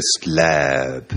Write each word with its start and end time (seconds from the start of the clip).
Humanist 0.00 0.24
Lab. 0.24 1.14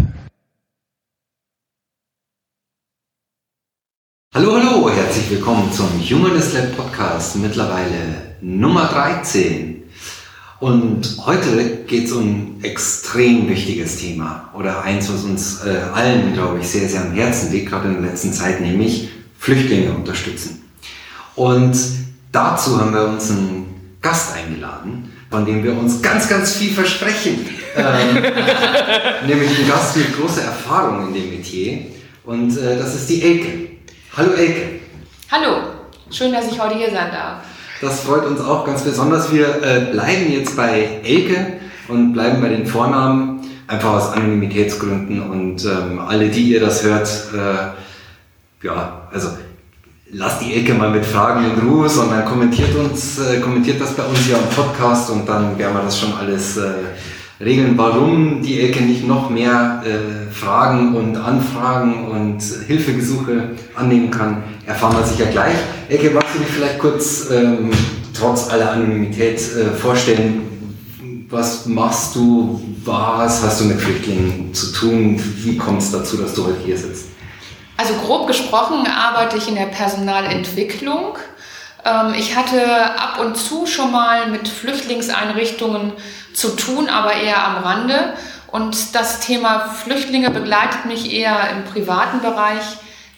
Hallo, 4.36 4.56
hallo, 4.58 4.90
herzlich 4.90 5.30
willkommen 5.30 5.72
zum 5.72 5.88
Humanist 6.02 6.54
Lab 6.54 6.76
Podcast, 6.76 7.38
mittlerweile 7.38 8.36
Nummer 8.42 8.88
13. 8.88 9.84
Und 10.60 11.18
heute 11.26 11.86
geht 11.88 12.08
es 12.08 12.12
um 12.12 12.24
ein 12.24 12.64
extrem 12.64 13.48
wichtiges 13.48 14.00
Thema 14.00 14.50
oder 14.54 14.82
eins, 14.84 15.10
was 15.14 15.24
uns 15.24 15.64
äh, 15.64 15.78
allen, 15.94 16.34
glaube 16.34 16.60
ich, 16.60 16.68
sehr, 16.68 16.90
sehr 16.90 17.04
am 17.04 17.14
Herzen 17.14 17.54
liegt, 17.54 17.70
gerade 17.70 17.88
in 17.88 18.02
der 18.02 18.12
letzten 18.12 18.34
Zeit, 18.34 18.60
nämlich 18.60 19.10
Flüchtlinge 19.40 19.94
unterstützen. 19.94 20.62
Und 21.36 21.78
dazu 22.34 22.82
haben 22.82 22.94
wir 22.94 23.06
uns 23.06 23.32
einen 23.32 23.98
Gast 24.02 24.34
eingeladen, 24.34 25.13
von 25.34 25.48
dem 25.48 25.64
wir 25.64 25.76
uns 25.76 26.00
ganz, 26.00 26.30
ganz 26.30 26.56
viel 26.56 26.72
versprechen. 26.72 27.50
Ähm, 27.76 28.22
nämlich 29.26 29.58
einen 29.58 29.68
Gast 29.68 29.98
mit 29.98 30.16
großer 30.16 30.44
Erfahrung 30.44 31.08
in 31.08 31.14
dem 31.16 31.32
Metier. 31.32 31.88
Und 32.24 32.56
äh, 32.56 32.78
das 32.78 32.94
ist 32.94 33.10
die 33.10 33.24
Elke. 33.24 33.48
Hallo 34.16 34.34
Elke. 34.34 34.80
Hallo, 35.32 35.56
schön, 36.12 36.32
dass 36.32 36.52
ich 36.52 36.62
heute 36.62 36.76
hier 36.76 36.92
sein 36.92 37.12
darf. 37.12 37.40
Das 37.82 38.02
freut 38.02 38.28
uns 38.28 38.40
auch 38.42 38.64
ganz 38.64 38.84
besonders. 38.84 39.34
Wir 39.34 39.48
äh, 39.64 39.92
bleiben 39.92 40.32
jetzt 40.32 40.56
bei 40.56 41.02
Elke 41.04 41.54
und 41.88 42.14
bleiben 42.14 42.44
bei 42.44 42.50
den 42.50 42.68
Vornamen, 42.68 43.42
einfach 43.66 43.94
aus 43.94 44.14
Anonymitätsgründen. 44.14 45.24
Und 45.24 45.66
ähm, 45.66 45.98
alle, 45.98 46.30
die 46.30 46.44
ihr 46.44 46.60
das 46.60 46.84
hört, 46.84 47.10
äh, 47.34 48.68
ja, 48.68 49.08
also 49.12 49.30
lasst 50.14 50.42
die 50.42 50.54
Ecke 50.54 50.74
mal 50.74 50.92
mit 50.92 51.06
Fragen 51.06 51.44
in 51.46 51.68
Ruhe, 51.68 51.90
sondern 51.90 52.24
kommentiert 52.26 52.76
uns, 52.76 53.20
äh, 53.20 53.40
kommentiert 53.40 53.82
das 53.82 53.94
bei 53.94 54.04
uns 54.04 54.20
hier 54.20 54.38
am 54.38 54.48
Podcast 54.56 55.10
und 55.10 55.28
dann 55.28 55.58
werden 55.58 55.76
wir 55.76 55.82
das 55.82 56.00
schon 56.00 56.14
alles 56.14 56.58
äh, 56.58 56.72
regeln. 57.44 57.74
Warum 57.78 58.42
die 58.42 58.62
Ecke 58.62 58.84
nicht 58.84 59.08
noch 59.08 59.30
mehr 59.30 59.84
äh, 59.86 60.32
Fragen 60.32 60.96
und 60.96 61.18
Anfragen 61.18 62.06
und 62.06 62.42
Hilfegesuche 62.68 63.50
annehmen 63.76 64.12
kann, 64.12 64.44
erfahren 64.66 64.98
wir 64.98 65.06
sicher 65.06 65.26
gleich. 65.26 65.56
Ecke, 65.90 66.12
magst 66.12 66.36
du 66.36 66.40
dich 66.40 66.50
vielleicht 66.50 66.80
kurz 66.80 67.30
ähm, 67.32 67.72
trotz 68.14 68.50
aller 68.50 68.72
Anonymität 68.72 69.40
äh, 69.40 69.76
vorstellen? 69.76 70.42
Was 71.30 71.66
machst 71.66 72.16
du? 72.16 72.62
Was 72.86 73.42
hast 73.42 73.62
du 73.62 73.66
mit 73.66 73.82
Flüchtlingen 73.82 74.54
zu 74.54 74.72
tun? 74.72 75.20
Wie 75.38 75.58
kommt 75.58 75.82
es 75.82 75.92
dazu, 75.92 76.18
dass 76.18 76.36
du 76.36 76.46
heute 76.46 76.60
hier 76.64 76.78
sitzt? 76.78 77.13
Also 77.78 77.96
grob 77.96 78.28
gesprochen 78.28 78.88
arbeite 78.88 79.38
ich 79.38 79.48
in 79.48 79.56
der 79.56 79.66
Personalentwicklung. 79.66 81.18
Ähm, 81.86 82.14
ich 82.16 82.36
hatte 82.36 82.62
ab 82.98 83.20
und 83.20 83.36
zu 83.36 83.66
schon 83.66 83.92
mal 83.92 84.28
mit 84.28 84.48
Flüchtlingseinrichtungen 84.48 85.94
zu 86.34 86.56
tun, 86.56 86.90
aber 86.90 87.14
eher 87.14 87.44
am 87.44 87.64
Rande. 87.64 88.14
Und 88.48 88.94
das 88.94 89.20
Thema 89.20 89.62
Flüchtlinge 89.62 90.30
begleitet 90.30 90.86
mich 90.86 91.12
eher 91.12 91.50
im 91.52 91.64
privaten 91.66 92.22
Bereich. 92.22 92.64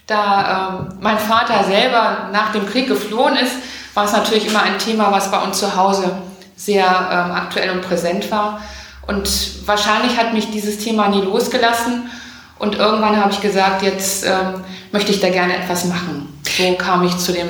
Da 0.08 0.88
ähm, 0.89 0.98
mein 1.02 1.20
Vater 1.20 1.64
selber 1.66 2.30
nach 2.31 2.52
dem 2.52 2.66
Krieg 2.66 2.88
geflohen 2.88 3.36
ist, 3.36 3.56
war 3.94 4.06
es 4.06 4.14
natürlich 4.14 4.48
immer 4.48 4.61
ein 4.61 4.78
Thema, 4.78 5.11
was 5.11 5.31
bei 5.31 5.42
uns 5.42 5.59
zu 5.59 5.76
Hause 5.76 6.11
sehr 6.56 6.86
ähm, 6.86 7.31
aktuell 7.31 7.72
und 7.72 7.81
präsent 7.81 8.31
war. 8.31 8.61
Und 9.08 9.67
wahrscheinlich 9.67 10.17
hat 10.17 10.33
mich 10.33 10.52
dieses 10.52 10.80
Thema 10.80 11.09
nie 11.09 11.22
losgelassen. 11.22 12.09
Und 12.58 12.75
irgendwann 12.75 13.17
habe 13.17 13.31
ich 13.31 13.42
gesagt, 13.42 13.84
jetzt 13.84 14.25
ähm, 14.25 14.61
möchte 14.92 15.11
ich 15.11 15.20
da 15.20 15.30
gerne 15.30 15.58
etwas 15.58 15.86
machen. 15.86 16.39
So 16.58 16.73
kam 16.75 17.06
ich 17.06 17.17
zu, 17.17 17.34
dem, 17.34 17.50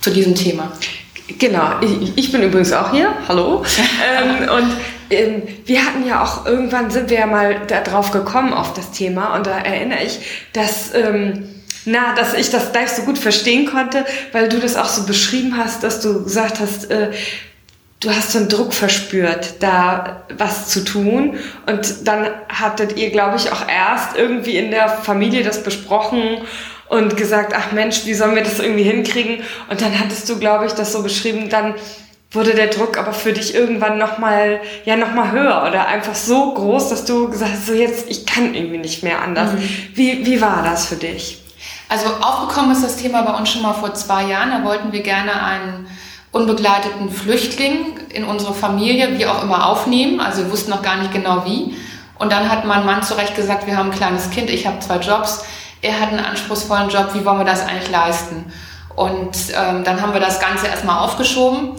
zu 0.00 0.10
diesem 0.10 0.34
Thema. 0.34 0.72
Genau, 1.38 1.80
ich, 1.80 2.16
ich 2.16 2.32
bin 2.32 2.42
übrigens 2.42 2.72
auch 2.72 2.90
hier. 2.90 3.12
Hallo. 3.28 3.64
ähm, 4.18 4.48
und 4.48 4.76
ähm, 5.10 5.42
wir 5.66 5.84
hatten 5.84 6.06
ja 6.06 6.22
auch, 6.22 6.46
irgendwann 6.46 6.90
sind 6.90 7.10
wir 7.10 7.18
ja 7.18 7.26
mal 7.26 7.66
darauf 7.66 8.12
gekommen, 8.12 8.52
auf 8.52 8.72
das 8.72 8.92
Thema. 8.92 9.34
Und 9.34 9.46
da 9.46 9.58
erinnere 9.58 10.04
ich, 10.04 10.20
dass... 10.52 10.94
Ähm, 10.94 11.50
na, 11.88 12.16
dass 12.16 12.34
ich 12.34 12.50
das 12.50 12.72
gleich 12.72 12.90
so 12.90 13.02
gut 13.02 13.16
verstehen 13.16 13.66
konnte, 13.66 14.04
weil 14.32 14.48
du 14.48 14.58
das 14.58 14.74
auch 14.74 14.88
so 14.88 15.04
beschrieben 15.04 15.56
hast, 15.56 15.84
dass 15.84 16.00
du 16.00 16.24
gesagt 16.24 16.58
hast, 16.58 16.90
äh, 16.90 17.12
du 18.00 18.10
hast 18.10 18.32
so 18.32 18.38
einen 18.38 18.48
Druck 18.48 18.72
verspürt, 18.72 19.54
da 19.60 20.22
was 20.36 20.68
zu 20.68 20.84
tun. 20.84 21.38
Und 21.66 22.06
dann 22.06 22.28
hattet 22.48 22.96
ihr, 22.96 23.10
glaube 23.10 23.36
ich, 23.36 23.52
auch 23.52 23.66
erst 23.68 24.16
irgendwie 24.16 24.56
in 24.56 24.70
der 24.70 24.88
Familie 24.88 25.42
das 25.42 25.62
besprochen 25.62 26.38
und 26.88 27.16
gesagt, 27.16 27.52
ach 27.56 27.72
Mensch, 27.72 28.04
wie 28.04 28.14
sollen 28.14 28.36
wir 28.36 28.44
das 28.44 28.60
irgendwie 28.60 28.84
hinkriegen? 28.84 29.42
Und 29.70 29.80
dann 29.80 29.98
hattest 29.98 30.28
du, 30.28 30.38
glaube 30.38 30.66
ich, 30.66 30.72
das 30.72 30.92
so 30.92 31.02
beschrieben, 31.02 31.48
dann 31.48 31.74
wurde 32.30 32.54
der 32.54 32.66
Druck 32.66 32.98
aber 32.98 33.12
für 33.12 33.32
dich 33.32 33.54
irgendwann 33.54 33.98
nochmal, 33.98 34.60
ja, 34.84 34.96
nochmal 34.96 35.32
höher 35.32 35.64
oder 35.66 35.86
einfach 35.86 36.14
so 36.14 36.52
groß, 36.52 36.90
dass 36.90 37.04
du 37.04 37.30
gesagt 37.30 37.52
hast, 37.52 37.66
so 37.66 37.72
jetzt, 37.72 38.10
ich 38.10 38.26
kann 38.26 38.54
irgendwie 38.54 38.78
nicht 38.78 39.02
mehr 39.02 39.22
anders. 39.22 39.52
Mhm. 39.52 39.68
Wie, 39.94 40.26
wie 40.26 40.40
war 40.40 40.62
das 40.62 40.86
für 40.86 40.96
dich? 40.96 41.42
Also 41.88 42.06
aufgekommen 42.20 42.72
ist 42.72 42.84
das 42.84 42.96
Thema 42.96 43.22
bei 43.22 43.32
uns 43.32 43.50
schon 43.50 43.62
mal 43.62 43.72
vor 43.72 43.94
zwei 43.94 44.24
Jahren. 44.24 44.50
Da 44.50 44.64
wollten 44.64 44.92
wir 44.92 45.02
gerne 45.02 45.40
einen 45.42 45.86
unbegleiteten 46.32 47.10
Flüchtling 47.10 47.98
in 48.10 48.24
unsere 48.24 48.52
Familie, 48.52 49.18
wie 49.18 49.26
auch 49.26 49.42
immer, 49.42 49.66
aufnehmen. 49.66 50.20
Also 50.20 50.44
wir 50.44 50.52
wussten 50.52 50.70
noch 50.70 50.82
gar 50.82 50.96
nicht 50.96 51.12
genau 51.12 51.44
wie. 51.44 51.74
Und 52.18 52.32
dann 52.32 52.50
hat 52.50 52.64
mein 52.64 52.84
Mann 52.84 53.02
zu 53.02 53.14
Recht 53.14 53.34
gesagt, 53.34 53.66
wir 53.66 53.76
haben 53.76 53.90
ein 53.90 53.96
kleines 53.96 54.30
Kind, 54.30 54.50
ich 54.50 54.66
habe 54.66 54.78
zwei 54.80 54.96
Jobs, 54.96 55.44
er 55.82 56.00
hat 56.00 56.08
einen 56.08 56.24
anspruchsvollen 56.24 56.88
Job, 56.88 57.10
wie 57.12 57.24
wollen 57.24 57.38
wir 57.38 57.44
das 57.44 57.66
eigentlich 57.66 57.90
leisten? 57.90 58.50
Und 58.94 59.36
ähm, 59.54 59.84
dann 59.84 60.00
haben 60.00 60.14
wir 60.14 60.20
das 60.20 60.40
Ganze 60.40 60.66
erstmal 60.66 61.04
aufgeschoben. 61.04 61.72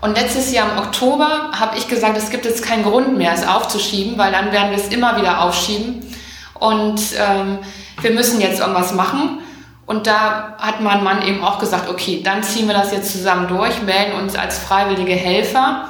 Und 0.00 0.16
letztes 0.16 0.52
Jahr 0.52 0.70
im 0.70 0.78
Oktober 0.78 1.50
habe 1.58 1.76
ich 1.76 1.88
gesagt, 1.88 2.16
es 2.16 2.30
gibt 2.30 2.44
jetzt 2.44 2.62
keinen 2.62 2.84
Grund 2.84 3.16
mehr, 3.16 3.32
es 3.32 3.46
aufzuschieben, 3.46 4.16
weil 4.16 4.30
dann 4.30 4.52
werden 4.52 4.70
wir 4.70 4.78
es 4.78 4.88
immer 4.88 5.18
wieder 5.18 5.42
aufschieben. 5.42 6.06
Und 6.54 7.00
ähm, 7.18 7.58
wir 8.00 8.10
müssen 8.12 8.40
jetzt 8.40 8.60
irgendwas 8.60 8.92
machen. 8.94 9.40
Und 9.88 10.06
da 10.06 10.54
hat 10.58 10.82
mein 10.82 11.02
Mann 11.02 11.22
eben 11.22 11.42
auch 11.42 11.58
gesagt, 11.58 11.88
okay, 11.88 12.20
dann 12.22 12.42
ziehen 12.42 12.66
wir 12.68 12.74
das 12.74 12.92
jetzt 12.92 13.10
zusammen 13.10 13.48
durch, 13.48 13.80
melden 13.84 14.20
uns 14.20 14.36
als 14.36 14.58
freiwillige 14.58 15.14
Helfer, 15.14 15.88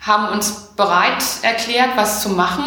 haben 0.00 0.28
uns 0.28 0.72
bereit 0.74 1.22
erklärt, 1.42 1.90
was 1.96 2.22
zu 2.22 2.30
machen, 2.30 2.64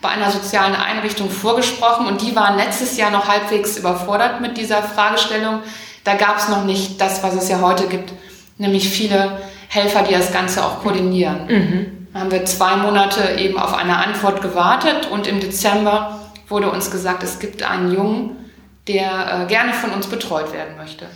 bei 0.00 0.10
einer 0.10 0.30
sozialen 0.30 0.76
Einrichtung 0.76 1.28
vorgesprochen 1.28 2.06
und 2.06 2.22
die 2.22 2.36
waren 2.36 2.56
letztes 2.56 2.96
Jahr 2.96 3.10
noch 3.10 3.26
halbwegs 3.26 3.76
überfordert 3.76 4.40
mit 4.40 4.56
dieser 4.56 4.84
Fragestellung. 4.84 5.58
Da 6.04 6.14
gab 6.14 6.38
es 6.38 6.48
noch 6.48 6.62
nicht 6.62 7.00
das, 7.00 7.24
was 7.24 7.34
es 7.34 7.48
ja 7.48 7.60
heute 7.60 7.88
gibt, 7.88 8.12
nämlich 8.58 8.88
viele 8.90 9.40
Helfer, 9.66 10.04
die 10.04 10.14
das 10.14 10.32
Ganze 10.32 10.64
auch 10.64 10.82
koordinieren. 10.82 11.46
Mhm. 11.48 12.08
Da 12.14 12.20
haben 12.20 12.30
wir 12.30 12.44
zwei 12.44 12.76
Monate 12.76 13.40
eben 13.40 13.58
auf 13.58 13.74
eine 13.74 13.96
Antwort 13.96 14.40
gewartet 14.40 15.08
und 15.10 15.26
im 15.26 15.40
Dezember 15.40 16.20
wurde 16.48 16.70
uns 16.70 16.92
gesagt, 16.92 17.24
es 17.24 17.40
gibt 17.40 17.64
einen 17.64 17.92
Jungen, 17.92 18.41
der 18.88 19.44
äh, 19.44 19.48
gerne 19.48 19.72
von 19.72 19.90
uns 19.90 20.06
betreut 20.06 20.52
werden 20.52 20.76
möchte. 20.76 21.06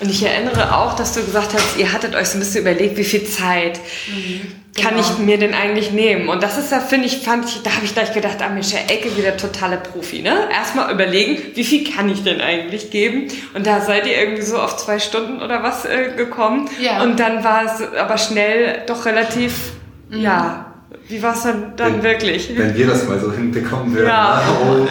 Und 0.00 0.10
ich 0.10 0.24
erinnere 0.24 0.76
auch, 0.76 0.96
dass 0.96 1.14
du 1.14 1.24
gesagt 1.24 1.54
hast, 1.54 1.76
ihr 1.76 1.92
hattet 1.92 2.16
euch 2.16 2.28
so 2.28 2.36
ein 2.36 2.40
bisschen 2.40 2.62
überlegt, 2.62 2.96
wie 2.96 3.04
viel 3.04 3.24
Zeit 3.24 3.78
mhm, 4.08 4.40
kann 4.76 4.96
genau. 4.96 5.06
ich 5.06 5.18
mir 5.18 5.38
denn 5.38 5.54
eigentlich 5.54 5.92
nehmen? 5.92 6.28
Und 6.28 6.42
das 6.42 6.58
ist 6.58 6.72
ja, 6.72 6.80
finde 6.80 7.06
ich, 7.06 7.18
fand 7.18 7.48
ich, 7.48 7.62
da 7.62 7.70
habe 7.76 7.84
ich 7.84 7.94
gleich 7.94 8.12
gedacht, 8.12 8.38
ah 8.40 8.48
Mensch, 8.48 8.72
Herr 8.72 8.90
Ecke 8.90 9.16
wieder 9.16 9.36
totale 9.36 9.76
Profi, 9.76 10.20
ne? 10.20 10.48
Erstmal 10.52 10.92
überlegen, 10.92 11.40
wie 11.54 11.62
viel 11.62 11.88
kann 11.88 12.08
ich 12.08 12.24
denn 12.24 12.40
eigentlich 12.40 12.90
geben? 12.90 13.28
Und 13.54 13.68
da 13.68 13.80
seid 13.80 14.06
ihr 14.06 14.18
irgendwie 14.18 14.42
so 14.42 14.58
auf 14.58 14.76
zwei 14.76 14.98
Stunden 14.98 15.40
oder 15.40 15.62
was 15.62 15.84
äh, 15.84 16.12
gekommen. 16.16 16.68
Ja. 16.80 17.02
Und 17.02 17.20
dann 17.20 17.44
war 17.44 17.64
es 17.64 17.80
aber 17.96 18.18
schnell 18.18 18.82
doch 18.88 19.06
relativ, 19.06 19.74
mhm. 20.10 20.20
ja, 20.20 20.73
wie 21.08 21.22
war 21.22 21.34
es 21.34 21.42
dann, 21.42 21.76
dann 21.76 21.94
wenn, 21.94 22.02
wirklich? 22.02 22.56
Wenn 22.56 22.74
wir 22.74 22.86
das 22.86 23.08
mal 23.08 23.18
so 23.18 23.32
hinbekommen 23.32 23.94
würden. 23.94 24.08
Ja. 24.08 24.40
Oh. 24.62 24.86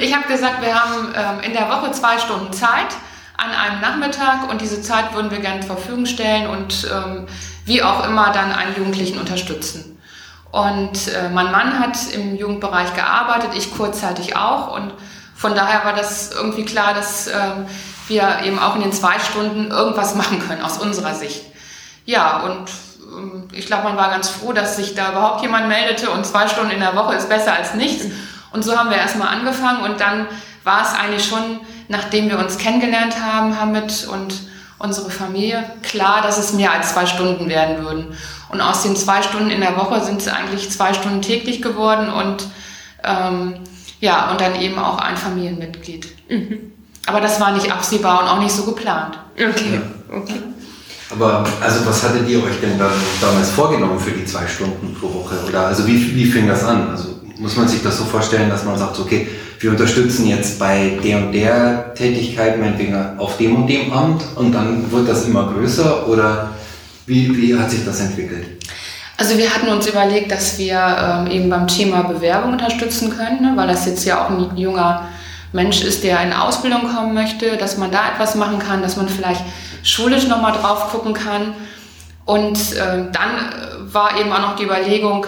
Ich 0.00 0.14
habe 0.14 0.26
gesagt, 0.28 0.62
wir 0.62 0.74
haben 0.74 1.08
ähm, 1.14 1.44
in 1.44 1.52
der 1.52 1.68
Woche 1.68 1.92
zwei 1.92 2.18
Stunden 2.18 2.52
Zeit 2.52 2.96
an 3.36 3.50
einem 3.50 3.80
Nachmittag 3.80 4.50
und 4.50 4.60
diese 4.60 4.82
Zeit 4.82 5.14
würden 5.14 5.30
wir 5.30 5.38
gerne 5.38 5.60
zur 5.60 5.76
Verfügung 5.76 6.06
stellen 6.06 6.46
und 6.46 6.88
ähm, 6.92 7.26
wie 7.64 7.82
auch 7.82 8.06
immer 8.06 8.32
dann 8.32 8.52
einen 8.52 8.76
Jugendlichen 8.76 9.18
unterstützen. 9.18 9.98
Und 10.50 11.08
äh, 11.08 11.30
mein 11.30 11.50
Mann 11.50 11.78
hat 11.78 11.96
im 12.12 12.36
Jugendbereich 12.36 12.94
gearbeitet, 12.94 13.50
ich 13.56 13.74
kurzzeitig 13.74 14.36
auch 14.36 14.76
und 14.76 14.92
von 15.34 15.54
daher 15.54 15.84
war 15.84 15.94
das 15.94 16.30
irgendwie 16.32 16.64
klar, 16.64 16.94
dass 16.94 17.26
ähm, 17.26 17.66
wir 18.06 18.40
eben 18.44 18.58
auch 18.58 18.76
in 18.76 18.82
den 18.82 18.92
zwei 18.92 19.18
Stunden 19.18 19.70
irgendwas 19.70 20.14
machen 20.16 20.38
können 20.46 20.62
aus 20.62 20.78
unserer 20.78 21.14
Sicht. 21.14 21.44
Ja, 22.04 22.42
und 22.42 22.70
ich 23.52 23.66
glaube, 23.66 23.84
man 23.84 23.96
war 23.96 24.10
ganz 24.10 24.28
froh, 24.28 24.52
dass 24.52 24.76
sich 24.76 24.94
da 24.94 25.10
überhaupt 25.10 25.42
jemand 25.42 25.68
meldete 25.68 26.10
und 26.10 26.26
zwei 26.26 26.48
Stunden 26.48 26.70
in 26.70 26.80
der 26.80 26.96
Woche 26.96 27.14
ist 27.14 27.28
besser 27.28 27.52
als 27.54 27.74
nichts. 27.74 28.06
Und 28.52 28.64
so 28.64 28.76
haben 28.76 28.90
wir 28.90 28.96
erstmal 28.96 29.28
angefangen 29.28 29.82
und 29.82 30.00
dann 30.00 30.26
war 30.64 30.82
es 30.82 30.94
eigentlich 30.98 31.24
schon, 31.24 31.60
nachdem 31.88 32.28
wir 32.28 32.38
uns 32.38 32.58
kennengelernt 32.58 33.16
haben, 33.20 33.58
Hamid 33.58 34.06
und 34.10 34.34
unsere 34.78 35.10
Familie, 35.10 35.64
klar, 35.82 36.22
dass 36.22 36.38
es 36.38 36.52
mehr 36.52 36.72
als 36.72 36.92
zwei 36.92 37.06
Stunden 37.06 37.48
werden 37.48 37.84
würden. 37.84 38.16
Und 38.50 38.60
aus 38.60 38.82
den 38.82 38.96
zwei 38.96 39.22
Stunden 39.22 39.50
in 39.50 39.60
der 39.60 39.76
Woche 39.76 40.04
sind 40.04 40.20
es 40.20 40.28
eigentlich 40.28 40.70
zwei 40.70 40.92
Stunden 40.92 41.22
täglich 41.22 41.62
geworden 41.62 42.12
und 42.12 42.44
ähm, 43.04 43.54
ja, 44.00 44.30
und 44.30 44.40
dann 44.40 44.60
eben 44.60 44.78
auch 44.78 44.98
ein 44.98 45.16
Familienmitglied. 45.16 46.08
Mhm. 46.28 46.72
Aber 47.06 47.20
das 47.20 47.40
war 47.40 47.52
nicht 47.52 47.72
absehbar 47.72 48.22
und 48.22 48.28
auch 48.28 48.40
nicht 48.40 48.52
so 48.52 48.64
geplant. 48.64 49.18
Okay, 49.34 49.80
okay. 50.12 50.42
Aber 51.12 51.44
also 51.60 51.86
was 51.86 52.02
hattet 52.02 52.28
ihr 52.28 52.42
euch 52.42 52.60
denn 52.60 52.78
dann 52.78 52.92
damals 53.20 53.50
vorgenommen 53.50 53.98
für 53.98 54.12
die 54.12 54.24
zwei 54.24 54.46
Stunden 54.46 54.94
pro 54.98 55.12
Woche? 55.12 55.34
Oder 55.48 55.66
also 55.66 55.86
wie, 55.86 56.14
wie 56.14 56.24
fing 56.24 56.48
das 56.48 56.64
an? 56.64 56.90
Also 56.90 57.20
muss 57.38 57.56
man 57.56 57.68
sich 57.68 57.82
das 57.82 57.98
so 57.98 58.04
vorstellen, 58.04 58.48
dass 58.48 58.64
man 58.64 58.78
sagt, 58.78 58.98
okay, 58.98 59.28
wir 59.58 59.70
unterstützen 59.70 60.26
jetzt 60.26 60.58
bei 60.58 60.98
der 61.04 61.18
und 61.18 61.32
der 61.32 61.94
Tätigkeit, 61.94 62.58
meinetwegen 62.58 62.96
auf 63.18 63.36
dem 63.36 63.56
und 63.56 63.66
dem 63.68 63.92
Amt 63.92 64.22
und 64.36 64.52
dann 64.52 64.90
wird 64.90 65.08
das 65.08 65.26
immer 65.26 65.52
größer 65.52 66.08
oder 66.08 66.50
wie, 67.06 67.36
wie 67.36 67.56
hat 67.56 67.70
sich 67.70 67.84
das 67.84 68.00
entwickelt? 68.00 68.46
Also 69.16 69.36
wir 69.36 69.54
hatten 69.54 69.68
uns 69.68 69.86
überlegt, 69.86 70.32
dass 70.32 70.58
wir 70.58 70.74
ähm, 70.76 71.30
eben 71.30 71.50
beim 71.50 71.68
Thema 71.68 72.02
Bewerbung 72.02 72.52
unterstützen 72.52 73.10
können, 73.10 73.42
ne, 73.42 73.52
weil 73.54 73.68
das 73.68 73.86
jetzt 73.86 74.04
ja 74.04 74.24
auch 74.24 74.30
ein 74.30 74.56
junger 74.56 75.08
Mensch 75.52 75.82
ist, 75.82 76.02
der 76.02 76.20
in 76.22 76.32
Ausbildung 76.32 76.92
kommen 76.92 77.14
möchte, 77.14 77.56
dass 77.56 77.76
man 77.76 77.90
da 77.90 78.10
etwas 78.12 78.34
machen 78.34 78.58
kann, 78.58 78.82
dass 78.82 78.96
man 78.96 79.08
vielleicht 79.08 79.42
schulisch 79.82 80.26
nochmal 80.26 80.52
drauf 80.52 80.90
gucken 80.90 81.14
kann. 81.14 81.54
Und 82.24 82.74
äh, 82.74 83.10
dann 83.12 83.92
war 83.92 84.18
eben 84.18 84.32
auch 84.32 84.40
noch 84.40 84.56
die 84.56 84.64
Überlegung, 84.64 85.26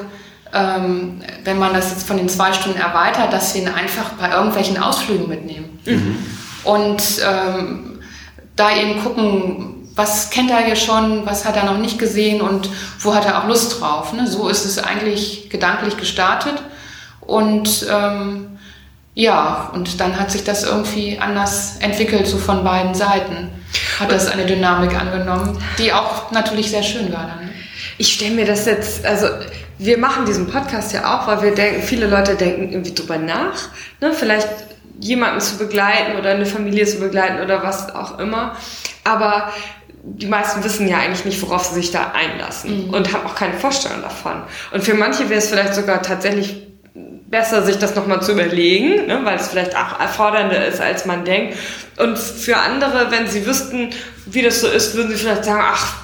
ähm, 0.53 1.21
wenn 1.43 1.59
man 1.59 1.75
das 1.75 1.91
jetzt 1.91 2.07
von 2.07 2.17
den 2.17 2.29
zwei 2.29 2.53
Stunden 2.53 2.79
erweitert, 2.79 3.33
dass 3.33 3.55
wir 3.55 3.63
ihn 3.63 3.69
einfach 3.69 4.11
bei 4.21 4.31
irgendwelchen 4.31 4.81
Ausflügen 4.81 5.29
mitnehmen. 5.29 5.79
Mhm. 5.85 6.19
Und 6.63 7.03
ähm, 7.29 8.01
da 8.55 8.75
eben 8.77 9.03
gucken, 9.03 9.89
was 9.97 10.31
kennt 10.31 10.51
er 10.51 10.65
hier 10.65 10.77
schon, 10.77 11.27
was 11.27 11.45
hat 11.45 11.57
er 11.57 11.65
noch 11.65 11.79
nicht 11.79 11.99
gesehen 11.99 12.41
und 12.41 12.69
wo 13.01 13.15
hat 13.15 13.27
er 13.27 13.43
auch 13.43 13.49
Lust 13.49 13.81
drauf. 13.81 14.13
Ne? 14.13 14.27
So 14.27 14.49
ist 14.49 14.65
es 14.65 14.79
eigentlich 14.79 15.51
gedanklich 15.51 15.97
gestartet. 15.97 16.63
Und 17.21 17.87
ähm, 17.91 18.54
ja, 19.15 19.71
und 19.73 20.01
dann 20.01 20.19
hat 20.19 20.31
sich 20.31 20.43
das 20.43 20.65
irgendwie 20.65 21.19
anders 21.19 21.77
entwickelt, 21.81 22.27
so 22.27 22.37
von 22.37 22.65
beiden 22.65 22.95
Seiten. 22.95 23.51
Hat 23.99 24.11
das 24.11 24.29
eine 24.29 24.45
Dynamik 24.45 24.95
angenommen, 24.95 25.63
die 25.79 25.93
auch 25.93 26.31
natürlich 26.33 26.71
sehr 26.71 26.83
schön 26.83 27.13
war 27.13 27.27
dann. 27.29 27.47
Ne? 27.47 27.53
Ich 27.97 28.13
stelle 28.13 28.35
mir 28.35 28.45
das 28.45 28.67
jetzt, 28.67 29.05
also 29.07 29.29
wir 29.79 29.99
machen 29.99 30.27
diesen 30.27 30.49
Podcast 30.49 30.93
ja 30.93 31.17
auch, 31.17 31.27
weil 31.29 31.43
wir 31.43 31.55
denken, 31.55 31.83
viele 31.83 32.09
Leute 32.09 32.35
denken 32.35 32.73
irgendwie 32.73 32.95
drüber 32.95 33.19
nach, 33.19 33.69
ne? 34.01 34.13
vielleicht 34.13 34.49
jemanden 35.01 35.41
zu 35.41 35.59
begleiten 35.59 36.17
oder 36.19 36.31
eine 36.31 36.47
Familie 36.47 36.87
zu 36.87 36.99
begleiten 36.99 37.41
oder 37.41 37.63
was 37.63 37.95
auch 37.95 38.19
immer. 38.19 38.57
Aber 39.05 39.53
die 40.03 40.27
meisten 40.27 40.63
wissen 40.65 40.89
ja 40.89 40.99
eigentlich 40.99 41.25
nicht, 41.25 41.41
worauf 41.43 41.65
sie 41.65 41.75
sich 41.75 41.91
da 41.91 42.13
einlassen 42.13 42.89
mhm. 42.89 42.95
und 42.95 43.13
haben 43.13 43.27
auch 43.27 43.35
keine 43.35 43.55
Vorstellung 43.55 44.03
davon. 44.03 44.43
Und 44.73 44.83
für 44.83 44.95
manche 44.95 45.29
wäre 45.31 45.39
es 45.39 45.49
vielleicht 45.49 45.75
sogar 45.75 46.03
tatsächlich 46.03 46.64
besser, 47.35 47.63
sich 47.63 47.79
das 47.79 47.97
nochmal 47.97 48.23
zu 48.23 48.31
überlegen, 48.31 49.07
ne, 49.07 49.21
weil 49.25 49.37
es 49.37 49.49
vielleicht 49.49 49.75
auch 49.77 49.99
erfordernder 49.99 50.65
ist, 50.67 50.81
als 50.81 51.05
man 51.05 51.25
denkt. 51.25 51.59
Und 51.99 52.17
für 52.17 52.57
andere, 52.57 53.11
wenn 53.11 53.27
sie 53.27 53.45
wüssten, 53.45 53.91
wie 54.27 54.43
das 54.43 54.61
so 54.61 54.69
ist, 54.69 54.95
würden 54.95 55.11
sie 55.11 55.17
vielleicht 55.17 55.45
sagen, 55.45 55.63
ach, 55.65 55.95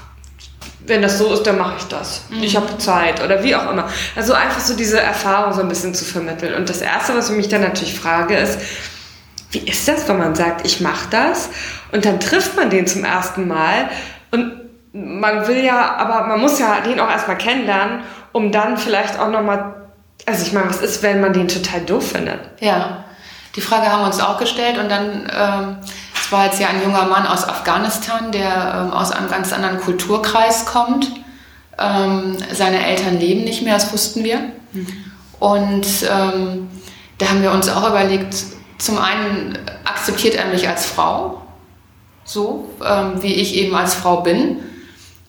wenn 0.87 1.03
das 1.03 1.19
so 1.19 1.32
ist, 1.32 1.44
dann 1.44 1.56
mache 1.56 1.75
ich 1.79 1.85
das. 1.85 2.23
Mhm. 2.31 2.43
Ich 2.43 2.56
habe 2.56 2.77
Zeit 2.79 3.23
oder 3.23 3.44
wie 3.44 3.55
auch 3.55 3.71
immer. 3.71 3.88
Also 4.17 4.32
einfach 4.32 4.59
so 4.59 4.75
diese 4.75 5.00
Erfahrung 5.00 5.53
so 5.53 5.61
ein 5.61 5.69
bisschen 5.69 5.94
zu 5.94 6.05
vermitteln. 6.05 6.55
Und 6.55 6.69
das 6.69 6.81
Erste, 6.81 7.15
was 7.15 7.31
ich 7.31 7.37
mich 7.37 7.49
dann 7.49 7.61
natürlich 7.61 7.94
frage, 7.94 8.37
ist, 8.37 8.59
wie 9.53 9.61
ist 9.61 9.87
das, 9.87 10.09
wenn 10.09 10.19
man 10.19 10.35
sagt, 10.35 10.67
ich 10.67 10.81
mache 10.81 11.09
das 11.11 11.49
und 11.93 12.05
dann 12.05 12.19
trifft 12.19 12.56
man 12.56 12.71
den 12.71 12.88
zum 12.88 13.05
ersten 13.05 13.47
Mal 13.47 13.88
und 14.32 14.53
man 14.93 15.47
will 15.47 15.65
ja, 15.65 15.94
aber 15.97 16.27
man 16.27 16.41
muss 16.41 16.59
ja 16.59 16.81
den 16.81 16.99
auch 16.99 17.11
erstmal 17.11 17.38
kennenlernen, 17.38 18.00
um 18.32 18.50
dann 18.50 18.77
vielleicht 18.77 19.19
auch 19.19 19.29
nochmal, 19.29 19.80
also 20.26 20.46
ich 20.46 20.52
meine, 20.52 20.69
was 20.69 20.81
ist, 20.81 21.02
wenn 21.02 21.20
man 21.20 21.32
den 21.32 21.49
total 21.49 21.81
doof 21.81 22.12
findet? 22.12 22.40
Ja, 22.61 23.05
die 23.56 23.61
Frage 23.61 23.90
haben 23.90 24.02
wir 24.02 24.06
uns 24.06 24.20
auch 24.20 24.38
gestellt 24.38 24.78
und 24.78 24.88
dann 24.88 25.31
ähm, 25.32 25.76
war 26.31 26.44
jetzt 26.46 26.61
ja 26.61 26.69
ein 26.69 26.82
junger 26.82 27.06
Mann 27.06 27.26
aus 27.26 27.49
Afghanistan, 27.49 28.31
der 28.32 28.87
ähm, 28.87 28.93
aus 28.93 29.11
einem 29.11 29.28
ganz 29.28 29.52
anderen 29.52 29.81
Kulturkreis 29.81 30.67
kommt. 30.67 31.11
Ähm, 31.78 32.37
seine 32.52 32.87
Eltern 32.87 33.19
leben 33.19 33.44
nicht 33.44 33.62
mehr, 33.62 33.75
das 33.75 33.93
wussten 33.93 34.22
wir. 34.22 34.38
Mhm. 34.72 34.87
Und 35.40 35.87
ähm, 36.08 36.69
da 37.19 37.28
haben 37.28 37.43
wir 37.43 37.50
uns 37.50 37.69
auch 37.69 37.88
überlegt, 37.88 38.34
zum 38.78 38.99
einen 38.99 39.58
akzeptiert 39.84 40.34
er 40.34 40.46
mich 40.46 40.69
als 40.69 40.87
Frau, 40.87 41.43
so 42.25 42.70
ähm, 42.84 43.22
wie 43.22 43.34
ich 43.34 43.55
eben 43.56 43.75
als 43.75 43.94
Frau 43.94 44.20
bin. 44.20 44.58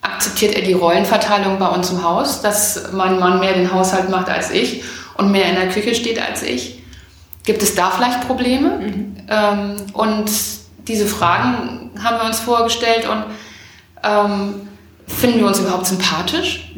Akzeptiert 0.02 0.54
er 0.56 0.62
die 0.62 0.72
Rollenverteilung 0.72 1.58
bei 1.58 1.68
uns 1.68 1.90
im 1.90 2.02
Haus, 2.02 2.42
dass 2.42 2.92
mein 2.92 3.18
Mann 3.18 3.38
mehr 3.38 3.54
den 3.54 3.72
Haushalt 3.72 4.10
macht 4.10 4.28
als 4.28 4.50
ich 4.50 4.82
und 5.14 5.30
mehr 5.30 5.48
in 5.48 5.54
der 5.54 5.68
Küche 5.68 5.94
steht 5.94 6.20
als 6.20 6.42
ich? 6.42 6.82
Gibt 7.44 7.62
es 7.62 7.74
da 7.74 7.90
vielleicht 7.90 8.26
Probleme? 8.26 8.78
Mhm. 8.78 9.16
Ähm, 9.28 9.76
und 9.92 10.30
diese 10.88 11.06
Fragen 11.06 11.90
haben 12.02 12.18
wir 12.18 12.26
uns 12.26 12.40
vorgestellt 12.40 13.08
und 13.08 13.24
ähm, 14.02 14.68
finden 15.06 15.38
wir 15.38 15.46
uns 15.46 15.60
überhaupt 15.60 15.86
sympathisch? 15.86 16.72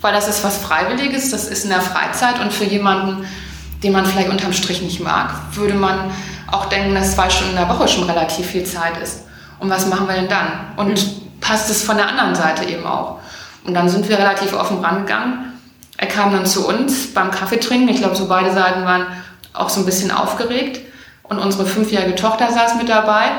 Weil 0.00 0.12
das 0.12 0.28
ist 0.28 0.44
was 0.44 0.58
Freiwilliges, 0.58 1.30
das 1.30 1.46
ist 1.46 1.64
in 1.64 1.70
der 1.70 1.80
Freizeit 1.80 2.40
und 2.40 2.52
für 2.52 2.64
jemanden, 2.64 3.26
den 3.82 3.92
man 3.92 4.04
vielleicht 4.04 4.28
unterm 4.28 4.52
Strich 4.52 4.82
nicht 4.82 5.00
mag, 5.00 5.30
würde 5.52 5.74
man 5.74 6.10
auch 6.50 6.66
denken, 6.66 6.94
dass 6.94 7.14
zwei 7.14 7.30
Stunden 7.30 7.52
in 7.52 7.58
der 7.58 7.68
Woche 7.68 7.88
schon 7.88 8.04
relativ 8.04 8.46
viel 8.46 8.64
Zeit 8.64 8.96
ist. 8.98 9.24
Und 9.58 9.70
was 9.70 9.86
machen 9.86 10.06
wir 10.06 10.14
denn 10.14 10.28
dann? 10.28 10.48
Und 10.76 11.06
mhm. 11.06 11.25
Passt 11.40 11.70
es 11.70 11.82
von 11.82 11.96
der 11.96 12.08
anderen 12.08 12.34
Seite 12.34 12.64
eben 12.64 12.86
auch? 12.86 13.18
Und 13.64 13.74
dann 13.74 13.88
sind 13.88 14.08
wir 14.08 14.18
relativ 14.18 14.52
offen 14.52 14.84
rangegangen. 14.84 15.52
Er 15.96 16.08
kam 16.08 16.32
dann 16.32 16.46
zu 16.46 16.66
uns 16.66 17.12
beim 17.12 17.30
Kaffeetrinken. 17.30 17.88
Ich 17.88 17.98
glaube, 17.98 18.16
so 18.16 18.28
beide 18.28 18.52
Seiten 18.52 18.84
waren 18.84 19.06
auch 19.52 19.68
so 19.68 19.80
ein 19.80 19.86
bisschen 19.86 20.10
aufgeregt. 20.10 20.80
Und 21.22 21.38
unsere 21.38 21.66
fünfjährige 21.66 22.14
Tochter 22.14 22.52
saß 22.52 22.76
mit 22.76 22.88
dabei. 22.88 23.32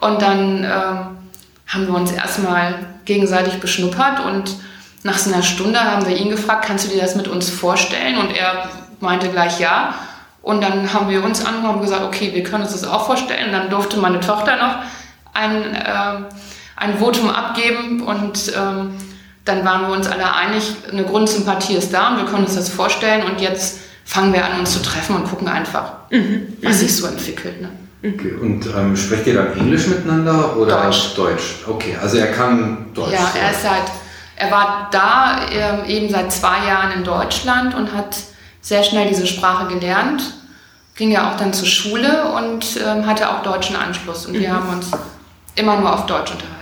Und 0.00 0.22
dann 0.22 0.64
ähm, 0.64 1.18
haben 1.66 1.86
wir 1.86 1.94
uns 1.94 2.12
erstmal 2.12 2.74
gegenseitig 3.04 3.60
beschnuppert 3.60 4.24
und 4.24 4.56
nach 5.02 5.18
so 5.18 5.32
einer 5.32 5.42
Stunde 5.42 5.80
haben 5.80 6.06
wir 6.06 6.16
ihn 6.16 6.30
gefragt, 6.30 6.64
kannst 6.66 6.86
du 6.86 6.90
dir 6.90 7.00
das 7.00 7.14
mit 7.14 7.28
uns 7.28 7.50
vorstellen? 7.50 8.18
Und 8.18 8.36
er 8.36 8.68
meinte 9.00 9.28
gleich 9.28 9.60
ja. 9.60 9.94
Und 10.42 10.62
dann 10.62 10.92
haben 10.92 11.08
wir 11.08 11.24
uns 11.24 11.44
angehört 11.44 11.76
und 11.76 11.82
gesagt, 11.82 12.02
okay, 12.02 12.32
wir 12.34 12.42
können 12.42 12.64
uns 12.64 12.72
das 12.72 12.84
auch 12.84 13.06
vorstellen. 13.06 13.46
Und 13.46 13.52
dann 13.52 13.70
durfte 13.70 13.98
meine 13.98 14.20
Tochter 14.20 14.56
noch 14.56 14.76
ein, 15.34 15.74
äh, 15.74 16.22
ein 16.78 16.98
Votum 16.98 17.28
abgeben 17.28 18.02
und 18.02 18.52
ähm, 18.56 18.92
dann 19.44 19.64
waren 19.64 19.88
wir 19.88 19.96
uns 19.96 20.06
alle 20.06 20.34
einig, 20.34 20.74
eine 20.90 21.04
Grundsympathie 21.04 21.74
ist 21.74 21.92
da 21.92 22.10
und 22.10 22.18
wir 22.18 22.24
können 22.26 22.44
uns 22.44 22.54
das 22.54 22.68
vorstellen 22.68 23.24
und 23.24 23.40
jetzt 23.40 23.80
fangen 24.04 24.32
wir 24.32 24.44
an, 24.44 24.60
uns 24.60 24.72
zu 24.72 24.82
treffen 24.82 25.16
und 25.16 25.28
gucken 25.28 25.48
einfach, 25.48 25.92
mhm. 26.10 26.56
was 26.62 26.76
mhm. 26.76 26.78
sich 26.78 26.96
so 26.96 27.06
entwickelt. 27.06 27.60
Ne? 27.60 27.70
Okay, 28.04 28.32
und 28.40 28.66
ähm, 28.66 28.96
sprecht 28.96 29.26
ihr 29.26 29.34
dann 29.34 29.58
Englisch 29.58 29.86
miteinander 29.88 30.56
oder 30.56 30.84
Deutsch? 30.84 31.14
Deutsch. 31.16 31.54
Okay, 31.66 31.96
also 32.00 32.18
er 32.18 32.28
kann 32.28 32.86
Deutsch. 32.94 33.12
Ja, 33.12 33.32
er 33.40 33.50
ist 33.50 33.62
seit, 33.62 33.90
er 34.36 34.50
war 34.50 34.88
da 34.92 35.40
äh, 35.50 35.92
eben 35.92 36.08
seit 36.08 36.32
zwei 36.32 36.66
Jahren 36.66 36.92
in 36.92 37.04
Deutschland 37.04 37.74
und 37.74 37.92
hat 37.92 38.16
sehr 38.60 38.84
schnell 38.84 39.08
diese 39.08 39.26
Sprache 39.26 39.66
gelernt, 39.66 40.22
ging 40.94 41.10
ja 41.10 41.30
auch 41.30 41.36
dann 41.36 41.52
zur 41.52 41.66
Schule 41.66 42.32
und 42.32 42.78
ähm, 42.86 43.06
hatte 43.06 43.30
auch 43.30 43.42
deutschen 43.42 43.76
Anschluss 43.76 44.26
und 44.26 44.34
mhm. 44.34 44.40
wir 44.40 44.52
haben 44.52 44.68
uns 44.68 44.90
immer 45.56 45.80
nur 45.80 45.92
auf 45.92 46.06
Deutsch 46.06 46.30
unterhalten. 46.30 46.57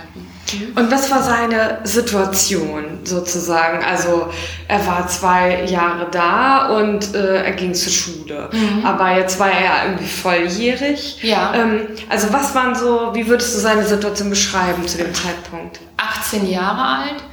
Und 0.75 0.91
was 0.91 1.11
war 1.11 1.21
seine 1.21 1.79
Situation 1.83 2.99
sozusagen? 3.03 3.83
Also 3.83 4.29
er 4.67 4.85
war 4.87 5.07
zwei 5.07 5.65
Jahre 5.65 6.07
da 6.09 6.67
und 6.77 7.13
äh, 7.13 7.43
er 7.43 7.51
ging 7.51 7.73
zur 7.73 7.91
Schule. 7.91 8.49
Mhm. 8.51 8.85
Aber 8.85 9.15
jetzt 9.17 9.39
war 9.39 9.49
er 9.49 9.63
ja 9.63 9.71
irgendwie 9.85 10.07
volljährig. 10.07 11.21
Ja. 11.21 11.53
Ähm, 11.53 11.87
also 12.09 12.31
was 12.31 12.55
waren 12.55 12.75
so, 12.75 13.11
wie 13.13 13.27
würdest 13.27 13.55
du 13.55 13.59
seine 13.59 13.85
Situation 13.85 14.29
beschreiben 14.29 14.87
zu 14.87 14.97
dem 14.97 15.13
Zeitpunkt? 15.13 15.79
18 15.97 16.49
Jahre 16.49 16.81
alt, 16.81 17.23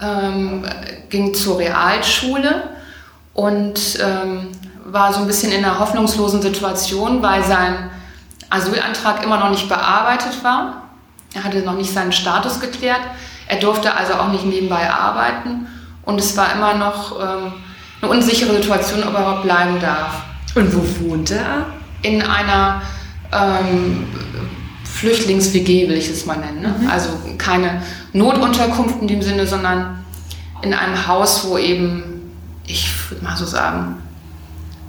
ähm, 0.00 0.64
ging 1.08 1.34
zur 1.34 1.58
Realschule 1.58 2.70
und 3.34 3.98
ähm, 4.00 4.48
war 4.84 5.12
so 5.12 5.20
ein 5.20 5.26
bisschen 5.26 5.52
in 5.52 5.64
einer 5.64 5.78
hoffnungslosen 5.78 6.42
Situation, 6.42 7.22
weil 7.22 7.42
sein 7.42 7.90
Asylantrag 8.50 9.24
immer 9.24 9.38
noch 9.38 9.50
nicht 9.50 9.68
bearbeitet 9.68 10.44
war 10.44 10.81
er 11.34 11.44
hatte 11.44 11.60
noch 11.60 11.76
nicht 11.76 11.92
seinen 11.92 12.12
Status 12.12 12.60
geklärt. 12.60 13.00
Er 13.48 13.56
durfte 13.56 13.94
also 13.94 14.14
auch 14.14 14.28
nicht 14.28 14.44
nebenbei 14.44 14.90
arbeiten. 14.90 15.66
Und 16.04 16.18
es 16.20 16.36
war 16.36 16.52
immer 16.52 16.74
noch 16.74 17.20
ähm, 17.20 17.52
eine 18.00 18.10
unsichere 18.10 18.54
Situation, 18.54 19.02
ob 19.04 19.14
er 19.14 19.20
überhaupt 19.20 19.42
bleiben 19.44 19.80
darf. 19.80 20.22
Und 20.54 20.74
wo 20.74 21.08
wohnte 21.08 21.36
er? 21.36 21.66
In 22.02 22.22
einer 22.22 22.82
ähm, 23.32 24.06
Flüchtlings-WG, 24.84 25.88
will 25.88 25.96
ich 25.96 26.08
es 26.08 26.26
mal 26.26 26.36
nennen. 26.36 26.60
Ne? 26.60 26.74
Mhm. 26.80 26.90
Also 26.90 27.08
keine 27.38 27.82
Notunterkunft 28.12 29.00
in 29.00 29.08
dem 29.08 29.22
Sinne, 29.22 29.46
sondern 29.46 30.04
in 30.62 30.74
einem 30.74 31.06
Haus, 31.06 31.46
wo 31.46 31.56
eben, 31.56 32.30
ich 32.66 32.88
würde 33.10 33.24
mal 33.24 33.36
so 33.36 33.46
sagen, 33.46 33.96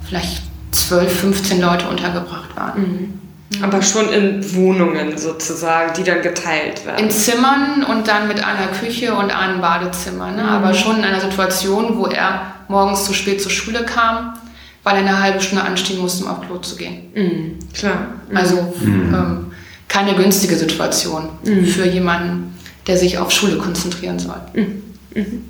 vielleicht 0.06 0.42
12, 0.72 1.20
15 1.20 1.60
Leute 1.60 1.88
untergebracht 1.88 2.54
waren. 2.56 2.80
Mhm. 2.80 3.20
Aber 3.62 3.82
schon 3.82 4.12
in 4.12 4.54
Wohnungen 4.54 5.16
sozusagen, 5.18 5.92
die 5.94 6.02
dann 6.02 6.22
geteilt 6.22 6.84
werden. 6.86 7.04
In 7.04 7.10
Zimmern 7.10 7.84
und 7.84 8.08
dann 8.08 8.28
mit 8.28 8.42
einer 8.42 8.68
Küche 8.68 9.14
und 9.14 9.30
einem 9.30 9.60
Badezimmer. 9.60 10.30
Ne? 10.32 10.42
Mhm. 10.42 10.48
Aber 10.48 10.74
schon 10.74 10.98
in 10.98 11.04
einer 11.04 11.20
Situation, 11.20 11.96
wo 11.96 12.06
er 12.06 12.54
morgens 12.68 13.04
zu 13.04 13.12
spät 13.12 13.40
zur 13.40 13.50
Schule 13.50 13.84
kam, 13.84 14.34
weil 14.82 14.94
er 14.96 15.00
eine 15.00 15.22
halbe 15.22 15.40
Stunde 15.40 15.64
anstehen 15.64 16.00
musste, 16.00 16.24
um 16.24 16.30
auf 16.30 16.40
Klo 16.42 16.58
zu 16.58 16.76
gehen. 16.76 17.12
Mhm. 17.14 17.58
Klar. 17.72 18.08
Mhm. 18.30 18.36
Also 18.36 18.74
ähm, 18.82 19.52
keine 19.88 20.14
günstige 20.14 20.56
Situation 20.56 21.28
mhm. 21.44 21.66
für 21.66 21.86
jemanden, 21.86 22.54
der 22.86 22.96
sich 22.96 23.18
auf 23.18 23.30
Schule 23.30 23.58
konzentrieren 23.58 24.18
soll. 24.18 24.40
Mhm. 24.54 24.82
Mhm. 25.14 25.44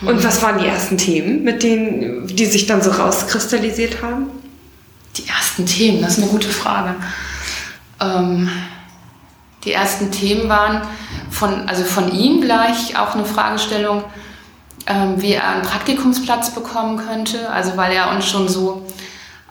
Und 0.00 0.22
was 0.22 0.42
waren 0.42 0.58
die 0.58 0.66
ersten 0.66 0.96
Themen, 0.96 1.42
mit 1.42 1.62
denen, 1.62 2.26
die 2.28 2.46
sich 2.46 2.66
dann 2.66 2.82
so 2.82 2.90
rauskristallisiert 2.90 4.02
haben? 4.02 4.26
Die 5.18 5.28
ersten 5.28 5.66
Themen, 5.66 6.00
das 6.00 6.16
ist 6.16 6.22
eine 6.22 6.30
gute 6.30 6.48
Frage. 6.48 6.94
Ähm, 8.00 8.50
die 9.64 9.72
ersten 9.72 10.10
Themen 10.10 10.48
waren 10.48 10.82
von, 11.30 11.68
also 11.68 11.84
von 11.84 12.12
ihm 12.12 12.40
gleich 12.40 12.96
auch 12.96 13.14
eine 13.14 13.24
Fragestellung, 13.24 14.04
ähm, 14.86 15.20
wie 15.20 15.32
er 15.32 15.48
einen 15.48 15.62
Praktikumsplatz 15.62 16.54
bekommen 16.54 16.96
könnte. 16.96 17.50
Also 17.50 17.76
weil 17.76 17.92
er 17.92 18.10
uns 18.12 18.26
schon 18.26 18.48
so 18.48 18.86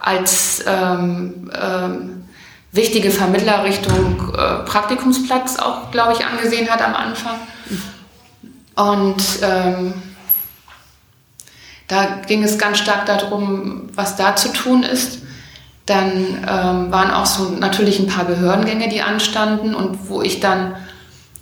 als 0.00 0.64
ähm, 0.66 1.50
ähm, 1.54 2.28
wichtige 2.72 3.10
Vermittler 3.10 3.64
Richtung 3.64 4.32
äh, 4.34 4.64
Praktikumsplatz 4.64 5.58
auch, 5.58 5.90
glaube 5.90 6.14
ich, 6.14 6.24
angesehen 6.24 6.70
hat 6.70 6.80
am 6.82 6.94
Anfang. 6.94 7.36
Und 8.74 9.22
ähm, 9.42 9.94
da 11.88 12.20
ging 12.26 12.42
es 12.44 12.58
ganz 12.58 12.78
stark 12.78 13.06
darum, 13.06 13.88
was 13.94 14.16
da 14.16 14.36
zu 14.36 14.52
tun 14.52 14.82
ist. 14.82 15.18
Dann 15.88 16.10
ähm, 16.46 16.92
waren 16.92 17.10
auch 17.10 17.24
so 17.24 17.50
natürlich 17.50 17.98
ein 17.98 18.08
paar 18.08 18.24
Behördengänge, 18.24 18.90
die 18.90 19.00
anstanden 19.00 19.74
und 19.74 20.10
wo 20.10 20.20
ich 20.20 20.38
dann 20.38 20.74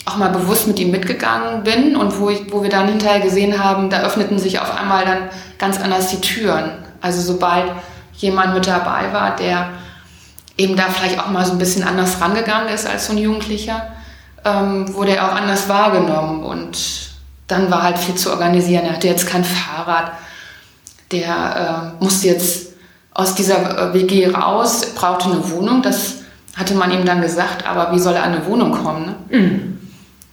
auch 0.04 0.16
mal 0.18 0.28
bewusst 0.30 0.68
mit 0.68 0.78
ihm 0.78 0.92
mitgegangen 0.92 1.64
bin 1.64 1.96
und 1.96 2.20
wo, 2.20 2.30
ich, 2.30 2.52
wo 2.52 2.62
wir 2.62 2.70
dann 2.70 2.86
hinterher 2.86 3.18
gesehen 3.18 3.62
haben, 3.62 3.90
da 3.90 4.02
öffneten 4.02 4.38
sich 4.38 4.60
auf 4.60 4.72
einmal 4.78 5.04
dann 5.04 5.18
ganz 5.58 5.80
anders 5.80 6.08
die 6.10 6.20
Türen. 6.20 6.70
Also 7.00 7.20
sobald 7.20 7.64
jemand 8.14 8.54
mit 8.54 8.68
dabei 8.68 9.12
war, 9.12 9.34
der 9.34 9.70
eben 10.56 10.76
da 10.76 10.84
vielleicht 10.84 11.18
auch 11.18 11.28
mal 11.28 11.44
so 11.44 11.52
ein 11.52 11.58
bisschen 11.58 11.82
anders 11.82 12.20
rangegangen 12.20 12.72
ist 12.72 12.86
als 12.86 13.06
so 13.06 13.14
ein 13.14 13.18
Jugendlicher, 13.18 13.88
ähm, 14.44 14.94
wurde 14.94 15.16
er 15.16 15.28
auch 15.28 15.34
anders 15.34 15.68
wahrgenommen 15.68 16.44
und 16.44 16.78
dann 17.48 17.68
war 17.70 17.82
halt 17.82 17.98
viel 17.98 18.14
zu 18.14 18.30
organisieren. 18.30 18.84
Er 18.84 18.92
hatte 18.92 19.08
jetzt 19.08 19.26
kein 19.26 19.44
Fahrrad, 19.44 20.12
der 21.10 21.92
äh, 21.98 22.04
musste 22.04 22.28
jetzt 22.28 22.75
aus 23.16 23.34
dieser 23.34 23.78
äh, 23.78 23.94
WG 23.94 24.28
raus, 24.28 24.92
brauchte 24.94 25.30
eine 25.30 25.50
Wohnung, 25.50 25.80
das 25.80 26.16
hatte 26.54 26.74
man 26.74 26.90
ihm 26.90 27.06
dann 27.06 27.22
gesagt, 27.22 27.66
aber 27.66 27.90
wie 27.92 27.98
soll 27.98 28.14
er 28.14 28.22
an 28.22 28.34
eine 28.34 28.44
Wohnung 28.44 28.72
kommen? 28.72 29.06
Ne? 29.06 29.38
Mhm. 29.38 29.78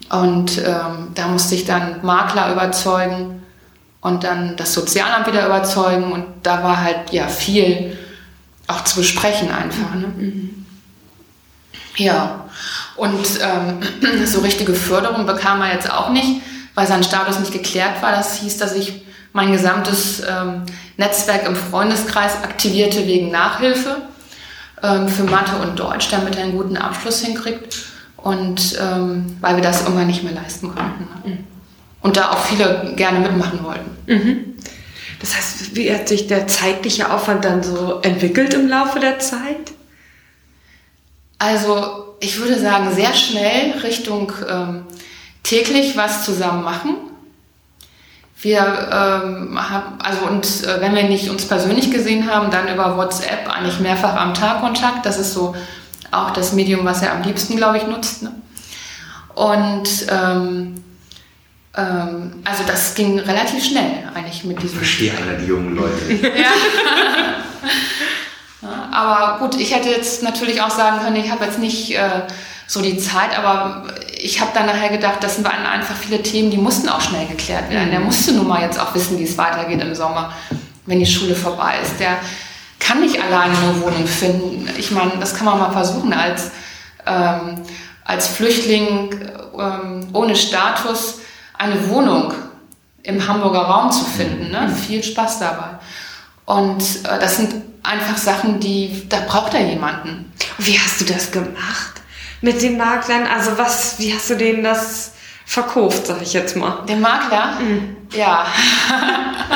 Und 0.10 0.58
ähm, 0.58 1.08
da 1.16 1.30
musste 1.30 1.56
ich 1.56 1.64
dann 1.64 2.02
Makler 2.04 2.52
überzeugen 2.52 3.42
und 4.02 4.26
dann 4.26 4.58
das 4.58 4.74
Sozialamt 4.74 5.28
wieder 5.28 5.46
überzeugen 5.46 6.12
und 6.12 6.26
da 6.44 6.62
war 6.62 6.82
halt 6.82 7.12
ja 7.12 7.30
viel 7.30 7.98
auch 8.68 8.84
zu 8.84 8.98
besprechen 8.98 9.50
einfach. 9.50 9.96
Ne? 9.96 10.08
Mhm. 10.18 10.66
Ja, 11.96 12.50
und 12.98 13.26
ähm, 13.42 14.26
so 14.26 14.42
richtige 14.42 14.74
Förderung 14.74 15.26
bekam 15.26 15.62
er 15.62 15.74
jetzt 15.74 15.90
auch 15.90 16.10
nicht, 16.10 16.42
weil 16.76 16.86
sein 16.86 17.04
Status 17.04 17.40
nicht 17.40 17.54
geklärt 17.54 18.02
war. 18.02 18.12
Das 18.12 18.40
hieß, 18.40 18.58
dass 18.58 18.76
ich 18.76 19.03
mein 19.34 19.52
gesamtes 19.52 20.22
ähm, 20.22 20.64
Netzwerk 20.98 21.46
im 21.46 21.56
Freundeskreis 21.56 22.44
aktivierte 22.44 23.06
wegen 23.06 23.32
Nachhilfe 23.32 23.98
ähm, 24.82 25.08
für 25.08 25.24
Mathe 25.24 25.56
und 25.58 25.78
Deutsch, 25.78 26.10
damit 26.12 26.36
er 26.36 26.44
einen 26.44 26.58
guten 26.58 26.78
Abschluss 26.78 27.22
hinkriegt. 27.22 27.78
Und 28.18 28.78
ähm, 28.80 29.38
weil 29.42 29.58
wir 29.58 29.64
das 29.64 29.82
irgendwann 29.82 30.08
nicht 30.08 30.24
mehr 30.24 30.34
leisten 30.34 30.74
konnten. 30.74 31.08
Ne? 31.26 31.40
Und 32.02 32.16
da 32.16 32.32
auch 32.32 32.40
viele 32.40 32.94
gerne 32.96 33.20
mitmachen 33.20 33.64
wollten. 33.64 33.90
Mhm. 34.08 34.56
Das 35.20 35.36
heißt, 35.36 35.76
wie 35.76 35.94
hat 35.94 36.08
sich 36.08 36.28
der 36.28 36.48
zeitliche 36.48 37.12
Aufwand 37.12 37.44
dann 37.44 37.64
so 37.64 38.00
entwickelt 38.02 38.54
im 38.54 38.68
Laufe 38.68 39.00
der 39.00 39.20
Zeit? 39.20 39.72
Also 41.40 42.16
ich 42.20 42.40
würde 42.40 42.60
sagen, 42.60 42.94
sehr 42.94 43.14
schnell 43.14 43.72
Richtung 43.80 44.32
ähm, 44.50 44.84
täglich 45.44 45.98
was 45.98 46.24
zusammen 46.24 46.64
machen. 46.64 46.96
Wir 48.44 48.60
ähm, 48.60 49.58
haben, 49.58 50.00
also 50.00 50.26
und 50.26 50.46
äh, 50.66 50.82
wenn 50.82 50.94
wir 50.94 51.04
nicht 51.04 51.30
uns 51.30 51.48
persönlich 51.48 51.92
gesehen 51.92 52.30
haben, 52.30 52.52
dann 52.52 52.68
über 52.68 52.98
WhatsApp 52.98 53.50
eigentlich 53.50 53.80
mehrfach 53.80 54.18
am 54.18 54.34
Tag 54.34 54.60
Kontakt. 54.60 55.06
Das 55.06 55.18
ist 55.18 55.34
so 55.34 55.56
auch 56.12 56.32
das 56.32 56.52
Medium, 56.52 56.84
was 56.84 57.02
er 57.02 57.14
am 57.14 57.24
liebsten, 57.24 57.56
glaube 57.56 57.78
ich, 57.78 57.88
nutzt. 57.88 58.22
Ne? 58.22 58.34
Und 59.34 59.88
ähm, 60.10 60.84
ähm, 61.76 62.42
also 62.44 62.64
das 62.68 62.94
ging 62.96 63.18
relativ 63.20 63.64
schnell 63.64 64.10
eigentlich 64.14 64.44
mit 64.44 64.62
diesem. 64.62 64.82
Ich 64.82 64.88
verstehe 64.90 65.14
alle 65.18 65.38
die 65.38 65.46
jungen 65.46 65.76
Leute. 65.76 66.12
ja. 66.22 66.52
Aber 68.92 69.40
gut, 69.40 69.60
ich 69.60 69.74
hätte 69.74 69.90
jetzt 69.90 70.22
natürlich 70.22 70.62
auch 70.62 70.70
sagen 70.70 71.00
können, 71.00 71.16
ich 71.16 71.32
habe 71.32 71.46
jetzt 71.46 71.60
nicht 71.60 71.96
äh, 71.96 72.24
so 72.68 72.82
die 72.82 72.98
Zeit, 72.98 73.38
aber 73.38 73.88
ich 74.24 74.40
habe 74.40 74.52
dann 74.54 74.66
nachher 74.66 74.90
gedacht, 74.90 75.18
das 75.22 75.44
waren 75.44 75.66
einfach 75.66 75.96
viele 75.96 76.24
Themen, 76.24 76.50
die 76.50 76.58
mussten 76.58 76.88
auch 76.88 77.02
schnell 77.02 77.28
geklärt 77.28 77.70
werden. 77.70 77.92
Der 77.92 78.00
mhm. 78.00 78.06
musste 78.06 78.32
nun 78.32 78.48
mal 78.48 78.62
jetzt 78.62 78.80
auch 78.80 78.96
wissen, 78.96 79.20
wie 79.20 79.24
es 79.24 79.38
weitergeht 79.38 79.82
im 79.82 79.94
Sommer, 79.94 80.34
wenn 80.86 81.00
die 81.00 81.06
Schule 81.06 81.36
vorbei 81.36 81.76
ist. 81.82 82.00
Der 82.00 82.18
kann 82.80 83.02
nicht 83.02 83.22
alleine 83.22 83.58
eine 83.58 83.82
Wohnung 83.82 84.08
finden. 84.08 84.70
Ich 84.78 84.92
meine, 84.92 85.12
das 85.20 85.36
kann 85.36 85.46
man 85.46 85.60
mal 85.60 85.72
versuchen 85.72 86.14
als, 86.14 86.52
ähm, 87.06 87.62
als 88.06 88.30
Flüchtling 88.30 89.14
ähm, 89.60 90.08
ohne 90.14 90.36
Status 90.38 91.20
eine 91.58 91.90
Wohnung 91.90 92.34
im 93.04 93.28
Hamburger 93.28 93.64
Raum 93.64 93.92
zu 93.92 94.06
finden. 94.06 94.52
Ne? 94.52 94.68
Mhm. 94.70 94.76
Viel 94.76 95.04
Spaß 95.04 95.40
dabei. 95.40 95.80
Und 96.46 96.82
äh, 97.04 97.20
das 97.20 97.38
sind 97.38 97.56
einfach 97.84 98.18
Sachen, 98.18 98.62
die, 98.62 99.08
da 99.10 99.20
braucht 99.28 99.54
er 99.54 99.68
jemanden. 99.68 100.32
Wie 100.60 100.80
hast 100.80 101.02
du 101.02 101.06
das 101.06 101.30
gemacht? 101.30 102.03
Mit 102.44 102.62
den 102.62 102.78
Maklern? 102.78 103.26
Also 103.26 103.58
was, 103.58 103.98
wie 104.00 104.14
hast 104.14 104.30
du 104.30 104.36
denen 104.36 104.64
das 104.64 105.14
verkauft, 105.46 106.08
sag 106.08 106.22
ich 106.22 106.34
jetzt 106.34 106.56
mal? 106.56 106.84
Den 106.88 107.00
Makler? 107.00 107.58
Mhm. 107.60 107.96
Ja. 108.14 108.46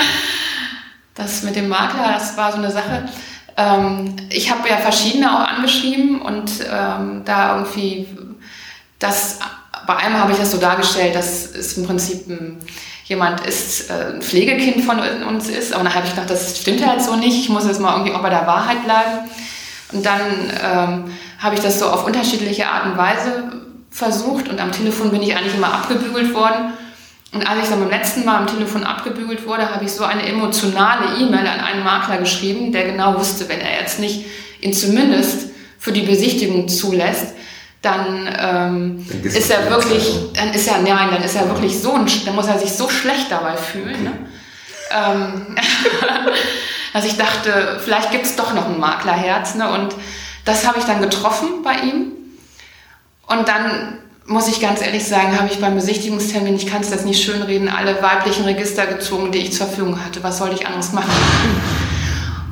das 1.14 1.44
mit 1.44 1.56
dem 1.56 1.68
Makler, 1.68 2.14
das 2.14 2.38
war 2.38 2.52
so 2.52 2.58
eine 2.58 2.72
Sache. 2.72 3.10
Ähm, 3.58 4.16
ich 4.30 4.50
habe 4.50 4.70
ja 4.70 4.78
verschiedene 4.78 5.32
auch 5.32 5.48
angeschrieben 5.48 6.22
und 6.22 6.50
ähm, 6.72 7.24
da 7.26 7.58
irgendwie 7.58 8.08
das, 9.00 9.40
bei 9.86 9.98
einem 9.98 10.18
habe 10.18 10.32
ich 10.32 10.38
das 10.38 10.52
so 10.52 10.58
dargestellt, 10.58 11.14
dass 11.14 11.46
es 11.56 11.78
im 11.78 11.86
Prinzip 11.86 12.30
ein, 12.30 12.58
jemand 13.04 13.46
ist, 13.46 13.90
äh, 13.90 14.14
ein 14.14 14.22
Pflegekind 14.22 14.86
von 14.86 15.00
uns 15.00 15.50
ist. 15.50 15.74
Aber 15.74 15.84
dann 15.84 15.94
habe 15.94 16.06
ich 16.06 16.12
gedacht, 16.12 16.30
das 16.30 16.58
stimmt 16.58 16.86
halt 16.86 17.02
so 17.02 17.18
nicht. 17.18 17.38
Ich 17.38 17.50
muss 17.50 17.68
jetzt 17.68 17.82
mal 17.82 17.94
irgendwie 17.94 18.14
auch 18.14 18.22
bei 18.22 18.30
der 18.30 18.48
Wahrheit 18.48 18.84
bleiben. 18.86 19.30
Und 19.94 20.06
dann 20.06 20.22
ähm, 20.64 21.14
habe 21.40 21.56
ich 21.56 21.62
das 21.62 21.80
so 21.80 21.88
auf 21.88 22.06
unterschiedliche 22.06 22.68
Art 22.68 22.86
und 22.86 22.98
Weise 22.98 23.52
versucht 23.90 24.50
und 24.50 24.60
am 24.60 24.72
Telefon 24.72 25.12
bin 25.12 25.22
ich 25.24 25.36
eigentlich 25.36 25.56
immer 25.56 25.74
abgebügelt 25.74 26.34
worden. 26.34 26.74
Und 27.34 27.48
als 27.48 27.64
ich 27.64 27.70
dann 27.70 27.80
beim 27.80 27.90
letzten 27.90 28.26
Mal 28.26 28.38
am 28.38 28.48
Telefon 28.48 28.84
abgebügelt 28.84 29.46
wurde, 29.46 29.70
habe 29.74 29.86
ich 29.86 29.92
so 29.92 30.04
eine 30.04 30.26
emotionale 30.26 31.18
E-Mail 31.20 31.46
an 31.46 31.60
einen 31.60 31.84
Makler 31.84 32.18
geschrieben, 32.18 32.72
der 32.72 32.86
genau 32.86 33.18
wusste, 33.18 33.50
wenn 33.50 33.60
er 33.60 33.82
jetzt 33.82 34.00
nicht 34.00 34.26
ihn 34.62 34.74
zumindest 34.74 35.50
für 35.78 35.92
die 35.92 36.02
Besichtigung 36.02 36.68
zulässt, 36.68 37.36
dann, 37.82 38.28
ähm, 38.28 39.06
dann 39.10 39.24
ist 39.24 39.52
er 39.52 39.70
wirklich, 39.70 40.16
dann 40.34 40.52
ist 40.54 40.68
er, 40.68 40.80
nein, 40.80 41.10
dann 41.12 41.24
ist 41.24 41.36
er 41.36 41.48
wirklich 41.48 41.80
so, 41.80 41.98
dann 42.26 42.36
muss 42.36 42.48
er 42.48 42.60
sich 42.60 42.72
so 42.72 42.90
schlecht 42.90 43.28
dabei 43.30 43.56
fühlen. 43.56 44.04
Ne? 44.04 44.14
Ähm, 44.92 45.56
dass 46.94 47.06
ich 47.06 47.18
dachte, 47.18 47.80
vielleicht 47.84 48.12
gibt 48.12 48.26
es 48.26 48.36
doch 48.36 48.54
noch 48.54 48.68
ein 48.68 48.80
Maklerherz. 48.80 49.56
Ne? 49.56 49.70
Und 49.70 49.96
das 50.46 50.68
habe 50.68 50.80
ich 50.80 50.86
dann 50.86 51.02
getroffen 51.02 51.62
bei 51.64 51.76
ihm. 51.76 52.12
Und 53.28 53.48
dann 53.48 54.00
muss 54.26 54.48
ich 54.48 54.60
ganz 54.60 54.82
ehrlich 54.82 55.06
sagen, 55.06 55.38
habe 55.38 55.50
ich 55.52 55.60
beim 55.60 55.76
Besichtigungstermin, 55.76 56.56
ich 56.56 56.68
kann 56.68 56.82
es 56.82 56.90
jetzt 56.90 57.06
nicht 57.06 57.24
schönreden, 57.24 57.70
alle 57.70 58.02
weiblichen 58.02 58.44
Register 58.44 58.86
gezogen, 58.86 59.32
die 59.32 59.40
ich 59.40 59.54
zur 59.54 59.68
Verfügung 59.68 60.04
hatte. 60.04 60.24
Was 60.24 60.38
sollte 60.38 60.56
ich 60.56 60.68
anderes 60.68 60.92
machen? 60.92 61.12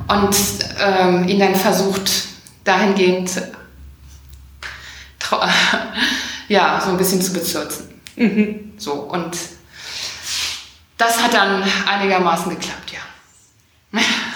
Und 0.08 0.36
ähm, 0.80 1.28
ihn 1.28 1.38
dann 1.38 1.54
versucht, 1.54 2.10
dahingehend 2.64 3.30
ja, 6.48 6.80
so 6.82 6.90
ein 6.90 6.96
bisschen 6.96 7.20
zu 7.20 7.32
bezirzen. 7.32 7.88
Mhm. 8.16 8.72
So, 8.78 8.92
und 8.92 9.36
das 10.96 11.22
hat 11.22 11.34
dann 11.34 11.62
einigermaßen 11.86 12.50
geklappt. 12.50 12.85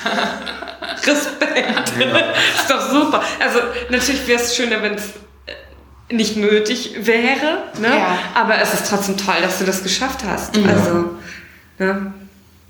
Respekt. 1.06 1.92
Ja. 1.98 2.18
ist 2.18 2.70
doch 2.70 2.90
super. 2.90 3.22
Also 3.40 3.60
natürlich 3.88 4.26
wäre 4.26 4.40
es 4.40 4.54
schöner, 4.54 4.82
wenn 4.82 4.94
es 4.94 5.10
äh, 5.46 6.14
nicht 6.14 6.36
nötig 6.36 6.94
wäre, 6.98 7.64
ne? 7.80 7.88
Ja. 7.88 8.18
aber 8.34 8.60
es 8.60 8.74
ist 8.74 8.88
trotzdem 8.88 9.16
toll, 9.16 9.36
dass 9.42 9.58
du 9.58 9.64
das 9.64 9.82
geschafft 9.82 10.20
hast. 10.24 10.56
Mhm. 10.56 10.68
Also, 10.68 11.10
ne? 11.78 12.12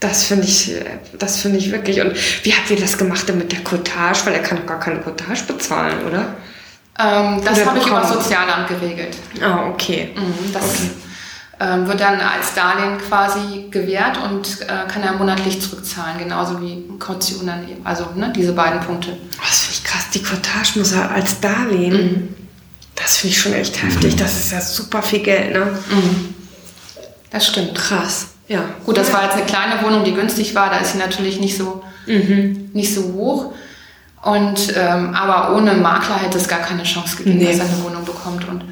Das 0.01 0.25
finde 0.25 0.47
ich, 0.47 0.75
das 1.19 1.41
finde 1.41 1.59
ich 1.59 1.71
wirklich. 1.71 2.01
Und 2.01 2.15
wie 2.43 2.55
habt 2.55 2.71
ihr 2.71 2.81
das 2.81 2.97
gemacht 2.97 3.29
denn 3.29 3.37
mit 3.37 3.53
der 3.53 3.61
Cottage? 3.61 4.21
Weil 4.25 4.33
er 4.33 4.43
kann 4.43 4.57
doch 4.57 4.67
gar 4.67 4.81
keine 4.81 5.01
Cottage 5.01 5.43
bezahlen, 5.47 6.07
oder? 6.07 6.37
Ähm, 6.99 7.43
das 7.45 7.67
habe 7.67 7.79
ich 7.79 7.87
über 7.87 8.01
das 8.01 8.13
Sozialamt 8.13 8.69
geregelt. 8.69 9.17
Ah, 9.43 9.67
okay. 9.69 10.15
Mhm, 10.15 10.53
das 10.53 10.65
okay. 10.65 10.91
Ähm, 11.63 11.87
wird 11.87 12.01
dann 12.01 12.19
als 12.21 12.55
Darlehen 12.55 12.97
quasi 13.07 13.67
gewährt 13.71 14.17
und 14.17 14.63
äh, 14.63 14.91
kann 14.91 15.03
er 15.03 15.13
monatlich 15.13 15.61
zurückzahlen, 15.61 16.19
genauso 16.19 16.59
wie 16.63 16.85
Kaution 16.99 17.47
dann 17.47 17.69
eben. 17.69 17.85
Also 17.85 18.07
ne, 18.17 18.33
diese 18.35 18.53
beiden 18.53 18.81
Punkte. 18.81 19.11
Das 19.39 19.61
finde 19.61 19.75
ich 19.75 19.85
krass. 19.85 20.05
Die 20.15 20.23
Cottage 20.23 20.79
muss 20.79 20.93
er 20.93 21.11
als 21.11 21.39
Darlehen. 21.39 21.93
Mhm. 21.93 22.29
Das 22.97 23.19
finde 23.19 23.35
ich 23.35 23.41
schon 23.41 23.53
echt 23.53 23.83
heftig. 23.83 24.17
Das 24.17 24.39
ist 24.39 24.53
ja 24.53 24.61
super 24.63 25.03
viel 25.03 25.21
Geld, 25.21 25.53
ne? 25.53 25.67
Mhm. 25.91 26.35
Das 27.31 27.47
stimmt. 27.47 27.75
Krass. 27.75 28.29
Ja. 28.49 28.65
Gut, 28.85 28.97
das 28.97 29.13
war 29.13 29.25
jetzt 29.25 29.35
eine 29.35 29.45
kleine 29.45 29.83
Wohnung, 29.83 30.03
die 30.03 30.13
günstig 30.13 30.55
war, 30.55 30.71
da 30.71 30.79
ist 30.79 30.93
sie 30.93 30.99
natürlich 30.99 31.41
nicht 31.41 31.57
so, 31.57 31.85
mhm. 32.07 32.71
nicht 32.73 32.93
so 32.93 33.13
hoch. 33.13 33.53
Und, 34.23 34.75
ähm, 34.77 35.15
aber 35.15 35.57
ohne 35.57 35.75
Makler 35.75 36.17
hätte 36.17 36.37
es 36.37 36.49
gar 36.49 36.59
keine 36.59 36.83
Chance 36.83 37.17
gegeben, 37.17 37.39
nee. 37.39 37.47
dass 37.47 37.59
er 37.59 37.67
eine 37.67 37.85
Wohnung 37.85 38.05
bekommt. 38.05 38.47
Und 38.49 38.65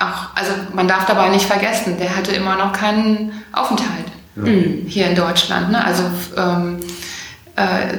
auch, 0.00 0.34
also 0.34 0.52
man 0.72 0.88
darf 0.88 1.06
dabei 1.06 1.28
nicht 1.28 1.44
vergessen, 1.44 1.98
der 1.98 2.16
hatte 2.16 2.32
immer 2.32 2.56
noch 2.56 2.72
keinen 2.72 3.32
Aufenthalt 3.52 4.06
ja. 4.36 4.44
hier 4.86 5.06
in 5.08 5.14
Deutschland. 5.14 5.70
Ne? 5.70 5.84
Also 5.84 6.04
ähm, 6.36 6.80
äh, 7.56 7.98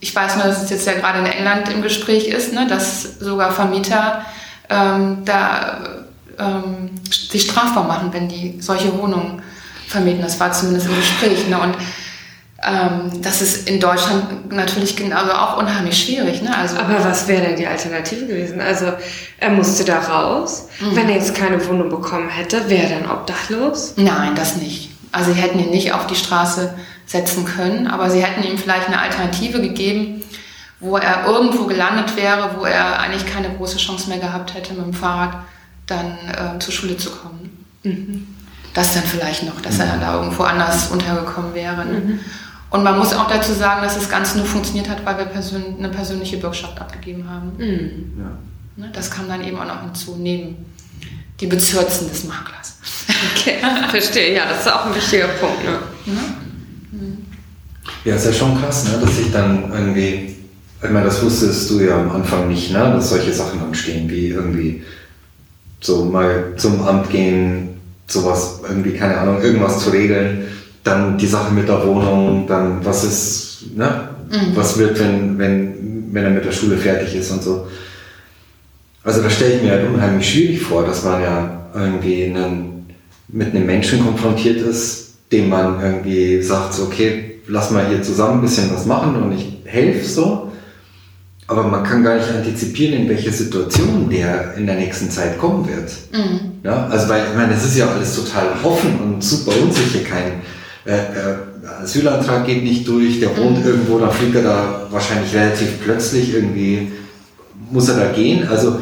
ich 0.00 0.14
weiß 0.14 0.36
nur, 0.36 0.46
dass 0.46 0.62
es 0.62 0.70
jetzt 0.70 0.86
ja 0.86 0.94
gerade 0.94 1.18
in 1.18 1.26
England 1.26 1.68
im 1.68 1.82
Gespräch 1.82 2.28
ist, 2.28 2.52
ne? 2.52 2.66
dass 2.66 3.18
sogar 3.18 3.52
Vermieter 3.52 4.24
ähm, 4.70 5.24
da 5.24 6.06
ähm, 6.38 6.90
sich 7.10 7.42
strafbar 7.42 7.84
machen, 7.84 8.12
wenn 8.12 8.28
die 8.28 8.60
solche 8.60 8.96
Wohnungen 8.96 9.42
vermieten. 9.86 10.22
Das 10.22 10.38
war 10.40 10.52
zumindest 10.52 10.86
im 10.86 10.96
Gespräch. 10.96 11.48
Ne? 11.48 11.58
Und 11.58 11.74
ähm, 12.60 13.22
das 13.22 13.40
ist 13.40 13.68
in 13.68 13.78
Deutschland 13.78 14.52
natürlich 14.52 14.96
genauso 14.96 15.32
auch 15.32 15.58
unheimlich 15.58 16.02
schwierig. 16.02 16.42
Ne? 16.42 16.56
Also, 16.56 16.76
Aber 16.76 17.04
was 17.04 17.28
wäre 17.28 17.42
denn 17.42 17.56
die 17.56 17.68
Alternative 17.68 18.26
gewesen? 18.26 18.60
Also 18.60 18.92
er 19.38 19.50
musste 19.50 19.84
da 19.84 20.00
raus. 20.00 20.68
Mhm. 20.80 20.96
Wenn 20.96 21.08
er 21.08 21.14
jetzt 21.16 21.36
keine 21.36 21.64
Wohnung 21.68 21.88
bekommen 21.88 22.28
hätte, 22.28 22.68
wäre 22.68 22.92
er 22.92 23.00
dann 23.00 23.10
obdachlos? 23.10 23.94
Nein, 23.96 24.34
das 24.34 24.56
nicht. 24.56 24.90
Also 25.12 25.32
sie 25.32 25.40
hätten 25.40 25.60
ihn 25.60 25.70
nicht 25.70 25.92
auf 25.92 26.08
die 26.08 26.16
Straße 26.16 26.74
setzen 27.06 27.44
können, 27.44 27.86
aber 27.86 28.10
sie 28.10 28.22
hätten 28.22 28.42
ihm 28.42 28.58
vielleicht 28.58 28.88
eine 28.88 29.00
Alternative 29.00 29.60
gegeben, 29.60 30.22
wo 30.80 30.96
er 30.96 31.26
irgendwo 31.26 31.64
gelandet 31.64 32.16
wäre, 32.16 32.56
wo 32.58 32.64
er 32.64 32.98
eigentlich 32.98 33.24
keine 33.24 33.50
große 33.50 33.78
Chance 33.78 34.08
mehr 34.08 34.18
gehabt 34.18 34.54
hätte, 34.54 34.74
mit 34.74 34.84
dem 34.84 34.94
Fahrrad 34.94 35.44
dann 35.86 36.18
äh, 36.28 36.58
zur 36.58 36.74
Schule 36.74 36.96
zu 36.96 37.10
kommen. 37.10 37.66
Mhm. 37.84 38.26
Das 38.74 38.94
dann 38.94 39.04
vielleicht 39.04 39.44
noch, 39.44 39.60
dass 39.60 39.78
er 39.78 39.86
dann 39.86 40.00
da 40.00 40.14
irgendwo 40.14 40.42
anders 40.42 40.90
untergekommen 40.90 41.54
wäre. 41.54 41.84
Ne? 41.84 42.20
Und 42.70 42.84
man 42.84 42.98
muss 42.98 43.14
auch 43.14 43.28
dazu 43.28 43.52
sagen, 43.52 43.82
dass 43.82 43.94
das 43.94 44.08
Ganze 44.08 44.36
nur 44.38 44.46
funktioniert 44.46 44.88
hat, 44.88 45.04
weil 45.06 45.16
wir 45.18 45.24
persön 45.24 45.76
eine 45.78 45.88
persönliche 45.88 46.36
Bürgschaft 46.36 46.78
abgegeben 46.80 47.28
haben. 47.28 47.52
Mhm. 47.56 48.12
Ja. 48.18 48.84
Ne, 48.84 48.90
das 48.92 49.10
kam 49.10 49.26
dann 49.28 49.42
eben 49.42 49.58
auch 49.58 49.66
noch 49.66 49.82
hinzu, 49.82 50.16
neben 50.18 50.66
die 51.40 51.46
Bezirzen 51.46 52.08
des 52.08 52.24
Maklers. 52.24 52.76
Okay, 53.34 53.56
verstehe. 53.90 54.34
Ja, 54.34 54.44
das 54.48 54.60
ist 54.60 54.72
auch 54.72 54.86
ein 54.86 54.94
wichtiger 54.94 55.26
Punkt. 55.26 55.64
Ne? 55.64 55.78
Mhm. 56.06 57.26
Ja, 58.04 58.14
ist 58.14 58.26
ja 58.26 58.32
schon 58.32 58.60
krass, 58.60 58.84
ne, 58.84 58.98
dass 59.00 59.18
ich 59.18 59.32
dann 59.32 59.72
irgendwie, 59.72 60.36
ich 60.82 60.90
meine, 60.90 61.06
das 61.06 61.22
wusstest 61.22 61.68
du 61.70 61.80
ja 61.80 61.98
am 61.98 62.10
Anfang 62.10 62.48
nicht, 62.48 62.70
ne, 62.70 62.78
dass 62.78 63.10
solche 63.10 63.32
Sachen 63.32 63.60
anstehen, 63.60 64.08
wie 64.08 64.28
irgendwie 64.28 64.84
so 65.80 66.04
mal 66.04 66.52
zum 66.56 66.80
Amt 66.86 67.10
gehen, 67.10 67.80
sowas, 68.06 68.60
irgendwie, 68.68 68.92
keine 68.92 69.18
Ahnung, 69.18 69.42
irgendwas 69.42 69.82
zu 69.82 69.90
regeln, 69.90 70.46
dann 70.84 71.18
die 71.18 71.26
Sache 71.26 71.52
mit 71.52 71.68
der 71.68 71.86
Wohnung, 71.86 72.46
dann 72.46 72.84
was 72.84 73.04
ist, 73.04 73.76
ne, 73.76 74.08
mhm. 74.30 74.56
was 74.56 74.78
wird, 74.78 74.98
wenn, 74.98 75.38
wenn, 75.38 76.08
wenn 76.12 76.24
er 76.24 76.30
mit 76.30 76.44
der 76.44 76.52
Schule 76.52 76.76
fertig 76.76 77.14
ist 77.14 77.30
und 77.30 77.42
so. 77.42 77.66
Also 79.04 79.22
da 79.22 79.30
stelle 79.30 79.54
ich 79.54 79.62
mir 79.62 79.72
halt 79.72 79.88
unheimlich 79.88 80.28
schwierig 80.28 80.60
vor, 80.60 80.84
dass 80.84 81.04
man 81.04 81.22
ja 81.22 81.66
irgendwie 81.74 82.24
einen, 82.24 82.86
mit 83.28 83.54
einem 83.54 83.66
Menschen 83.66 84.04
konfrontiert 84.04 84.60
ist, 84.60 85.14
dem 85.32 85.48
man 85.48 85.80
irgendwie 85.80 86.42
sagt, 86.42 86.74
so, 86.74 86.84
okay, 86.84 87.40
lass 87.46 87.70
mal 87.70 87.86
hier 87.88 88.02
zusammen 88.02 88.38
ein 88.38 88.42
bisschen 88.42 88.70
was 88.72 88.86
machen 88.86 89.16
und 89.16 89.32
ich 89.32 89.58
helfe 89.64 90.06
so. 90.06 90.52
Aber 91.46 91.62
man 91.62 91.82
kann 91.82 92.04
gar 92.04 92.16
nicht 92.16 92.28
antizipieren, 92.28 93.02
in 93.02 93.08
welche 93.08 93.32
Situation 93.32 94.10
der 94.10 94.54
in 94.54 94.66
der 94.66 94.76
nächsten 94.76 95.10
Zeit 95.10 95.38
kommen 95.38 95.66
wird. 95.66 95.90
Mhm. 96.12 96.58
Ja, 96.62 96.86
also 96.88 97.08
weil, 97.08 97.22
ich 97.30 97.36
meine, 97.36 97.54
es 97.54 97.64
ist 97.64 97.78
ja 97.78 97.88
alles 97.88 98.14
total 98.14 98.48
offen 98.62 98.98
und 99.00 99.24
super 99.24 99.52
unsicher. 99.62 100.00
Kein 100.00 100.42
äh, 100.88 100.92
äh, 100.92 101.82
Asylantrag 101.82 102.46
geht 102.46 102.64
nicht 102.64 102.88
durch, 102.88 103.20
der 103.20 103.36
wohnt 103.36 103.58
mhm. 103.58 103.66
irgendwo, 103.66 103.98
dann 103.98 104.10
fliegt 104.10 104.34
er 104.36 104.42
da 104.42 104.86
wahrscheinlich 104.90 105.34
relativ 105.34 105.80
plötzlich 105.84 106.32
irgendwie, 106.32 106.90
muss 107.70 107.90
er 107.90 107.98
da 107.98 108.12
gehen. 108.12 108.48
Also 108.48 108.80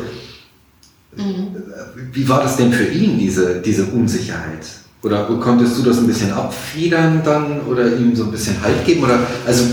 mhm. 1.16 1.48
wie 2.12 2.28
war 2.28 2.42
das 2.44 2.56
denn 2.56 2.72
für 2.72 2.84
ihn, 2.84 3.18
diese, 3.18 3.60
diese 3.60 3.86
Unsicherheit? 3.86 4.64
Oder 5.02 5.24
konntest 5.24 5.78
du 5.78 5.82
das 5.82 5.98
ein 5.98 6.06
bisschen 6.06 6.32
abfedern 6.32 7.22
dann 7.24 7.62
oder 7.62 7.96
ihm 7.96 8.14
so 8.14 8.24
ein 8.24 8.30
bisschen 8.30 8.62
Halt 8.62 8.84
geben? 8.84 9.02
Oder 9.02 9.18
also 9.44 9.64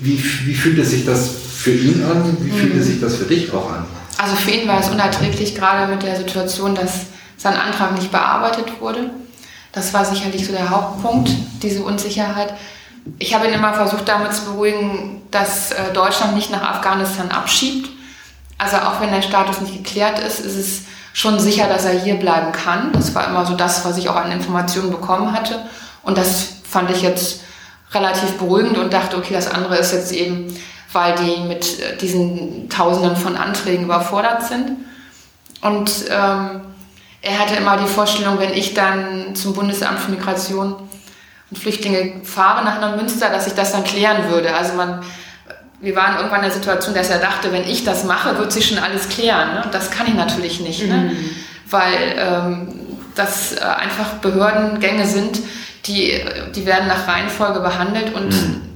wie, 0.00 0.22
wie 0.44 0.54
fühlte 0.54 0.84
sich 0.84 1.04
das 1.04 1.30
für 1.56 1.72
ihn 1.72 2.00
an? 2.04 2.36
Wie 2.42 2.50
fühlte 2.50 2.76
mhm. 2.76 2.82
sich 2.82 3.00
das 3.00 3.16
für 3.16 3.24
dich 3.24 3.52
auch 3.52 3.72
an? 3.72 3.84
Also 4.18 4.36
für 4.36 4.52
ihn 4.52 4.68
war 4.68 4.78
es 4.78 4.88
unerträglich, 4.88 5.56
gerade 5.56 5.92
mit 5.92 6.04
der 6.04 6.16
Situation, 6.16 6.76
dass 6.76 7.06
sein 7.36 7.54
Antrag 7.54 7.96
nicht 7.96 8.12
bearbeitet 8.12 8.66
wurde. 8.80 9.10
Das 9.76 9.92
war 9.92 10.06
sicherlich 10.06 10.46
so 10.46 10.52
der 10.52 10.70
Hauptpunkt, 10.70 11.30
diese 11.62 11.84
Unsicherheit. 11.84 12.54
Ich 13.18 13.34
habe 13.34 13.46
ihn 13.46 13.52
immer 13.52 13.74
versucht, 13.74 14.08
damit 14.08 14.32
zu 14.32 14.46
beruhigen, 14.46 15.20
dass 15.30 15.70
äh, 15.70 15.92
Deutschland 15.92 16.34
nicht 16.34 16.50
nach 16.50 16.62
Afghanistan 16.62 17.30
abschiebt. 17.30 17.90
Also 18.56 18.78
auch 18.78 19.02
wenn 19.02 19.10
der 19.10 19.20
Status 19.20 19.60
nicht 19.60 19.76
geklärt 19.76 20.18
ist, 20.18 20.40
ist 20.40 20.56
es 20.56 20.80
schon 21.12 21.38
sicher, 21.38 21.68
dass 21.68 21.84
er 21.84 21.92
hier 21.92 22.14
bleiben 22.14 22.52
kann. 22.52 22.90
Das 22.92 23.14
war 23.14 23.28
immer 23.28 23.44
so 23.44 23.54
das, 23.54 23.84
was 23.84 23.98
ich 23.98 24.08
auch 24.08 24.16
an 24.16 24.32
Informationen 24.32 24.90
bekommen 24.90 25.32
hatte. 25.32 25.60
Und 26.02 26.16
das 26.16 26.54
fand 26.64 26.90
ich 26.90 27.02
jetzt 27.02 27.42
relativ 27.92 28.38
beruhigend 28.38 28.78
und 28.78 28.94
dachte, 28.94 29.18
okay, 29.18 29.34
das 29.34 29.46
andere 29.46 29.76
ist 29.76 29.92
jetzt 29.92 30.12
eben 30.12 30.56
weil 30.96 31.14
die 31.16 31.46
mit 31.46 31.78
äh, 31.80 31.96
diesen 31.98 32.70
Tausenden 32.70 33.16
von 33.16 33.36
Anträgen 33.36 33.84
überfordert 33.84 34.42
sind. 34.44 34.72
Und 35.60 35.90
ähm, 36.10 36.62
er 37.22 37.38
hatte 37.38 37.54
immer 37.56 37.76
die 37.76 37.86
Vorstellung, 37.86 38.38
wenn 38.38 38.52
ich 38.52 38.74
dann 38.74 39.34
zum 39.34 39.54
Bundesamt 39.54 39.98
für 39.98 40.10
Migration 40.10 40.76
und 41.50 41.58
Flüchtlinge 41.58 42.24
fahre 42.24 42.64
nach 42.64 42.80
Neumünster, 42.80 43.30
dass 43.30 43.46
ich 43.46 43.54
das 43.54 43.72
dann 43.72 43.84
klären 43.84 44.28
würde. 44.30 44.54
Also 44.54 44.74
man, 44.74 45.02
wir 45.80 45.96
waren 45.96 46.16
irgendwann 46.16 46.40
in 46.40 46.46
der 46.46 46.52
Situation, 46.52 46.94
dass 46.94 47.10
er 47.10 47.18
dachte, 47.18 47.52
wenn 47.52 47.68
ich 47.68 47.84
das 47.84 48.04
mache, 48.04 48.38
wird 48.38 48.52
sich 48.52 48.66
schon 48.66 48.78
alles 48.78 49.08
klären. 49.08 49.54
Ne? 49.54 49.64
Das 49.72 49.90
kann 49.90 50.06
ich 50.06 50.14
natürlich 50.14 50.60
nicht, 50.60 50.86
ne? 50.86 50.96
mhm. 50.96 51.06
ne? 51.06 51.16
weil 51.70 52.16
ähm, 52.18 52.68
das 53.14 53.52
äh, 53.52 53.60
einfach 53.60 54.14
Behördengänge 54.20 55.06
sind, 55.06 55.40
die, 55.86 56.20
die 56.54 56.66
werden 56.66 56.88
nach 56.88 57.08
Reihenfolge 57.08 57.60
behandelt 57.60 58.14
und 58.14 58.30
mhm 58.30 58.66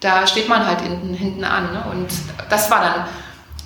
da 0.00 0.26
steht 0.26 0.48
man 0.48 0.66
halt 0.66 0.80
hinten, 0.80 1.14
hinten 1.14 1.44
an. 1.44 1.72
Ne? 1.72 1.84
Und 1.90 2.08
das 2.48 2.70
war 2.70 2.80
dann 2.80 3.04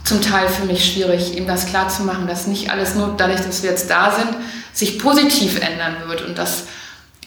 zum 0.05 0.23
Teil 0.23 0.49
für 0.49 0.65
mich 0.65 0.93
schwierig, 0.93 1.37
ihm 1.37 1.47
das 1.47 1.67
klarzumachen, 1.67 2.27
dass 2.27 2.47
nicht 2.47 2.71
alles 2.71 2.95
nur 2.95 3.15
dadurch, 3.17 3.41
dass 3.41 3.63
wir 3.63 3.71
jetzt 3.71 3.91
da 3.91 4.11
sind, 4.11 4.31
sich 4.73 4.99
positiv 4.99 5.61
ändern 5.61 5.97
wird 6.07 6.23
und 6.23 6.39
dass 6.39 6.65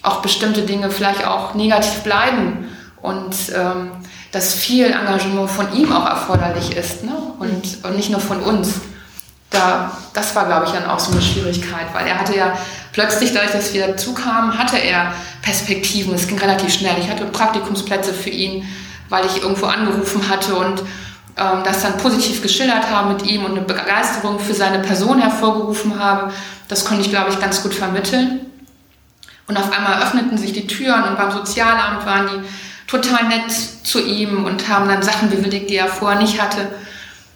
auch 0.02 0.22
bestimmte 0.22 0.64
Dinge 0.64 0.90
vielleicht 0.90 1.26
auch 1.26 1.54
negativ 1.54 2.02
bleiben 2.02 2.68
und 3.02 3.36
ähm, 3.56 3.92
dass 4.32 4.54
viel 4.54 4.88
Engagement 4.88 5.50
von 5.50 5.74
ihm 5.74 5.92
auch 5.94 6.08
erforderlich 6.08 6.76
ist 6.76 7.04
ne? 7.04 7.16
und, 7.40 7.84
und 7.84 7.96
nicht 7.96 8.10
nur 8.10 8.20
von 8.20 8.42
uns. 8.42 8.82
Da, 9.50 9.96
das 10.14 10.36
war, 10.36 10.48
glaube 10.48 10.66
ich, 10.66 10.72
dann 10.72 10.90
auch 10.90 11.00
so 11.00 11.12
eine 11.12 11.22
Schwierigkeit, 11.22 11.94
weil 11.94 12.08
er 12.08 12.20
hatte 12.20 12.36
ja 12.36 12.58
plötzlich, 12.92 13.34
dadurch, 13.34 13.52
dass 13.52 13.72
wir 13.72 13.86
dazu 13.86 14.16
kamen, 14.16 14.58
hatte 14.58 14.78
er 14.78 15.14
Perspektiven. 15.44 16.16
Es 16.16 16.28
ging 16.28 16.40
relativ 16.40 16.74
schnell. 16.74 16.96
Ich 17.00 17.08
hatte 17.08 17.26
Praktikumsplätze 17.26 18.14
für 18.14 18.32
ihn 18.32 18.66
weil 19.14 19.28
ich 19.28 19.44
irgendwo 19.44 19.68
angerufen 19.68 20.28
hatte 20.28 20.56
und 20.56 20.82
das 21.36 21.82
dann 21.82 21.98
positiv 21.98 22.42
geschildert 22.42 22.90
habe 22.92 23.14
mit 23.14 23.24
ihm 23.26 23.46
und 23.46 23.52
eine 23.52 23.62
Begeisterung 23.62 24.40
für 24.40 24.54
seine 24.54 24.80
Person 24.80 25.20
hervorgerufen 25.20 26.00
habe. 26.00 26.32
Das 26.68 26.86
konnte 26.86 27.02
ich, 27.02 27.10
glaube 27.10 27.32
ich, 27.32 27.40
ganz 27.40 27.64
gut 27.64 27.74
vermitteln. 27.74 28.42
Und 29.48 29.58
auf 29.58 29.72
einmal 29.72 30.02
öffneten 30.02 30.38
sich 30.38 30.54
die 30.54 30.68
Türen 30.68 31.04
und 31.04 31.18
beim 31.18 31.32
Sozialamt 31.32 32.06
waren 32.06 32.28
die 32.28 32.48
total 32.88 33.28
nett 33.28 33.52
zu 33.52 34.00
ihm 34.00 34.46
und 34.46 34.70
haben 34.70 34.88
dann 34.88 35.02
Sachen 35.02 35.30
bewilligt, 35.30 35.70
die 35.70 35.76
er 35.76 35.88
vorher 35.88 36.20
nicht 36.20 36.42
hatte. 36.42 36.68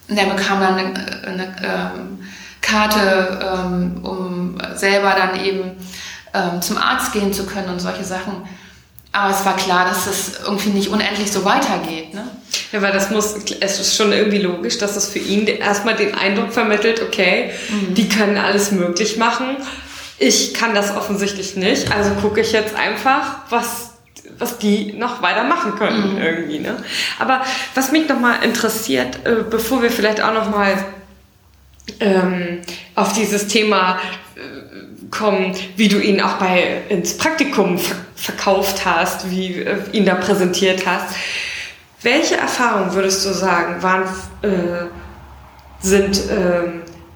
Und 0.08 0.18
er 0.18 0.28
bekam 0.28 0.62
dann 0.62 0.78
eine, 0.78 1.24
eine 1.26 1.56
ähm, 1.64 2.20
Karte, 2.62 3.40
ähm, 3.42 4.06
um 4.06 4.58
selber 4.76 5.16
dann 5.18 5.44
eben 5.44 5.72
ähm, 6.34 6.62
zum 6.62 6.78
Arzt 6.78 7.12
gehen 7.12 7.34
zu 7.34 7.46
können 7.46 7.70
und 7.70 7.80
solche 7.80 8.04
Sachen. 8.04 8.48
Aber 9.18 9.32
es 9.32 9.44
war 9.44 9.56
klar, 9.56 9.86
dass 9.86 10.06
es 10.06 10.40
irgendwie 10.46 10.70
nicht 10.70 10.90
unendlich 10.90 11.32
so 11.32 11.44
weitergeht. 11.44 12.14
Ne? 12.14 12.28
Ja, 12.72 12.84
weil 12.84 12.92
das 12.92 13.10
muss, 13.10 13.36
es 13.60 13.80
ist 13.80 13.96
schon 13.96 14.12
irgendwie 14.12 14.38
logisch, 14.38 14.78
dass 14.78 14.96
es 14.96 15.10
für 15.10 15.18
ihn 15.18 15.48
erstmal 15.48 15.96
den 15.96 16.14
Eindruck 16.14 16.54
vermittelt, 16.54 17.02
okay, 17.02 17.50
mhm. 17.70 17.96
die 17.96 18.08
können 18.10 18.38
alles 18.38 18.72
möglich 18.72 19.18
machen. 19.18 19.58
Ich 20.20 20.54
kann 20.54 20.76
das 20.76 20.96
offensichtlich 20.96 21.56
nicht, 21.56 21.92
also 21.92 22.12
gucke 22.22 22.42
ich 22.42 22.52
jetzt 22.52 22.76
einfach, 22.76 23.38
was 23.50 23.88
was 24.40 24.60
die 24.60 24.94
noch 24.94 25.24
weitermachen 25.24 25.74
können 25.78 26.14
mhm. 26.14 26.22
irgendwie. 26.22 26.60
Ne? 26.60 26.78
Aber 27.18 27.42
was 27.74 27.92
mich 27.92 28.08
noch 28.08 28.20
mal 28.20 28.44
interessiert, 28.44 29.26
äh, 29.26 29.38
bevor 29.50 29.82
wir 29.82 29.90
vielleicht 29.90 30.22
auch 30.22 30.34
noch 30.34 30.52
mal 30.52 30.78
ähm, 32.00 32.62
auf 32.94 33.14
dieses 33.14 33.48
Thema 33.48 33.98
kommen, 35.12 35.56
wie 35.76 35.88
du 35.88 36.00
ihn 36.00 36.22
auch 36.22 36.34
bei 36.34 36.82
ins 36.90 37.18
Praktikum 37.18 37.78
ver 37.78 37.96
verkauft 38.16 38.84
hast, 38.84 39.30
wie 39.30 39.62
äh, 39.62 39.78
ihn 39.92 40.06
da 40.06 40.16
präsentiert 40.16 40.88
hast. 40.88 41.16
Welche 42.02 42.36
Erfahrungen 42.36 42.94
würdest 42.94 43.24
du 43.26 43.30
sagen, 43.30 43.84
waren, 43.84 44.04
äh, 44.42 44.88
sind 45.80 46.18
äh, 46.30 46.64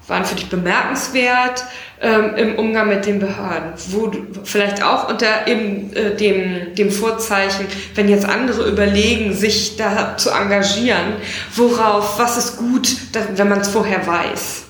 waren 0.06 0.24
für 0.24 0.34
dich 0.34 0.48
bemerkenswert 0.48 1.64
ähm, 2.00 2.34
im 2.36 2.54
Umgang 2.56 2.88
mit 2.88 3.06
den 3.06 3.18
Behörden? 3.18 3.72
Wo 3.88 4.08
du 4.08 4.18
vielleicht 4.44 4.82
auch 4.82 5.08
unter 5.08 5.46
eben 5.46 5.92
äh, 5.94 6.14
dem, 6.16 6.74
dem 6.74 6.90
Vorzeichen, 6.90 7.66
wenn 7.94 8.08
jetzt 8.08 8.24
andere 8.24 8.68
überlegen, 8.68 9.34
sich 9.34 9.76
da 9.76 10.16
zu 10.16 10.30
engagieren, 10.30 11.14
worauf, 11.54 12.18
was 12.18 12.36
ist 12.36 12.56
gut, 12.56 12.96
wenn 13.34 13.48
man 13.48 13.60
es 13.60 13.68
vorher 13.68 14.06
weiß? 14.06 14.64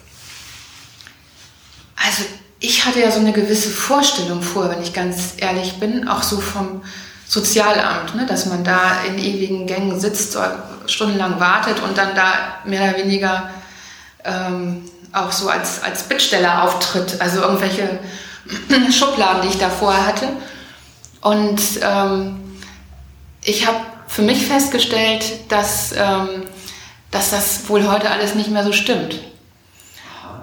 Also 1.96 2.24
ich 2.62 2.86
hatte 2.86 3.00
ja 3.00 3.10
so 3.10 3.18
eine 3.18 3.32
gewisse 3.32 3.70
Vorstellung 3.70 4.40
vor, 4.40 4.70
wenn 4.70 4.80
ich 4.82 4.92
ganz 4.92 5.34
ehrlich 5.38 5.80
bin, 5.80 6.06
auch 6.06 6.22
so 6.22 6.40
vom 6.40 6.82
Sozialamt, 7.26 8.14
ne, 8.14 8.24
dass 8.24 8.46
man 8.46 8.62
da 8.62 9.02
in 9.06 9.18
ewigen 9.18 9.66
Gängen 9.66 9.98
sitzt, 9.98 10.38
stundenlang 10.86 11.40
wartet 11.40 11.80
und 11.80 11.98
dann 11.98 12.14
da 12.14 12.32
mehr 12.64 12.88
oder 12.88 12.98
weniger 12.98 13.50
ähm, 14.24 14.84
auch 15.12 15.32
so 15.32 15.48
als, 15.48 15.82
als 15.82 16.04
Bittsteller 16.04 16.62
auftritt. 16.62 17.20
Also 17.20 17.40
irgendwelche 17.40 17.98
Schubladen, 18.92 19.42
die 19.42 19.48
ich 19.48 19.58
da 19.58 19.68
vorher 19.68 20.06
hatte. 20.06 20.28
Und 21.20 21.60
ähm, 21.82 22.38
ich 23.42 23.66
habe 23.66 23.78
für 24.06 24.22
mich 24.22 24.46
festgestellt, 24.46 25.24
dass, 25.48 25.92
ähm, 25.96 26.44
dass 27.10 27.30
das 27.30 27.68
wohl 27.68 27.90
heute 27.90 28.08
alles 28.08 28.36
nicht 28.36 28.50
mehr 28.50 28.62
so 28.62 28.72
stimmt. 28.72 29.18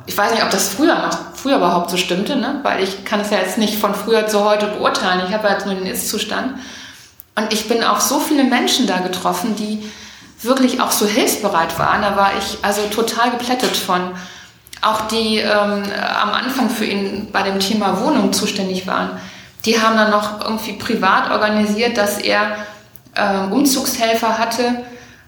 Ich 0.05 0.17
weiß 0.17 0.32
nicht, 0.32 0.43
ob 0.43 0.49
das 0.49 0.69
früher 0.69 0.95
noch, 0.95 1.29
früher 1.41 1.58
überhaupt 1.58 1.89
so 1.89 1.97
stimmte, 1.97 2.36
ne? 2.36 2.60
weil 2.63 2.84
ich 2.84 3.06
kann 3.06 3.19
es 3.19 3.30
ja 3.30 3.38
jetzt 3.38 3.58
nicht 3.58 3.80
von 3.80 3.95
früher 3.95 4.28
zu 4.28 4.43
heute 4.43 4.67
beurteilen. 4.67 5.23
Ich 5.28 5.34
habe 5.34 5.47
ja 5.47 5.54
jetzt 5.54 5.65
nur 5.65 5.75
den 5.75 5.86
Ist-Zustand. 5.86 6.56
Und 7.36 7.54
ich 7.54 7.67
bin 7.67 7.84
auf 7.84 8.02
so 8.02 8.19
viele 8.19 8.43
Menschen 8.43 8.88
da 8.88 8.97
getroffen, 8.97 9.56
die 9.56 9.89
wirklich 10.41 10.82
auch 10.82 10.91
so 10.91 11.06
hilfsbereit 11.06 11.78
waren. 11.80 12.02
Da 12.02 12.15
war 12.15 12.32
ich 12.38 12.58
also 12.62 12.82
total 12.88 13.32
geplättet 13.32 13.75
von. 13.75 14.12
Auch 14.82 15.08
die 15.08 15.39
ähm, 15.39 15.84
am 16.21 16.32
Anfang 16.32 16.69
für 16.69 16.86
ihn 16.86 17.30
bei 17.34 17.43
dem 17.43 17.60
Thema 17.60 17.99
Wohnung 17.99 18.32
zuständig 18.32 18.88
waren, 18.88 19.10
die 19.65 19.82
haben 19.82 19.97
dann 19.97 20.10
noch 20.10 20.39
irgendwie 20.41 20.73
privat 20.73 21.32
organisiert, 21.32 21.97
dass 21.97 22.17
er 22.17 22.56
ähm, 23.15 23.52
Umzugshelfer 23.52 24.38
hatte, 24.38 24.84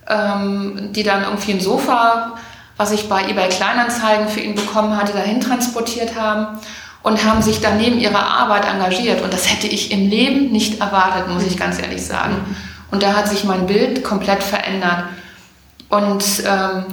ähm, 0.08 0.94
die 0.94 1.04
dann 1.04 1.24
irgendwie 1.24 1.52
ein 1.52 1.60
Sofa, 1.60 2.38
was 2.82 2.92
ich 2.92 3.08
bei 3.08 3.30
eBay 3.30 3.48
Kleinanzeigen 3.48 4.28
für 4.28 4.40
ihn 4.40 4.56
bekommen 4.56 4.98
hatte, 4.98 5.14
dahin 5.14 5.40
transportiert 5.40 6.20
haben 6.20 6.58
und 7.04 7.24
haben 7.24 7.44
sich 7.44 7.62
dann 7.62 7.78
neben 7.78 8.00
ihrer 8.00 8.26
Arbeit 8.26 8.66
engagiert. 8.66 9.22
Und 9.22 9.32
das 9.32 9.52
hätte 9.52 9.68
ich 9.68 9.92
im 9.92 10.10
Leben 10.10 10.52
nicht 10.52 10.82
erwartet, 10.82 11.28
muss 11.28 11.46
ich 11.46 11.58
ganz 11.58 11.80
ehrlich 11.80 12.04
sagen. 12.04 12.56
Und 12.90 13.04
da 13.04 13.14
hat 13.14 13.28
sich 13.28 13.44
mein 13.44 13.68
Bild 13.68 14.04
komplett 14.04 14.42
verändert. 14.42 15.04
Und 15.90 16.24
ähm, 16.44 16.86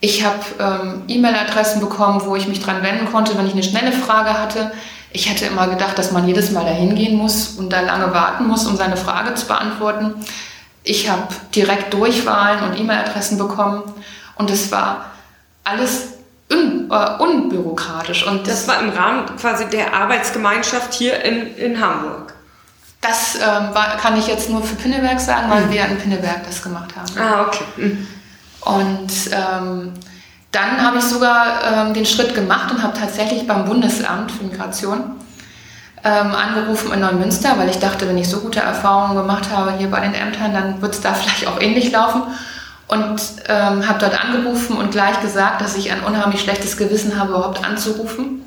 ich 0.00 0.24
habe 0.24 0.38
ähm, 0.58 1.02
E-Mail-Adressen 1.06 1.80
bekommen, 1.80 2.22
wo 2.24 2.34
ich 2.34 2.48
mich 2.48 2.60
dran 2.60 2.82
wenden 2.82 3.12
konnte, 3.12 3.36
wenn 3.36 3.46
ich 3.46 3.52
eine 3.52 3.62
schnelle 3.62 3.92
Frage 3.92 4.38
hatte. 4.38 4.72
Ich 5.12 5.28
hätte 5.28 5.44
immer 5.44 5.66
gedacht, 5.66 5.98
dass 5.98 6.12
man 6.12 6.26
jedes 6.26 6.50
Mal 6.50 6.64
dahin 6.64 6.94
gehen 6.94 7.18
muss 7.18 7.48
und 7.58 7.70
da 7.74 7.80
lange 7.80 8.14
warten 8.14 8.46
muss, 8.46 8.66
um 8.66 8.76
seine 8.76 8.96
Frage 8.96 9.34
zu 9.34 9.46
beantworten. 9.46 10.14
Ich 10.82 11.10
habe 11.10 11.28
direkt 11.54 11.92
Durchwahlen 11.92 12.64
und 12.64 12.80
E-Mail-Adressen 12.80 13.36
bekommen 13.36 13.82
und 14.36 14.50
es 14.50 14.72
war 14.72 15.10
alles 15.66 16.14
un, 16.50 16.90
äh, 16.90 17.22
unbürokratisch. 17.22 18.26
Und 18.26 18.46
das 18.46 18.66
war 18.68 18.80
im 18.80 18.90
Rahmen 18.90 19.26
quasi 19.36 19.66
der 19.66 19.94
Arbeitsgemeinschaft 19.94 20.94
hier 20.94 21.22
in, 21.24 21.54
in 21.56 21.80
Hamburg. 21.80 22.34
Das 23.00 23.36
ähm, 23.36 23.74
war, 23.74 23.96
kann 24.00 24.16
ich 24.18 24.26
jetzt 24.26 24.48
nur 24.48 24.62
für 24.62 24.74
Pinneberg 24.76 25.20
sagen, 25.20 25.50
weil 25.50 25.66
mhm. 25.66 25.72
wir 25.72 25.84
in 25.86 25.98
Pinneberg 25.98 26.44
das 26.46 26.62
gemacht 26.62 26.90
haben. 26.96 27.20
Ah, 27.20 27.46
okay. 27.46 27.64
Mhm. 27.76 28.06
Und 28.60 29.12
ähm, 29.30 29.92
dann 30.50 30.82
habe 30.82 30.98
ich 30.98 31.04
sogar 31.04 31.62
ähm, 31.64 31.94
den 31.94 32.06
Schritt 32.06 32.34
gemacht 32.34 32.70
und 32.70 32.82
habe 32.82 32.98
tatsächlich 32.98 33.46
beim 33.46 33.64
Bundesamt 33.64 34.32
für 34.32 34.44
Migration 34.44 35.16
ähm, 36.02 36.34
angerufen 36.34 36.92
in 36.92 37.00
Neumünster, 37.00 37.58
weil 37.58 37.68
ich 37.68 37.78
dachte, 37.78 38.08
wenn 38.08 38.18
ich 38.18 38.28
so 38.28 38.40
gute 38.40 38.60
Erfahrungen 38.60 39.16
gemacht 39.16 39.50
habe 39.52 39.74
hier 39.76 39.90
bei 39.90 40.00
den 40.00 40.14
Ämtern, 40.14 40.54
dann 40.54 40.82
wird 40.82 40.94
es 40.94 41.00
da 41.00 41.14
vielleicht 41.14 41.46
auch 41.46 41.60
ähnlich 41.60 41.92
laufen. 41.92 42.22
Und 42.88 43.20
ähm, 43.48 43.88
habe 43.88 43.98
dort 43.98 44.22
angerufen 44.22 44.76
und 44.76 44.92
gleich 44.92 45.20
gesagt, 45.20 45.60
dass 45.60 45.76
ich 45.76 45.90
ein 45.90 46.04
unheimlich 46.04 46.40
schlechtes 46.40 46.76
Gewissen 46.76 47.18
habe, 47.18 47.30
überhaupt 47.30 47.64
anzurufen, 47.64 48.44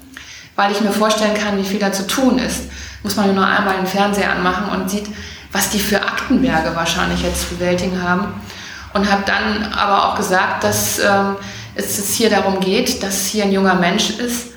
weil 0.56 0.71
ich 0.71 0.80
mir 0.80 0.91
vorstellen 0.91 1.34
kann, 1.34 1.58
wie 1.58 1.65
viel 1.65 1.80
da 1.80 1.91
zu 1.91 2.08
tun 2.08 2.39
ist. 2.39 2.63
Muss 3.04 3.17
man 3.17 3.36
nur 3.36 3.45
einmal 3.45 3.75
den 3.75 3.86
Fernseher 3.86 4.32
anmachen 4.32 4.69
und 4.69 4.89
sieht, 4.89 5.08
was 5.52 5.69
die 5.71 5.80
für 5.80 6.02
Aktenberge 6.02 6.75
wahrscheinlich 6.75 7.21
jetzt 7.21 7.49
zu 7.49 7.56
bewältigen 7.56 8.02
haben 8.02 8.34
und 8.93 9.12
habe 9.12 9.23
dann 9.25 9.73
aber 9.73 10.06
auch 10.06 10.15
gesagt, 10.15 10.63
dass 10.63 10.99
ähm, 10.99 11.36
es 11.75 12.13
hier 12.15 12.30
darum 12.30 12.60
geht, 12.60 13.04
dass 13.04 13.28
hier 13.28 13.43
ein 13.43 13.52
junger 13.52 13.75
Mensch 13.75 14.12
ist, 14.12 14.49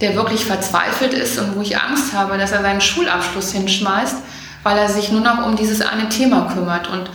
der 0.00 0.14
wirklich 0.14 0.44
verzweifelt 0.44 1.12
ist 1.12 1.38
und 1.38 1.56
wo 1.56 1.60
ich 1.60 1.78
Angst 1.78 2.14
habe, 2.14 2.38
dass 2.38 2.52
er 2.52 2.62
seinen 2.62 2.80
Schulabschluss 2.80 3.52
hinschmeißt, 3.52 4.16
weil 4.62 4.78
er 4.78 4.88
sich 4.88 5.10
nur 5.12 5.20
noch 5.20 5.46
um 5.46 5.56
dieses 5.56 5.82
eine 5.82 6.08
Thema 6.08 6.50
kümmert 6.52 6.88
und 6.88 7.10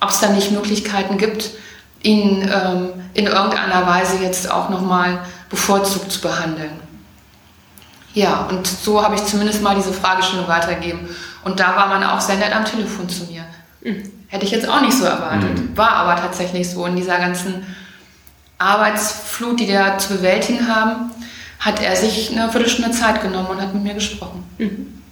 ob 0.00 0.10
es 0.10 0.20
da 0.20 0.28
nicht 0.28 0.52
Möglichkeiten 0.52 1.18
gibt, 1.18 1.50
ihn 2.02 2.42
ähm, 2.42 2.90
in 3.14 3.26
irgendeiner 3.26 3.86
Weise 3.86 4.18
jetzt 4.22 4.50
auch 4.50 4.68
nochmal 4.68 5.20
bevorzugt 5.48 6.12
zu 6.12 6.20
behandeln. 6.20 6.80
Ja, 8.14 8.46
und 8.50 8.66
so 8.66 9.02
habe 9.02 9.14
ich 9.14 9.24
zumindest 9.24 9.62
mal 9.62 9.74
diese 9.74 9.92
Fragestellung 9.92 10.48
weitergegeben. 10.48 11.00
Und 11.44 11.60
da 11.60 11.76
war 11.76 11.88
man 11.88 12.02
auch 12.02 12.20
sehr 12.20 12.36
nett 12.36 12.54
am 12.54 12.64
Telefon 12.64 13.08
zu 13.08 13.24
mir. 13.24 13.44
Mhm. 13.82 14.10
Hätte 14.28 14.44
ich 14.44 14.50
jetzt 14.50 14.68
auch 14.68 14.80
nicht 14.80 14.96
so 14.96 15.04
erwartet. 15.04 15.58
Mhm. 15.58 15.76
War 15.76 15.92
aber 15.92 16.16
tatsächlich 16.16 16.68
so. 16.68 16.86
In 16.86 16.96
dieser 16.96 17.18
ganzen 17.18 17.66
Arbeitsflut, 18.58 19.60
die 19.60 19.68
wir 19.68 19.98
zu 19.98 20.14
bewältigen 20.14 20.66
haben, 20.66 21.10
hat 21.60 21.82
er 21.82 21.94
sich 21.94 22.30
eine 22.32 22.50
Viertelstunde 22.50 22.90
Zeit 22.90 23.20
genommen 23.20 23.48
und 23.48 23.60
hat 23.60 23.74
mit 23.74 23.82
mir 23.82 23.94
gesprochen. 23.94 24.44
Mhm. 24.58 25.02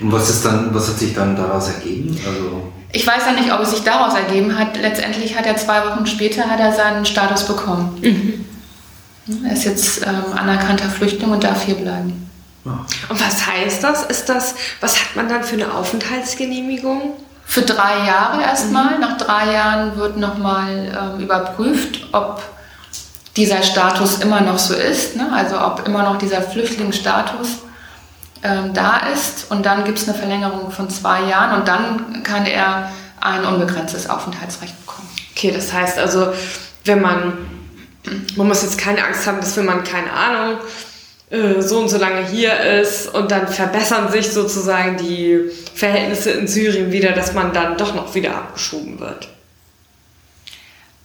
Und 0.00 0.12
was 0.12 0.30
ist 0.30 0.44
dann, 0.44 0.74
was 0.74 0.88
hat 0.88 0.98
sich 0.98 1.14
dann 1.14 1.36
daraus 1.36 1.68
ergeben? 1.68 2.18
Also 2.26 2.72
ich 2.92 3.06
weiß 3.06 3.24
ja 3.26 3.32
nicht, 3.32 3.52
ob 3.52 3.60
es 3.60 3.70
sich 3.70 3.82
daraus 3.82 4.14
ergeben 4.14 4.56
hat. 4.56 4.76
Letztendlich 4.76 5.36
hat 5.36 5.46
er 5.46 5.56
zwei 5.56 5.84
Wochen 5.84 6.06
später 6.06 6.48
hat 6.48 6.60
er 6.60 6.72
seinen 6.72 7.04
Status 7.04 7.44
bekommen. 7.44 7.98
Mhm. 8.00 9.44
Er 9.44 9.52
ist 9.52 9.64
jetzt 9.64 10.06
ähm, 10.06 10.36
anerkannter 10.36 10.88
Flüchtling 10.88 11.30
und 11.30 11.42
darf 11.42 11.64
hier 11.64 11.76
bleiben. 11.76 12.30
Und 12.64 13.20
was 13.20 13.46
heißt 13.46 13.84
das? 13.84 14.04
Ist 14.04 14.28
das, 14.28 14.54
was 14.80 14.96
hat 14.96 15.16
man 15.16 15.28
dann 15.28 15.44
für 15.44 15.54
eine 15.54 15.72
Aufenthaltsgenehmigung? 15.74 17.14
Für 17.44 17.62
drei 17.62 18.06
Jahre 18.06 18.42
erstmal. 18.42 18.94
Mhm. 18.94 19.00
Nach 19.00 19.18
drei 19.18 19.52
Jahren 19.52 19.96
wird 19.96 20.16
nochmal 20.16 21.14
ähm, 21.16 21.20
überprüft, 21.20 22.06
ob 22.12 22.42
dieser 23.36 23.62
Status 23.62 24.20
immer 24.20 24.40
noch 24.40 24.58
so 24.58 24.74
ist, 24.74 25.16
ne? 25.16 25.28
also 25.32 25.60
ob 25.60 25.86
immer 25.86 26.04
noch 26.04 26.18
dieser 26.18 26.40
Flüchtlingsstatus 26.40 27.63
ähm, 28.44 28.74
da 28.74 28.98
ist. 29.12 29.50
Und 29.50 29.66
dann 29.66 29.84
gibt 29.84 29.98
es 29.98 30.08
eine 30.08 30.16
Verlängerung 30.16 30.70
von 30.70 30.88
zwei 30.90 31.22
Jahren 31.22 31.58
und 31.60 31.66
dann 31.66 32.22
kann 32.22 32.46
er 32.46 32.90
ein 33.20 33.44
unbegrenztes 33.44 34.08
Aufenthaltsrecht 34.08 34.78
bekommen. 34.84 35.08
Okay, 35.34 35.50
das 35.50 35.72
heißt 35.72 35.98
also, 35.98 36.32
wenn 36.84 37.00
man, 37.00 37.38
man 38.36 38.46
muss 38.46 38.62
jetzt 38.62 38.78
keine 38.78 39.04
Angst 39.04 39.26
haben, 39.26 39.40
dass 39.40 39.56
wenn 39.56 39.64
man, 39.64 39.82
keine 39.82 40.12
Ahnung, 40.12 40.58
äh, 41.30 41.60
so 41.62 41.80
und 41.80 41.88
so 41.88 41.96
lange 41.96 42.26
hier 42.26 42.60
ist 42.60 43.12
und 43.12 43.30
dann 43.30 43.48
verbessern 43.48 44.12
sich 44.12 44.30
sozusagen 44.30 44.98
die 44.98 45.50
Verhältnisse 45.74 46.32
in 46.32 46.46
Syrien 46.46 46.92
wieder, 46.92 47.12
dass 47.12 47.32
man 47.32 47.52
dann 47.52 47.78
doch 47.78 47.94
noch 47.94 48.14
wieder 48.14 48.34
abgeschoben 48.34 49.00
wird? 49.00 49.28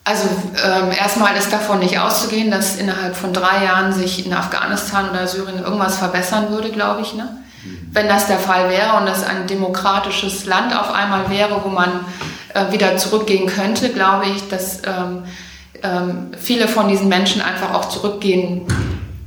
Also 0.04 0.28
ähm, 0.66 0.92
erstmal 0.92 1.36
ist 1.36 1.54
davon 1.54 1.80
nicht 1.80 2.00
auszugehen, 2.00 2.50
dass 2.50 2.78
innerhalb 2.78 3.16
von 3.16 3.34
drei 3.34 3.66
Jahren 3.66 3.94
sich 3.94 4.26
in 4.26 4.34
Afghanistan 4.34 5.10
oder 5.10 5.28
Syrien 5.28 5.64
irgendwas 5.64 5.98
verbessern 5.98 6.50
würde, 6.50 6.72
glaube 6.72 7.02
ich. 7.02 7.14
Ne? 7.14 7.30
Mhm. 7.64 7.90
Wenn 7.92 8.08
das 8.08 8.28
der 8.28 8.40
Fall 8.40 8.70
wäre 8.70 8.98
und 8.98 9.06
das 9.06 9.24
ein 9.24 9.46
demokratisches 9.46 10.46
Land 10.46 10.76
auf 10.76 10.92
einmal 10.94 11.30
wäre, 11.30 11.62
wo 11.64 11.70
man 11.70 12.06
äh, 12.54 12.72
wieder 12.72 12.98
zurückgehen 12.98 13.48
könnte, 13.48 13.90
glaube 13.90 14.26
ich, 14.28 14.48
dass 14.48 14.82
ähm, 14.86 15.24
ähm, 15.84 16.32
viele 16.38 16.68
von 16.68 16.88
diesen 16.88 17.08
Menschen 17.08 17.42
einfach 17.42 17.74
auch 17.74 17.90
zurückgehen 17.90 18.66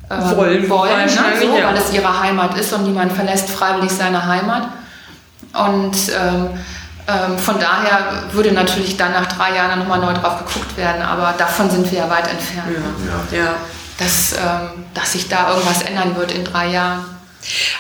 äh, 0.08 0.36
wollen, 0.36 0.68
wollen 0.68 1.06
ne? 1.06 1.22
so, 1.40 1.56
ja. 1.56 1.68
weil 1.68 1.76
es 1.76 1.92
ihre 1.92 2.20
Heimat 2.20 2.58
ist 2.58 2.72
und 2.72 2.84
niemand 2.84 3.12
verlässt 3.12 3.50
freiwillig 3.50 3.92
seine 3.92 4.26
Heimat. 4.26 4.68
Und 5.52 5.96
ähm, 7.08 7.36
von 7.38 7.58
daher 7.58 8.24
würde 8.32 8.52
natürlich 8.52 8.96
dann 8.96 9.12
nach 9.12 9.26
drei 9.26 9.56
Jahren 9.56 9.78
nochmal 9.78 10.00
neu 10.00 10.12
drauf 10.12 10.38
geguckt 10.38 10.76
werden, 10.76 11.02
aber 11.02 11.34
davon 11.36 11.68
sind 11.68 11.90
wir 11.90 12.00
ja 12.00 12.10
weit 12.10 12.28
entfernt. 12.28 12.68
Ja. 12.72 13.36
Ne? 13.38 13.44
ja. 13.44 13.54
Dass, 13.98 14.32
ähm, 14.32 14.84
dass 14.94 15.12
sich 15.12 15.28
da 15.28 15.50
irgendwas 15.50 15.82
ändern 15.82 16.16
wird 16.16 16.32
in 16.32 16.44
drei 16.44 16.68
Jahren. 16.68 17.04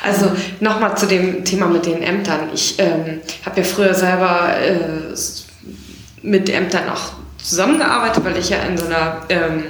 Also 0.04 0.32
nochmal 0.60 0.96
zu 0.96 1.06
dem 1.06 1.44
Thema 1.44 1.66
mit 1.66 1.86
den 1.86 2.02
Ämtern. 2.02 2.50
Ich 2.52 2.78
ähm, 2.78 3.20
habe 3.46 3.60
ja 3.60 3.66
früher 3.66 3.94
selber 3.94 4.56
äh, 4.58 5.14
mit 6.22 6.50
Ämtern 6.50 6.88
auch 6.88 7.12
zusammengearbeitet, 7.42 8.24
weil 8.24 8.36
ich 8.36 8.50
ja 8.50 8.58
in 8.58 8.76
so 8.76 8.86
einer 8.86 9.22
ähm, 9.28 9.64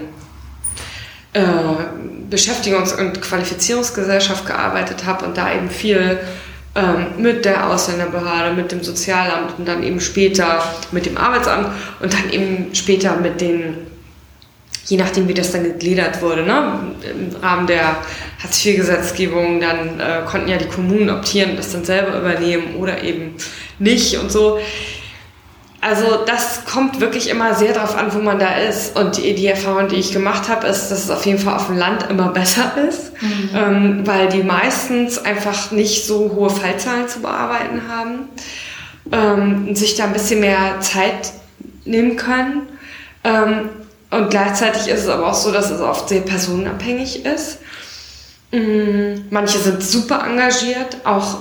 äh, 1.34 1.42
Beschäftigungs- 2.30 2.98
und 2.98 3.20
Qualifizierungsgesellschaft 3.20 4.46
gearbeitet 4.46 5.04
habe 5.04 5.26
und 5.26 5.36
da 5.36 5.52
eben 5.52 5.70
viel 5.70 6.18
mit 7.18 7.44
der 7.44 7.68
Ausländerbehörde, 7.68 8.54
mit 8.54 8.72
dem 8.72 8.82
Sozialamt 8.82 9.58
und 9.58 9.68
dann 9.68 9.82
eben 9.82 10.00
später 10.00 10.62
mit 10.90 11.04
dem 11.04 11.18
Arbeitsamt 11.18 11.68
und 12.00 12.12
dann 12.14 12.30
eben 12.30 12.74
später 12.74 13.16
mit 13.16 13.40
den 13.40 13.76
je 14.86 14.96
nachdem, 14.96 15.28
wie 15.28 15.34
das 15.34 15.52
dann 15.52 15.62
gegliedert 15.62 16.20
wurde, 16.22 16.42
ne? 16.42 16.94
im 17.08 17.36
Rahmen 17.40 17.66
der 17.66 17.98
Hartz-IV-Gesetzgebung, 18.42 19.60
dann 19.60 20.00
äh, 20.00 20.22
konnten 20.26 20.48
ja 20.48 20.56
die 20.56 20.66
Kommunen 20.66 21.08
optieren, 21.10 21.56
das 21.56 21.72
dann 21.72 21.84
selber 21.84 22.18
übernehmen 22.18 22.76
oder 22.76 23.02
eben 23.02 23.34
nicht 23.78 24.18
und 24.18 24.32
so. 24.32 24.58
Also 25.82 26.24
das 26.24 26.64
kommt 26.64 27.00
wirklich 27.00 27.28
immer 27.28 27.56
sehr 27.56 27.72
darauf 27.72 27.96
an, 27.96 28.14
wo 28.14 28.20
man 28.20 28.38
da 28.38 28.54
ist. 28.54 28.96
Und 28.96 29.16
die, 29.16 29.34
die 29.34 29.48
Erfahrung, 29.48 29.88
die 29.88 29.96
ich 29.96 30.12
gemacht 30.12 30.48
habe, 30.48 30.68
ist, 30.68 30.90
dass 30.90 31.04
es 31.04 31.10
auf 31.10 31.26
jeden 31.26 31.40
Fall 31.40 31.56
auf 31.56 31.66
dem 31.66 31.76
Land 31.76 32.08
immer 32.08 32.28
besser 32.28 32.72
ist, 32.88 33.12
mhm. 33.20 33.50
ähm, 33.52 34.06
weil 34.06 34.28
die 34.28 34.44
meistens 34.44 35.18
einfach 35.18 35.72
nicht 35.72 36.06
so 36.06 36.30
hohe 36.36 36.50
Fallzahlen 36.50 37.08
zu 37.08 37.20
bearbeiten 37.20 37.82
haben 37.88 38.28
ähm, 39.10 39.66
und 39.68 39.76
sich 39.76 39.96
da 39.96 40.04
ein 40.04 40.12
bisschen 40.12 40.38
mehr 40.38 40.78
Zeit 40.78 41.32
nehmen 41.84 42.16
können. 42.16 42.68
Ähm, 43.24 43.68
und 44.10 44.30
gleichzeitig 44.30 44.86
ist 44.86 45.00
es 45.00 45.08
aber 45.08 45.26
auch 45.26 45.34
so, 45.34 45.50
dass 45.50 45.68
es 45.70 45.80
oft 45.80 46.08
sehr 46.08 46.20
personenabhängig 46.20 47.26
ist. 47.26 47.58
Mhm. 48.52 49.24
Manche 49.30 49.58
sind 49.58 49.82
super 49.82 50.24
engagiert, 50.24 50.98
auch 51.02 51.38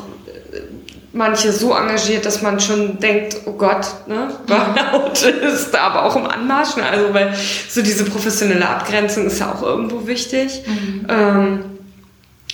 manche 1.14 1.52
so 1.52 1.74
engagiert, 1.74 2.26
dass 2.26 2.42
man 2.42 2.60
schon 2.60 3.00
denkt, 3.00 3.38
oh 3.46 3.54
Gott, 3.54 3.86
ne, 4.08 4.30
Burnout 4.48 5.14
ist 5.54 5.72
da 5.72 5.80
aber 5.82 6.06
auch 6.06 6.16
im 6.16 6.26
Anmarsch. 6.26 6.76
Ne? 6.78 6.86
Also 6.86 7.14
weil 7.14 7.34
so 7.70 7.82
diese 7.82 8.06
professionelle 8.06 8.68
Abgrenzung 8.68 9.26
ist 9.26 9.40
ja 9.40 9.54
auch 9.54 9.62
irgendwo 9.62 10.08
wichtig. 10.08 10.64
Mhm. 10.66 11.06
Ähm, 11.10 11.64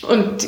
und 0.08 0.48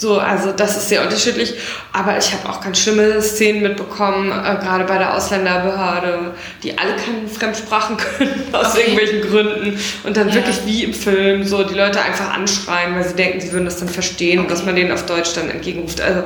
so, 0.00 0.18
also 0.18 0.52
das 0.52 0.78
ist 0.78 0.88
sehr 0.88 1.02
unterschiedlich. 1.02 1.54
Aber 1.92 2.16
ich 2.16 2.32
habe 2.32 2.48
auch 2.48 2.62
ganz 2.62 2.78
schlimme 2.80 3.20
Szenen 3.20 3.60
mitbekommen, 3.62 4.30
äh, 4.30 4.56
gerade 4.56 4.84
bei 4.84 4.96
der 4.96 5.14
Ausländerbehörde, 5.14 6.34
die 6.62 6.78
alle 6.78 6.96
keine 6.96 7.28
Fremdsprachen 7.28 7.96
können 8.18 8.42
aus 8.52 8.70
okay. 8.70 8.80
irgendwelchen 8.80 9.20
Gründen. 9.20 9.78
Und 10.04 10.16
dann 10.16 10.28
ja. 10.30 10.36
wirklich 10.36 10.64
wie 10.64 10.84
im 10.84 10.94
Film 10.94 11.44
so 11.44 11.64
die 11.64 11.74
Leute 11.74 12.00
einfach 12.00 12.32
anschreien, 12.32 12.94
weil 12.94 13.06
sie 13.06 13.14
denken, 13.14 13.40
sie 13.42 13.52
würden 13.52 13.66
das 13.66 13.78
dann 13.78 13.90
verstehen, 13.90 14.40
okay. 14.40 14.48
dass 14.48 14.64
man 14.64 14.74
denen 14.74 14.90
auf 14.90 15.04
Deutsch 15.04 15.34
dann 15.34 15.50
entgegenruft. 15.50 16.00
Also, 16.00 16.22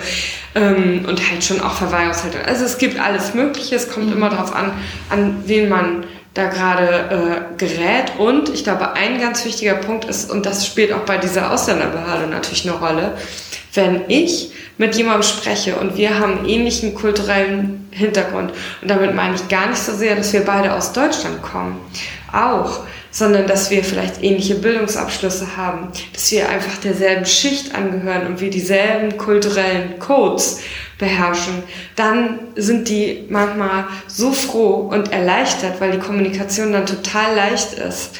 ähm, 0.54 1.04
und 1.08 1.28
halt 1.28 1.42
schon 1.42 1.60
auch 1.60 1.74
Verweihungshaltung. 1.74 2.42
Also 2.42 2.64
es 2.64 2.78
gibt 2.78 3.00
alles 3.00 3.34
Mögliche, 3.34 3.74
es 3.74 3.90
kommt 3.90 4.06
mhm. 4.06 4.12
immer 4.12 4.30
darauf 4.30 4.54
an, 4.54 4.72
an 5.10 5.42
wen 5.46 5.68
man 5.68 6.04
da 6.34 6.46
gerade 6.46 7.46
äh, 7.54 7.58
gerät. 7.58 8.12
Und 8.18 8.48
ich 8.48 8.64
glaube, 8.64 8.92
ein 8.94 9.20
ganz 9.20 9.44
wichtiger 9.44 9.74
Punkt 9.74 10.04
ist, 10.04 10.30
und 10.30 10.44
das 10.46 10.66
spielt 10.66 10.92
auch 10.92 11.00
bei 11.06 11.16
dieser 11.16 11.52
Ausländerbehörde 11.52 12.26
natürlich 12.26 12.68
eine 12.68 12.78
Rolle, 12.78 13.16
wenn 13.72 14.02
ich 14.08 14.52
mit 14.76 14.96
jemandem 14.96 15.22
spreche 15.22 15.76
und 15.76 15.96
wir 15.96 16.18
haben 16.18 16.38
einen 16.38 16.48
ähnlichen 16.48 16.94
kulturellen 16.94 17.88
Hintergrund, 17.92 18.52
und 18.82 18.90
damit 18.90 19.14
meine 19.14 19.36
ich 19.36 19.48
gar 19.48 19.68
nicht 19.68 19.80
so 19.80 19.92
sehr, 19.92 20.16
dass 20.16 20.32
wir 20.32 20.44
beide 20.44 20.74
aus 20.74 20.92
Deutschland 20.92 21.42
kommen, 21.42 21.80
auch, 22.32 22.80
sondern 23.14 23.46
dass 23.46 23.70
wir 23.70 23.84
vielleicht 23.84 24.24
ähnliche 24.24 24.56
Bildungsabschlüsse 24.56 25.56
haben, 25.56 25.92
dass 26.12 26.32
wir 26.32 26.48
einfach 26.48 26.78
derselben 26.78 27.24
Schicht 27.24 27.72
angehören 27.72 28.26
und 28.26 28.40
wir 28.40 28.50
dieselben 28.50 29.16
kulturellen 29.16 30.00
Codes 30.00 30.60
beherrschen, 30.98 31.62
dann 31.94 32.40
sind 32.56 32.88
die 32.88 33.24
manchmal 33.28 33.84
so 34.08 34.32
froh 34.32 34.90
und 34.92 35.12
erleichtert, 35.12 35.80
weil 35.80 35.92
die 35.92 36.00
Kommunikation 36.00 36.72
dann 36.72 36.86
total 36.86 37.36
leicht 37.36 37.74
ist. 37.74 38.18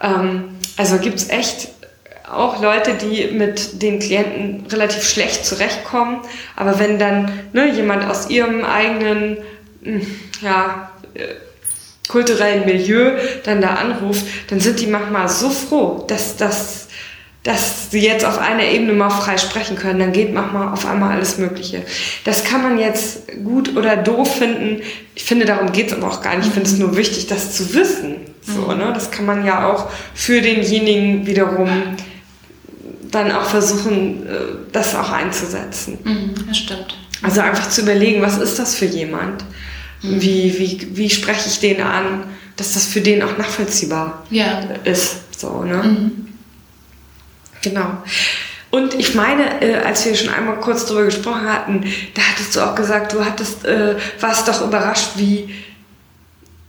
Ähm, 0.00 0.44
also 0.76 0.98
gibt's 0.98 1.28
echt 1.28 1.70
auch 2.30 2.62
Leute, 2.62 2.94
die 2.94 3.32
mit 3.32 3.82
den 3.82 3.98
Klienten 3.98 4.66
relativ 4.70 5.02
schlecht 5.02 5.44
zurechtkommen. 5.44 6.20
Aber 6.54 6.78
wenn 6.78 7.00
dann 7.00 7.32
ne, 7.52 7.72
jemand 7.72 8.08
aus 8.08 8.30
ihrem 8.30 8.64
eigenen 8.64 9.38
hm, 9.82 10.06
ja, 10.40 10.92
äh, 11.14 11.45
kulturellen 12.08 12.64
Milieu 12.64 13.12
dann 13.44 13.60
da 13.60 13.74
anruft, 13.74 14.26
dann 14.48 14.60
sind 14.60 14.80
die 14.80 14.86
manchmal 14.86 15.28
so 15.28 15.50
froh, 15.50 16.04
dass, 16.08 16.36
dass, 16.36 16.88
dass 17.42 17.90
sie 17.90 18.00
jetzt 18.00 18.24
auf 18.24 18.38
einer 18.38 18.64
Ebene 18.64 18.92
mal 18.92 19.10
frei 19.10 19.38
sprechen 19.38 19.76
können. 19.76 19.98
Dann 19.98 20.12
geht 20.12 20.32
manchmal 20.32 20.72
auf 20.72 20.86
einmal 20.86 21.12
alles 21.12 21.38
Mögliche. 21.38 21.82
Das 22.24 22.44
kann 22.44 22.62
man 22.62 22.78
jetzt 22.78 23.28
gut 23.44 23.76
oder 23.76 23.96
doof 23.96 24.36
finden. 24.36 24.82
Ich 25.14 25.24
finde, 25.24 25.46
darum 25.46 25.72
geht 25.72 25.88
es 25.88 25.92
aber 25.92 26.08
auch 26.08 26.22
gar 26.22 26.36
nicht. 26.36 26.48
Ich 26.48 26.54
finde 26.54 26.68
es 26.68 26.78
nur 26.78 26.96
wichtig, 26.96 27.26
das 27.26 27.52
zu 27.52 27.74
wissen. 27.74 28.16
So, 28.42 28.72
mhm. 28.72 28.78
ne? 28.78 28.92
Das 28.94 29.10
kann 29.10 29.26
man 29.26 29.44
ja 29.44 29.70
auch 29.70 29.90
für 30.14 30.40
denjenigen 30.40 31.26
wiederum 31.26 31.68
dann 33.10 33.32
auch 33.32 33.44
versuchen, 33.44 34.26
äh, 34.26 34.30
das 34.72 34.94
auch 34.94 35.10
einzusetzen. 35.10 35.98
Mhm, 36.04 36.34
das 36.48 36.58
stimmt. 36.58 36.96
Also 37.22 37.40
einfach 37.40 37.68
zu 37.70 37.82
überlegen, 37.82 38.22
was 38.22 38.38
ist 38.38 38.58
das 38.58 38.74
für 38.74 38.84
jemand? 38.84 39.44
Wie, 40.20 40.58
wie, 40.58 40.96
wie 40.96 41.10
spreche 41.10 41.48
ich 41.48 41.60
den 41.60 41.80
an, 41.82 42.24
dass 42.56 42.72
das 42.72 42.86
für 42.86 43.00
den 43.00 43.22
auch 43.22 43.36
nachvollziehbar 43.36 44.24
ja. 44.30 44.60
ist. 44.84 45.38
So, 45.38 45.62
ne? 45.62 45.82
Mhm. 45.82 46.28
Genau. 47.62 48.02
Und 48.70 48.94
ich 48.94 49.14
meine, 49.14 49.62
äh, 49.62 49.76
als 49.76 50.04
wir 50.04 50.14
schon 50.14 50.32
einmal 50.32 50.56
kurz 50.56 50.86
darüber 50.86 51.04
gesprochen 51.04 51.50
hatten, 51.50 51.84
da 52.14 52.22
hattest 52.22 52.56
du 52.56 52.60
auch 52.60 52.74
gesagt, 52.74 53.12
du 53.12 53.24
hattest, 53.24 53.64
äh, 53.64 53.96
warst 54.20 54.48
doch 54.48 54.62
überrascht, 54.66 55.12
wie 55.16 55.54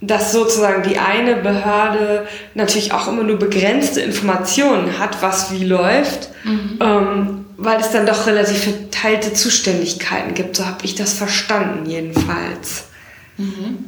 dass 0.00 0.32
sozusagen 0.32 0.88
die 0.88 0.98
eine 0.98 1.36
Behörde 1.36 2.28
natürlich 2.54 2.92
auch 2.92 3.08
immer 3.08 3.24
nur 3.24 3.38
begrenzte 3.38 4.00
Informationen 4.00 4.98
hat, 4.98 5.22
was 5.22 5.50
wie 5.50 5.64
läuft, 5.64 6.30
mhm. 6.44 6.78
ähm, 6.80 7.44
weil 7.56 7.80
es 7.80 7.90
dann 7.90 8.06
doch 8.06 8.26
relativ 8.26 8.62
verteilte 8.62 9.32
Zuständigkeiten 9.32 10.34
gibt. 10.34 10.54
So 10.54 10.66
habe 10.66 10.84
ich 10.84 10.94
das 10.94 11.14
verstanden 11.14 11.90
jedenfalls. 11.90 12.84
Mhm. 13.38 13.84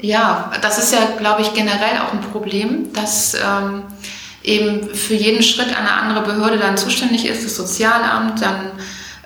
Ja, 0.00 0.52
das 0.62 0.78
ist 0.78 0.92
ja, 0.92 1.00
glaube 1.18 1.42
ich, 1.42 1.52
generell 1.54 1.98
auch 1.98 2.12
ein 2.12 2.20
Problem, 2.20 2.92
dass 2.92 3.34
ähm, 3.34 3.82
eben 4.42 4.94
für 4.94 5.14
jeden 5.14 5.42
Schritt 5.42 5.76
eine 5.76 5.92
andere 5.92 6.22
Behörde 6.22 6.58
dann 6.58 6.76
zuständig 6.76 7.26
ist, 7.26 7.44
das 7.44 7.56
Sozialamt, 7.56 8.40
dann 8.40 8.70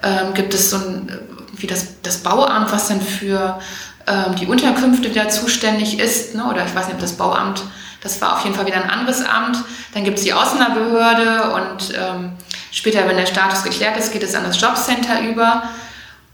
ähm, 0.03 0.35
gibt 0.35 0.55
es 0.55 0.71
so 0.71 0.77
ein, 0.77 1.19
wie 1.57 1.67
das, 1.67 2.01
das 2.03 2.19
Bauamt, 2.19 2.73
was 2.73 2.89
dann 2.89 3.03
für 3.03 3.61
ähm, 4.07 4.35
die 4.37 4.47
Unterkünfte 4.47 5.11
wieder 5.11 5.29
zuständig 5.29 5.99
ist, 5.99 6.35
ne, 6.35 6.45
oder 6.47 6.65
ich 6.65 6.75
weiß 6.75 6.87
nicht, 6.87 6.95
ob 6.95 7.01
das 7.01 7.13
Bauamt, 7.13 7.63
das 8.03 8.21
war 8.21 8.37
auf 8.37 8.45
jeden 8.45 8.57
Fall 8.57 8.67
wieder 8.67 8.83
ein 8.83 8.91
anderes 8.91 9.25
Amt. 9.25 9.59
Dann 9.95 10.03
gibt 10.03 10.19
es 10.19 10.25
die 10.25 10.33
Ausländerbehörde 10.33 11.53
und 11.53 11.95
ähm, 11.97 12.33
später, 12.73 13.07
wenn 13.07 13.17
der 13.17 13.27
Status 13.27 13.63
geklärt 13.63 13.97
ist, 13.97 14.13
geht 14.13 14.25
es 14.25 14.35
an 14.35 14.43
das 14.43 14.61
Jobcenter 14.61 15.21
über. 15.21 15.63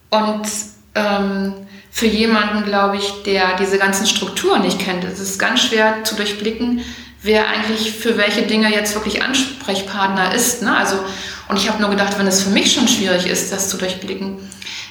Und 0.08 0.48
ähm, 0.94 1.52
für 1.98 2.06
jemanden, 2.06 2.64
glaube 2.64 2.96
ich, 2.96 3.24
der 3.24 3.56
diese 3.56 3.76
ganzen 3.76 4.06
Strukturen 4.06 4.62
nicht 4.62 4.78
kennt, 4.78 5.02
ist 5.02 5.18
es 5.18 5.36
ganz 5.36 5.62
schwer 5.62 6.04
zu 6.04 6.14
durchblicken, 6.14 6.80
wer 7.22 7.48
eigentlich 7.48 7.90
für 7.90 8.16
welche 8.16 8.42
Dinge 8.42 8.70
jetzt 8.72 8.94
wirklich 8.94 9.20
Ansprechpartner 9.20 10.32
ist. 10.32 10.62
Ne? 10.62 10.76
Also, 10.76 11.00
und 11.48 11.56
ich 11.56 11.68
habe 11.68 11.80
nur 11.80 11.90
gedacht, 11.90 12.16
wenn 12.16 12.28
es 12.28 12.44
für 12.44 12.50
mich 12.50 12.72
schon 12.72 12.86
schwierig 12.86 13.26
ist, 13.26 13.50
das 13.52 13.68
zu 13.68 13.78
durchblicken, 13.78 14.38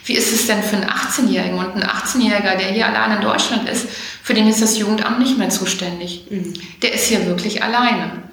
wie 0.04 0.16
ist 0.16 0.34
es 0.34 0.48
denn 0.48 0.62
für 0.62 0.76
einen 0.76 0.90
18-Jährigen? 0.90 1.58
Und 1.58 1.76
ein 1.76 1.84
18-Jähriger, 1.84 2.58
der 2.58 2.74
hier 2.74 2.88
allein 2.88 3.16
in 3.16 3.22
Deutschland 3.22 3.70
ist, 3.70 3.88
für 4.22 4.34
den 4.34 4.50
ist 4.50 4.62
das 4.62 4.78
Jugendamt 4.78 5.20
nicht 5.20 5.38
mehr 5.38 5.50
zuständig. 5.50 6.26
Mhm. 6.30 6.56
Der 6.82 6.94
ist 6.94 7.06
hier 7.06 7.26
wirklich 7.26 7.64
alleine. 7.64 8.24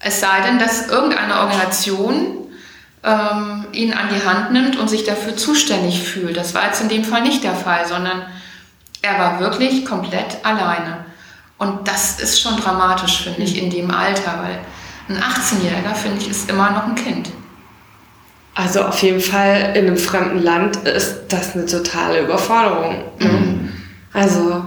Es 0.00 0.20
sei 0.20 0.40
denn, 0.46 0.58
dass 0.58 0.88
irgendeine 0.88 1.40
Organisation 1.40 2.43
ähm, 3.04 3.66
ihn 3.72 3.92
an 3.92 4.08
die 4.08 4.26
Hand 4.26 4.52
nimmt 4.52 4.76
und 4.78 4.88
sich 4.88 5.04
dafür 5.04 5.36
zuständig 5.36 6.02
fühlt. 6.02 6.36
Das 6.36 6.54
war 6.54 6.66
jetzt 6.66 6.80
in 6.80 6.88
dem 6.88 7.04
Fall 7.04 7.22
nicht 7.22 7.44
der 7.44 7.54
Fall, 7.54 7.86
sondern 7.86 8.22
er 9.02 9.18
war 9.18 9.40
wirklich 9.40 9.84
komplett 9.84 10.38
alleine. 10.42 11.04
Und 11.58 11.86
das 11.86 12.18
ist 12.18 12.40
schon 12.40 12.56
dramatisch, 12.56 13.22
finde 13.22 13.42
ich, 13.42 13.62
in 13.62 13.70
dem 13.70 13.90
Alter, 13.90 14.42
weil 14.42 14.58
ein 15.08 15.22
18-Jähriger, 15.22 15.94
finde 15.94 16.18
ich, 16.18 16.30
ist 16.30 16.50
immer 16.50 16.70
noch 16.70 16.86
ein 16.86 16.94
Kind. 16.94 17.30
Also 18.54 18.82
auf 18.82 19.02
jeden 19.02 19.20
Fall 19.20 19.72
in 19.74 19.86
einem 19.86 19.96
fremden 19.96 20.42
Land 20.42 20.76
ist 20.76 21.24
das 21.28 21.54
eine 21.54 21.66
totale 21.66 22.20
Überforderung. 22.20 23.04
Ne? 23.18 23.28
Mhm. 23.28 23.72
Also 24.12 24.64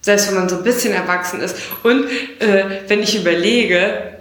selbst 0.00 0.28
wenn 0.28 0.34
man 0.34 0.48
so 0.48 0.56
ein 0.56 0.64
bisschen 0.64 0.92
erwachsen 0.92 1.40
ist. 1.40 1.56
Und 1.82 2.04
äh, 2.40 2.82
wenn 2.88 3.00
ich 3.00 3.16
überlege, 3.16 4.18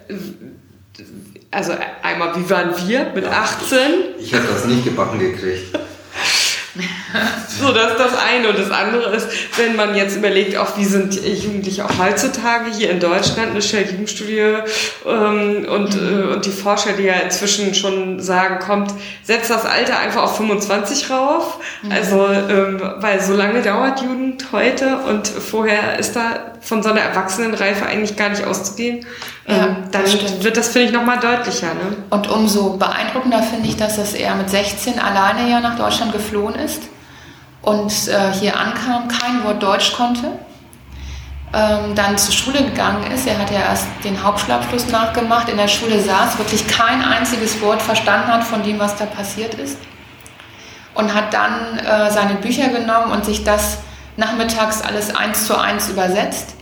also 1.51 1.73
einmal, 2.03 2.35
wie 2.35 2.49
waren 2.49 2.73
wir 2.87 3.11
mit 3.13 3.25
18? 3.25 3.77
Ich 4.19 4.33
habe 4.33 4.45
das 4.47 4.65
nicht 4.65 4.83
gebacken 4.83 5.19
gekriegt. 5.19 5.77
so, 7.59 7.71
das 7.71 7.91
ist 7.91 7.99
das 7.99 8.17
eine. 8.17 8.49
Und 8.49 8.59
das 8.59 8.71
andere 8.71 9.15
ist, 9.15 9.27
wenn 9.57 9.75
man 9.75 9.95
jetzt 9.95 10.15
überlegt, 10.15 10.57
auch 10.57 10.77
wie 10.77 10.85
sind 10.85 11.15
Jugendliche 11.15 11.85
auch 11.85 11.97
heutzutage 11.97 12.69
hier 12.71 12.89
in 12.89 12.99
Deutschland, 12.99 13.51
eine 13.51 13.61
Shell-Jugendstudie 13.61 14.57
ähm, 15.05 15.65
und, 15.69 15.95
mhm. 15.95 16.29
äh, 16.29 16.33
und 16.33 16.45
die 16.45 16.51
Forscher, 16.51 16.93
die 16.93 17.03
ja 17.03 17.15
inzwischen 17.15 17.73
schon 17.73 18.19
sagen, 18.19 18.59
kommt, 18.59 18.93
setzt 19.23 19.49
das 19.49 19.65
Alter 19.65 19.99
einfach 19.99 20.23
auf 20.23 20.37
25 20.37 21.09
rauf. 21.09 21.59
Mhm. 21.81 21.91
Also, 21.91 22.27
ähm, 22.27 22.81
weil 22.97 23.21
so 23.21 23.33
lange 23.33 23.61
dauert 23.61 24.01
Jugend 24.01 24.51
heute 24.51 24.97
und 25.07 25.27
vorher 25.27 25.99
ist 25.99 26.15
da 26.15 26.51
von 26.61 26.83
so 26.83 26.89
einer 26.89 27.01
Erwachsenenreife 27.01 27.85
eigentlich 27.85 28.15
gar 28.17 28.29
nicht 28.29 28.45
auszugehen. 28.45 29.05
Ja, 29.47 29.55
ähm, 29.55 29.75
dann 29.91 30.03
das 30.03 30.43
wird 30.43 30.57
das, 30.57 30.69
finde 30.69 30.87
ich, 30.87 30.93
nochmal 30.93 31.19
deutlicher. 31.19 31.73
Ne? 31.73 31.97
Und 32.09 32.29
umso 32.29 32.77
beeindruckender 32.77 33.41
finde 33.41 33.69
ich, 33.69 33.77
dass 33.77 33.97
er 34.13 34.35
mit 34.35 34.49
16 34.49 34.99
alleine 34.99 35.49
ja 35.49 35.61
nach 35.61 35.77
Deutschland 35.77 36.11
geflohen 36.11 36.55
ist 36.55 36.83
und 37.61 37.91
äh, 38.07 38.33
hier 38.33 38.59
ankam, 38.59 39.07
kein 39.07 39.43
Wort 39.45 39.63
Deutsch 39.63 39.93
konnte, 39.93 40.27
ähm, 41.53 41.95
dann 41.95 42.17
zur 42.17 42.33
Schule 42.33 42.63
gegangen 42.63 43.09
ist. 43.09 43.25
Er 43.25 43.39
hat 43.39 43.49
ja 43.49 43.59
erst 43.59 43.87
den 44.03 44.21
Hauptschulabschluss 44.21 44.89
nachgemacht, 44.89 45.47
in 45.47 45.55
der 45.57 45.69
Schule 45.69 46.01
saß, 46.01 46.37
wirklich 46.37 46.67
kein 46.67 47.01
einziges 47.01 47.61
Wort 47.61 47.81
verstanden 47.81 48.27
hat 48.27 48.43
von 48.43 48.63
dem, 48.63 48.79
was 48.79 48.97
da 48.97 49.05
passiert 49.05 49.53
ist. 49.53 49.77
Und 50.93 51.13
hat 51.13 51.33
dann 51.33 51.79
äh, 51.79 52.11
seine 52.11 52.35
Bücher 52.35 52.67
genommen 52.67 53.11
und 53.11 53.23
sich 53.23 53.45
das 53.45 53.77
nachmittags 54.17 54.81
alles 54.81 55.15
eins 55.15 55.45
zu 55.45 55.57
eins 55.57 55.87
übersetzt. 55.89 56.56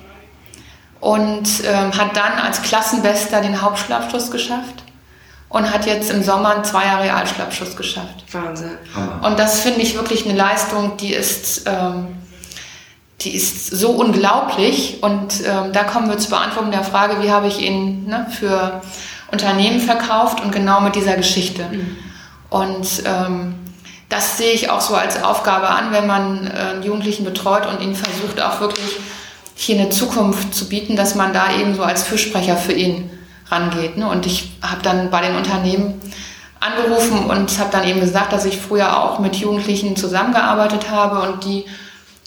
Und 0.99 1.47
ähm, 1.65 1.95
hat 1.97 2.15
dann 2.15 2.39
als 2.43 2.61
Klassenbester 2.61 3.41
den 3.41 3.61
Hauptschulabschluss 3.61 4.31
geschafft 4.31 4.83
und 5.49 5.71
hat 5.71 5.85
jetzt 5.85 6.09
im 6.09 6.23
Sommer 6.23 6.63
zwei 6.63 6.85
Jahre 6.85 7.03
Realschulabschluss 7.03 7.75
geschafft. 7.77 8.25
Wahnsinn. 8.31 8.77
Und 9.21 9.39
das 9.39 9.61
finde 9.61 9.81
ich 9.81 9.95
wirklich 9.95 10.25
eine 10.25 10.37
Leistung, 10.37 10.97
die 10.97 11.13
ist, 11.13 11.63
ähm, 11.65 12.17
die 13.21 13.35
ist 13.35 13.69
so 13.71 13.91
unglaublich. 13.91 15.01
Und 15.01 15.45
ähm, 15.45 15.71
da 15.71 15.83
kommen 15.83 16.09
wir 16.09 16.17
zur 16.17 16.31
Beantwortung 16.31 16.71
der 16.71 16.83
Frage, 16.83 17.21
wie 17.23 17.31
habe 17.31 17.47
ich 17.47 17.61
ihn 17.61 18.05
ne, 18.07 18.27
für 18.37 18.81
Unternehmen 19.31 19.79
verkauft 19.79 20.41
und 20.41 20.51
genau 20.51 20.81
mit 20.81 20.95
dieser 20.95 21.15
Geschichte. 21.15 21.63
Mhm. 21.63 21.97
Und 22.49 23.03
ähm, 23.05 23.55
das 24.09 24.37
sehe 24.37 24.51
ich 24.51 24.69
auch 24.69 24.81
so 24.81 24.95
als 24.95 25.23
Aufgabe 25.23 25.69
an, 25.69 25.91
wenn 25.91 26.05
man 26.05 26.47
äh, 26.47 26.49
einen 26.49 26.83
Jugendlichen 26.83 27.23
betreut 27.23 27.65
und 27.65 27.81
ihn 27.81 27.95
versucht 27.95 28.41
auch 28.41 28.59
wirklich 28.59 28.97
hier 29.55 29.79
eine 29.79 29.89
Zukunft 29.89 30.53
zu 30.53 30.67
bieten, 30.67 30.95
dass 30.95 31.15
man 31.15 31.33
da 31.33 31.55
eben 31.55 31.75
so 31.75 31.83
als 31.83 32.03
Fürsprecher 32.03 32.57
für 32.57 32.73
ihn 32.73 33.09
rangeht. 33.49 33.97
Ne? 33.97 34.07
Und 34.07 34.25
ich 34.25 34.51
habe 34.61 34.81
dann 34.83 35.09
bei 35.09 35.21
den 35.21 35.35
Unternehmen 35.35 35.99
angerufen 36.59 37.25
und 37.29 37.57
habe 37.57 37.69
dann 37.71 37.87
eben 37.87 38.01
gesagt, 38.01 38.33
dass 38.33 38.45
ich 38.45 38.57
früher 38.57 39.01
auch 39.01 39.19
mit 39.19 39.35
Jugendlichen 39.35 39.95
zusammengearbeitet 39.95 40.89
habe 40.89 41.21
und 41.21 41.45
die 41.45 41.65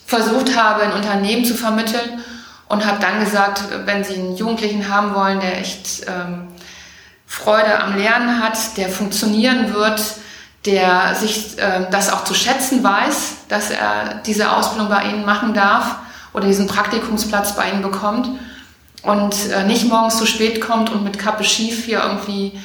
versucht 0.06 0.56
habe, 0.56 0.84
in 0.84 0.92
Unternehmen 0.92 1.44
zu 1.44 1.54
vermitteln 1.54 2.22
und 2.68 2.86
habe 2.86 2.98
dann 3.00 3.20
gesagt, 3.20 3.62
wenn 3.84 4.04
Sie 4.04 4.14
einen 4.14 4.36
Jugendlichen 4.36 4.88
haben 4.88 5.14
wollen, 5.14 5.40
der 5.40 5.58
echt 5.58 6.06
ähm, 6.06 6.48
Freude 7.26 7.78
am 7.82 7.96
Lernen 7.96 8.42
hat, 8.42 8.76
der 8.78 8.88
funktionieren 8.88 9.74
wird, 9.74 10.00
der 10.64 11.14
sich 11.14 11.58
äh, 11.58 11.86
das 11.90 12.10
auch 12.10 12.24
zu 12.24 12.34
schätzen 12.34 12.82
weiß, 12.82 13.36
dass 13.48 13.70
er 13.70 14.22
diese 14.24 14.52
Ausbildung 14.52 14.88
bei 14.88 15.04
Ihnen 15.04 15.24
machen 15.26 15.52
darf 15.52 15.96
oder 16.32 16.46
diesen 16.46 16.66
Praktikumsplatz 16.66 17.56
bei 17.56 17.70
Ihnen 17.70 17.82
bekommt, 17.82 18.28
und 19.02 19.50
äh, 19.50 19.64
nicht 19.64 19.88
morgens 19.88 20.18
zu 20.18 20.26
spät 20.26 20.60
kommt 20.60 20.90
und 20.90 21.04
mit 21.04 21.18
Kappe 21.18 21.44
schief 21.44 21.84
hier 21.84 22.02
irgendwie 22.02 22.58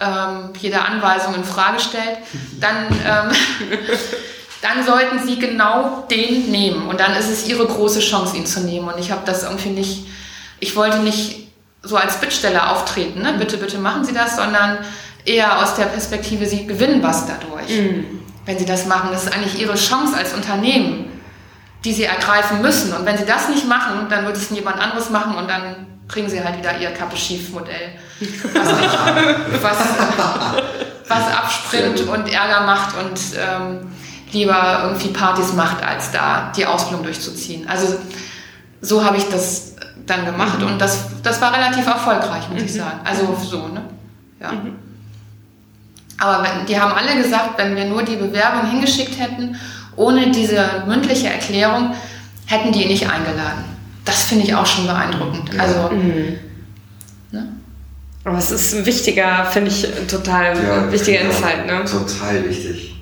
ähm, 0.00 0.50
jede 0.58 0.80
Anweisung 0.82 1.34
in 1.34 1.44
Frage 1.44 1.80
stellt, 1.80 2.18
dann, 2.60 2.86
ähm, 3.06 3.36
dann 4.62 4.84
sollten 4.84 5.26
Sie 5.26 5.38
genau 5.38 6.06
den 6.10 6.50
nehmen. 6.50 6.88
Und 6.88 7.00
dann 7.00 7.14
ist 7.14 7.30
es 7.30 7.46
Ihre 7.46 7.66
große 7.66 8.00
Chance, 8.00 8.36
ihn 8.36 8.46
zu 8.46 8.60
nehmen. 8.60 8.88
Und 8.88 8.98
ich 8.98 9.10
habe 9.10 9.22
das 9.24 9.42
irgendwie 9.42 9.70
nicht, 9.70 10.06
ich 10.58 10.74
wollte 10.74 10.98
nicht 10.98 11.48
so 11.82 11.96
als 11.96 12.18
Bittsteller 12.18 12.72
auftreten, 12.72 13.20
ne? 13.20 13.34
bitte, 13.38 13.58
bitte 13.58 13.76
machen 13.76 14.04
Sie 14.04 14.14
das, 14.14 14.36
sondern 14.36 14.78
eher 15.26 15.62
aus 15.62 15.74
der 15.74 15.84
Perspektive, 15.84 16.46
Sie 16.46 16.66
gewinnen 16.66 17.02
was 17.02 17.26
dadurch. 17.26 17.68
Mhm. 17.68 18.22
Wenn 18.46 18.58
Sie 18.58 18.64
das 18.64 18.86
machen, 18.86 19.10
das 19.12 19.24
ist 19.24 19.34
eigentlich 19.34 19.60
Ihre 19.60 19.74
Chance 19.74 20.16
als 20.16 20.32
Unternehmen 20.32 21.13
die 21.84 21.92
sie 21.92 22.04
ergreifen 22.04 22.62
müssen. 22.62 22.92
Und 22.94 23.04
wenn 23.04 23.18
sie 23.18 23.26
das 23.26 23.48
nicht 23.48 23.68
machen, 23.68 24.06
dann 24.08 24.24
wird 24.24 24.36
es 24.36 24.50
jemand 24.50 24.80
anderes 24.80 25.10
machen 25.10 25.36
und 25.36 25.48
dann 25.48 25.86
kriegen 26.08 26.28
sie 26.28 26.42
halt 26.42 26.58
wieder 26.58 26.78
ihr 26.78 26.90
Kappe-Schief-Modell, 26.90 27.92
was, 28.52 28.68
was, 29.62 29.78
was 31.08 31.36
abspringt 31.36 32.00
und 32.00 32.32
Ärger 32.32 32.66
macht 32.66 32.94
und 32.96 33.20
ähm, 33.38 33.92
lieber 34.32 34.82
irgendwie 34.84 35.08
Partys 35.08 35.52
macht, 35.52 35.82
als 35.82 36.10
da 36.10 36.52
die 36.56 36.66
Ausbildung 36.66 37.04
durchzuziehen. 37.04 37.68
Also 37.68 37.96
so 38.80 39.04
habe 39.04 39.16
ich 39.16 39.28
das 39.28 39.76
dann 40.06 40.26
gemacht 40.26 40.62
und 40.62 40.78
das, 40.78 41.06
das 41.22 41.40
war 41.40 41.54
relativ 41.54 41.86
erfolgreich, 41.86 42.48
muss 42.50 42.62
ich 42.62 42.72
mhm. 42.72 42.78
sagen. 42.78 43.00
Also 43.04 43.34
so, 43.42 43.68
ne? 43.68 43.82
Ja. 44.40 44.52
Mhm. 44.52 44.76
Aber 46.18 46.44
wenn, 46.44 46.66
die 46.66 46.78
haben 46.78 46.92
alle 46.92 47.20
gesagt, 47.20 47.56
wenn 47.56 47.74
wir 47.74 47.86
nur 47.86 48.02
die 48.02 48.16
Bewerbung 48.16 48.70
hingeschickt 48.70 49.18
hätten 49.18 49.58
ohne 49.96 50.30
diese 50.30 50.84
mündliche 50.86 51.28
Erklärung 51.28 51.94
hätten 52.46 52.72
die 52.72 52.82
ihn 52.82 52.88
nicht 52.88 53.08
eingeladen. 53.08 53.64
Das 54.04 54.24
finde 54.24 54.44
ich 54.44 54.54
auch 54.54 54.66
schon 54.66 54.86
beeindruckend. 54.86 55.58
Also, 55.58 55.94
mhm. 55.94 56.38
ne? 57.30 57.48
Aber 58.24 58.38
es 58.38 58.50
ist 58.50 58.74
ein 58.74 58.86
wichtiger, 58.86 59.44
finde 59.46 59.70
ich, 59.70 59.86
total 60.08 60.56
ja, 60.62 60.92
wichtiger 60.92 61.20
Insight. 61.20 61.66
Ne? 61.66 61.84
Total 61.84 62.48
wichtig. 62.48 62.96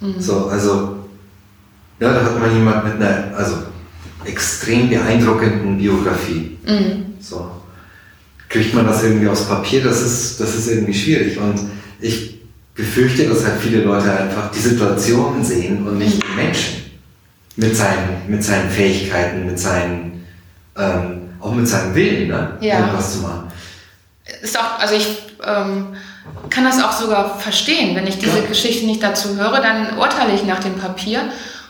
Mhm. 0.00 0.20
So, 0.20 0.46
also, 0.46 0.96
ja, 1.98 2.12
da 2.12 2.24
hat 2.24 2.40
man 2.40 2.54
jemand 2.54 2.84
mit 2.84 2.94
einer, 2.94 3.36
also 3.36 3.56
extrem 4.24 4.88
beeindruckenden 4.88 5.78
Biografie. 5.78 6.58
Mhm. 6.66 7.14
So. 7.20 7.50
Kriegt 8.48 8.74
man 8.74 8.86
das 8.86 9.02
irgendwie 9.04 9.28
aufs 9.28 9.46
Papier, 9.46 9.82
das 9.84 10.02
ist, 10.02 10.40
das 10.40 10.56
ist 10.56 10.68
irgendwie 10.68 10.94
schwierig. 10.94 11.38
Und 11.38 11.60
ich 12.00 12.39
befürchte, 12.80 13.28
dass 13.28 13.44
halt 13.44 13.60
viele 13.60 13.82
Leute 13.82 14.10
einfach 14.10 14.50
die 14.50 14.58
Situation 14.58 15.44
sehen 15.44 15.86
und 15.86 15.98
nicht 15.98 16.22
den 16.22 16.36
Menschen 16.36 17.00
mit 17.56 17.76
seinen, 17.76 18.22
mit 18.26 18.42
seinen 18.42 18.70
Fähigkeiten, 18.70 19.46
mit 19.46 19.58
seinen, 19.58 20.26
ähm, 20.76 21.30
auch 21.40 21.52
mit 21.52 21.68
seinem 21.68 21.94
Willen, 21.94 22.28
ne? 22.28 22.56
ja. 22.60 22.80
irgendwas 22.80 23.14
zu 23.14 23.18
machen. 23.20 23.52
Ist 24.42 24.58
auch, 24.58 24.78
also 24.78 24.94
ich 24.94 25.06
ähm, 25.46 25.88
kann 26.48 26.64
das 26.64 26.82
auch 26.82 26.92
sogar 26.92 27.38
verstehen. 27.38 27.94
Wenn 27.96 28.06
ich 28.06 28.18
diese 28.18 28.38
ja. 28.38 28.46
Geschichte 28.46 28.86
nicht 28.86 29.02
dazu 29.02 29.36
höre, 29.36 29.60
dann 29.60 29.98
urteile 29.98 30.32
ich 30.34 30.44
nach 30.44 30.60
dem 30.60 30.76
Papier 30.76 31.20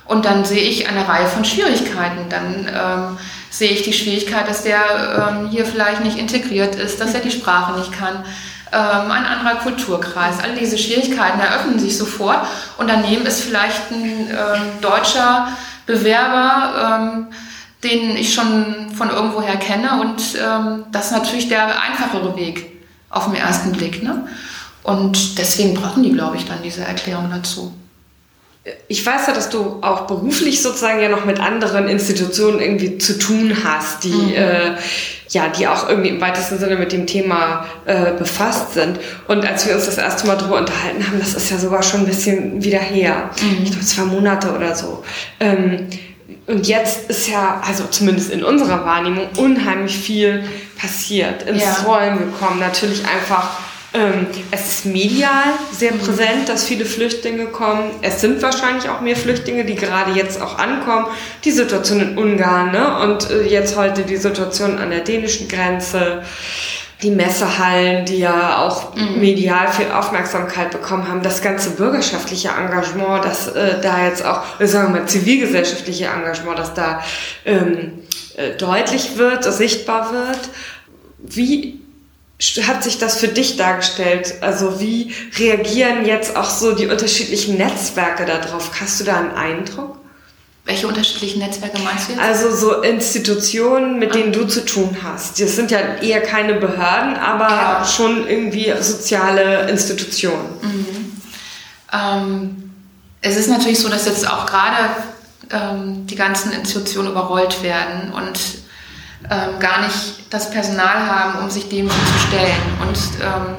und 0.06 0.24
dann 0.24 0.44
sehe 0.44 0.62
ich 0.62 0.88
eine 0.88 1.08
Reihe 1.08 1.26
von 1.26 1.44
Schwierigkeiten. 1.44 2.28
Dann 2.28 2.68
ähm, 2.68 3.18
sehe 3.50 3.70
ich 3.70 3.82
die 3.82 3.92
Schwierigkeit, 3.92 4.48
dass 4.48 4.62
der 4.62 5.32
ähm, 5.32 5.48
hier 5.48 5.64
vielleicht 5.64 6.04
nicht 6.04 6.18
integriert 6.18 6.76
ist, 6.76 7.00
dass 7.00 7.14
er 7.14 7.20
die 7.20 7.30
Sprache 7.30 7.78
nicht 7.78 7.92
kann 7.92 8.24
ähm, 8.72 9.10
ein 9.10 9.24
anderer 9.24 9.56
Kulturkreis. 9.56 10.38
All 10.42 10.54
diese 10.54 10.78
Schwierigkeiten 10.78 11.40
eröffnen 11.40 11.78
sich 11.78 11.96
sofort 11.96 12.46
und 12.78 12.88
daneben 12.88 13.26
ist 13.26 13.42
vielleicht 13.42 13.90
ein 13.90 14.28
ähm, 14.28 14.62
deutscher 14.80 15.48
Bewerber, 15.86 17.00
ähm, 17.00 17.26
den 17.82 18.16
ich 18.16 18.34
schon 18.34 18.90
von 18.94 19.10
irgendwoher 19.10 19.56
kenne 19.56 20.00
und 20.00 20.22
ähm, 20.36 20.84
das 20.92 21.06
ist 21.06 21.12
natürlich 21.12 21.48
der 21.48 21.80
einfachere 21.82 22.36
Weg 22.36 22.80
auf 23.08 23.26
den 23.26 23.36
ersten 23.36 23.72
Blick. 23.72 24.02
Ne? 24.02 24.26
Und 24.82 25.38
deswegen 25.38 25.74
brauchen 25.74 26.02
die, 26.02 26.12
glaube 26.12 26.36
ich, 26.36 26.44
dann 26.44 26.62
diese 26.62 26.84
Erklärung 26.84 27.30
dazu 27.30 27.74
ich 28.88 29.04
weiß 29.04 29.26
ja, 29.26 29.32
dass 29.32 29.48
du 29.48 29.78
auch 29.80 30.02
beruflich 30.02 30.60
sozusagen 30.60 31.00
ja 31.00 31.08
noch 31.08 31.24
mit 31.24 31.40
anderen 31.40 31.88
Institutionen 31.88 32.60
irgendwie 32.60 32.98
zu 32.98 33.18
tun 33.18 33.56
hast, 33.64 34.04
die 34.04 34.10
mhm. 34.10 34.34
äh, 34.34 34.74
ja, 35.30 35.48
die 35.48 35.68
auch 35.68 35.88
irgendwie 35.88 36.08
im 36.08 36.20
weitesten 36.20 36.58
Sinne 36.58 36.76
mit 36.76 36.92
dem 36.92 37.06
Thema 37.06 37.64
äh, 37.86 38.12
befasst 38.18 38.74
sind. 38.74 38.98
Und 39.28 39.46
als 39.46 39.66
wir 39.66 39.76
uns 39.76 39.86
das 39.86 39.96
erste 39.96 40.26
Mal 40.26 40.36
darüber 40.36 40.58
unterhalten 40.58 41.06
haben, 41.06 41.20
das 41.20 41.34
ist 41.34 41.50
ja 41.50 41.56
sogar 41.56 41.82
schon 41.82 42.00
ein 42.00 42.06
bisschen 42.06 42.62
wieder 42.62 42.80
her, 42.80 43.30
mhm. 43.40 43.62
ich 43.62 43.70
glaube 43.70 43.86
zwei 43.86 44.02
Monate 44.02 44.52
oder 44.52 44.74
so. 44.74 45.04
Ähm, 45.38 45.86
und 46.46 46.66
jetzt 46.66 47.08
ist 47.08 47.28
ja, 47.28 47.62
also 47.64 47.84
zumindest 47.84 48.32
in 48.32 48.42
unserer 48.42 48.84
Wahrnehmung, 48.84 49.28
unheimlich 49.36 49.96
viel 49.96 50.42
passiert, 50.76 51.44
ins 51.44 51.62
ja. 51.62 51.76
Rollen 51.86 52.18
gekommen. 52.18 52.58
Natürlich 52.58 53.04
einfach 53.06 53.50
ähm, 53.92 54.26
es 54.52 54.68
ist 54.68 54.86
medial 54.86 55.44
sehr 55.72 55.92
präsent, 55.92 56.48
dass 56.48 56.64
viele 56.64 56.84
Flüchtlinge 56.84 57.46
kommen. 57.46 57.90
Es 58.02 58.20
sind 58.20 58.40
wahrscheinlich 58.40 58.88
auch 58.88 59.00
mehr 59.00 59.16
Flüchtlinge, 59.16 59.64
die 59.64 59.74
gerade 59.74 60.12
jetzt 60.12 60.40
auch 60.40 60.58
ankommen. 60.58 61.06
Die 61.44 61.50
Situation 61.50 62.00
in 62.00 62.18
Ungarn 62.18 62.70
ne? 62.70 63.00
und 63.00 63.30
äh, 63.30 63.42
jetzt 63.42 63.76
heute 63.76 64.02
die 64.02 64.16
Situation 64.16 64.78
an 64.78 64.90
der 64.90 65.00
dänischen 65.00 65.48
Grenze. 65.48 66.22
Die 67.02 67.10
Messehallen, 67.10 68.04
die 68.04 68.18
ja 68.18 68.58
auch 68.58 68.94
mhm. 68.94 69.20
medial 69.20 69.72
viel 69.72 69.90
Aufmerksamkeit 69.90 70.70
bekommen 70.70 71.08
haben, 71.08 71.22
das 71.22 71.40
ganze 71.40 71.70
bürgerschaftliche 71.70 72.50
Engagement, 72.50 73.24
das 73.24 73.48
äh, 73.48 73.80
da 73.80 74.04
jetzt 74.04 74.22
auch, 74.24 74.42
sagen 74.60 74.92
wir 74.92 75.00
mal, 75.00 75.08
zivilgesellschaftliche 75.08 76.08
Engagement, 76.08 76.58
das 76.58 76.74
da 76.74 77.02
ähm, 77.46 78.02
äh, 78.36 78.50
deutlich 78.58 79.16
wird, 79.16 79.44
sichtbar 79.44 80.12
wird. 80.12 80.50
Wie 81.18 81.80
hat 82.66 82.82
sich 82.82 82.98
das 82.98 83.18
für 83.18 83.28
dich 83.28 83.56
dargestellt? 83.56 84.34
Also 84.40 84.80
wie 84.80 85.14
reagieren 85.38 86.06
jetzt 86.06 86.36
auch 86.36 86.48
so 86.48 86.74
die 86.74 86.86
unterschiedlichen 86.86 87.56
Netzwerke 87.56 88.24
darauf? 88.24 88.70
Hast 88.80 89.00
du 89.00 89.04
da 89.04 89.18
einen 89.18 89.32
Eindruck? 89.32 89.98
Welche 90.64 90.86
unterschiedlichen 90.86 91.40
Netzwerke 91.40 91.78
meinst 91.80 92.08
du 92.08 92.12
jetzt? 92.12 92.22
Also 92.22 92.54
so 92.54 92.82
Institutionen, 92.82 93.98
mit 93.98 94.14
denen 94.14 94.32
du 94.32 94.46
zu 94.46 94.64
tun 94.64 94.96
hast. 95.02 95.40
Das 95.40 95.56
sind 95.56 95.70
ja 95.70 95.96
eher 95.96 96.20
keine 96.22 96.54
Behörden, 96.54 97.16
aber 97.16 97.48
ja. 97.48 97.84
schon 97.84 98.28
irgendwie 98.28 98.72
soziale 98.80 99.68
Institutionen. 99.68 100.48
Mhm. 100.62 101.22
Ähm, 101.92 102.72
es 103.20 103.36
ist 103.36 103.48
natürlich 103.48 103.80
so, 103.80 103.88
dass 103.88 104.06
jetzt 104.06 104.28
auch 104.28 104.46
gerade 104.46 104.90
ähm, 105.50 106.06
die 106.06 106.14
ganzen 106.14 106.52
Institutionen 106.52 107.10
überrollt 107.10 107.62
werden 107.62 108.12
und 108.12 108.38
ähm, 109.28 109.58
gar 109.58 109.82
nicht 109.82 110.24
das 110.30 110.50
Personal 110.50 111.06
haben, 111.06 111.40
um 111.40 111.50
sich 111.50 111.68
dem 111.68 111.88
zu 111.90 112.18
stellen 112.28 112.62
und 112.80 112.98
ähm, 113.22 113.56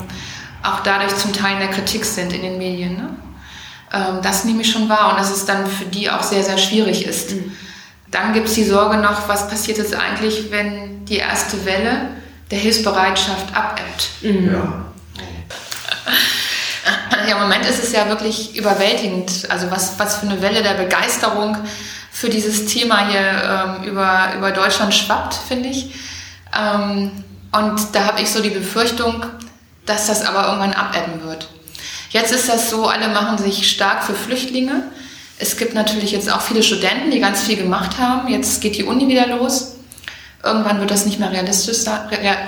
auch 0.64 0.80
dadurch 0.82 1.16
zum 1.16 1.34
Teil 1.34 1.54
in 1.54 1.60
der 1.60 1.70
Kritik 1.70 2.06
sind 2.06 2.34
in 2.34 2.42
den 2.42 2.58
Medien. 2.58 2.96
Ne? 2.96 3.10
Ähm, 3.94 4.20
das 4.22 4.46
nehme 4.46 4.62
ich 4.62 4.72
schon 4.72 4.90
wahr 4.90 5.12
und 5.12 5.20
dass 5.20 5.32
es 5.32 5.46
dann 5.46 5.68
für 5.68 5.86
die 5.86 6.10
auch 6.10 6.24
sehr, 6.24 6.44
sehr 6.44 6.58
schwierig 6.58 7.06
ist. 7.06 7.32
Mhm. 7.32 7.52
dann 8.10 8.34
gibt 8.34 8.48
es 8.48 8.56
die 8.56 8.64
Sorge 8.64 8.98
noch, 8.98 9.28
was 9.30 9.48
passiert 9.48 9.78
jetzt 9.78 9.96
eigentlich, 9.96 10.52
wenn 10.52 11.06
die 11.06 11.18
erste 11.18 11.64
Welle 11.66 12.10
der 12.50 12.60
Hilfsbereitschaft 12.60 13.56
abebbt. 13.56 14.10
Mhm. 14.22 14.52
Ja. 14.52 14.86
Ja, 17.28 17.36
im 17.36 17.42
Moment 17.42 17.66
ist 17.66 17.84
es 17.84 17.92
ja 17.92 18.08
wirklich 18.10 18.56
überwältigend, 18.56 19.48
also 19.50 19.70
was, 19.70 19.94
was 19.98 20.18
für 20.18 20.28
eine 20.28 20.42
Welle 20.42 20.64
der 20.64 20.74
Begeisterung 20.74 21.58
für 22.12 22.30
dieses 22.30 22.66
Thema 22.66 23.08
hier 23.08 23.20
ähm, 23.22 23.84
über, 23.84 24.34
über 24.36 24.52
Deutschland 24.52 24.94
schwappt, 24.94 25.36
finde 25.48 25.70
ich. 25.70 25.94
Ähm, 26.58 27.12
und 27.52 27.80
da 27.94 28.06
habe 28.06 28.22
ich 28.22 28.30
so 28.30 28.42
die 28.42 28.50
Befürchtung, 28.50 29.26
dass 29.86 30.08
das 30.08 30.24
aber 30.24 30.48
irgendwann 30.48 30.74
abebben 30.74 31.24
wird. 31.24 31.48
Jetzt 32.10 32.32
ist 32.32 32.50
das 32.50 32.70
so, 32.70 32.88
alle 32.88 33.08
machen 33.10 33.38
sich 33.38 33.70
stark 33.70 34.04
für 34.04 34.14
Flüchtlinge. 34.14 34.84
Es 35.40 35.58
gibt 35.58 35.74
natürlich 35.74 36.12
jetzt 36.12 36.32
auch 36.32 36.42
viele 36.42 36.62
Studenten, 36.62 37.12
die 37.12 37.20
ganz 37.20 37.42
viel 37.42 37.56
gemacht 37.56 37.98
haben. 37.98 38.28
Jetzt 38.28 38.62
geht 38.62 38.78
die 38.78 38.84
Uni 38.84 39.08
wieder 39.08 39.28
los. 39.28 39.76
Irgendwann 40.44 40.80
wird 40.80 40.92
das 40.92 41.06
nicht 41.06 41.20
mehr 41.20 41.32
realistisch, 41.32 41.80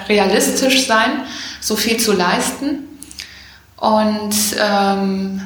realistisch 0.09 0.87
sein, 0.87 1.23
so 1.59 1.75
viel 1.75 1.97
zu 1.97 2.11
leisten. 2.11 2.92
Und 3.83 4.33
ähm, 4.61 5.41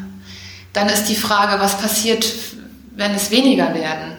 dann 0.71 0.89
ist 0.89 1.05
die 1.05 1.15
Frage, 1.15 1.59
was 1.59 1.79
passiert, 1.79 2.23
wenn 2.95 3.15
es 3.15 3.31
weniger 3.31 3.73
werden? 3.73 4.15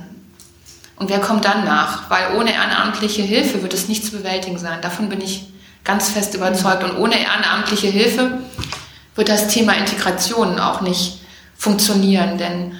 Und 0.96 1.08
wer 1.08 1.20
kommt 1.20 1.44
dann 1.44 1.64
nach? 1.64 2.10
Weil 2.10 2.34
ohne 2.36 2.52
ehrenamtliche 2.52 3.22
Hilfe 3.22 3.62
wird 3.62 3.74
es 3.74 3.86
nicht 3.86 4.04
zu 4.04 4.10
bewältigen 4.10 4.58
sein. 4.58 4.80
Davon 4.82 5.08
bin 5.08 5.20
ich 5.20 5.52
ganz 5.84 6.10
fest 6.10 6.34
überzeugt. 6.34 6.82
Und 6.82 6.98
ohne 6.98 7.16
ehrenamtliche 7.16 7.86
Hilfe 7.86 8.40
wird 9.14 9.28
das 9.28 9.46
Thema 9.46 9.74
Integration 9.74 10.58
auch 10.58 10.80
nicht 10.80 11.20
funktionieren. 11.56 12.38
Denn 12.38 12.72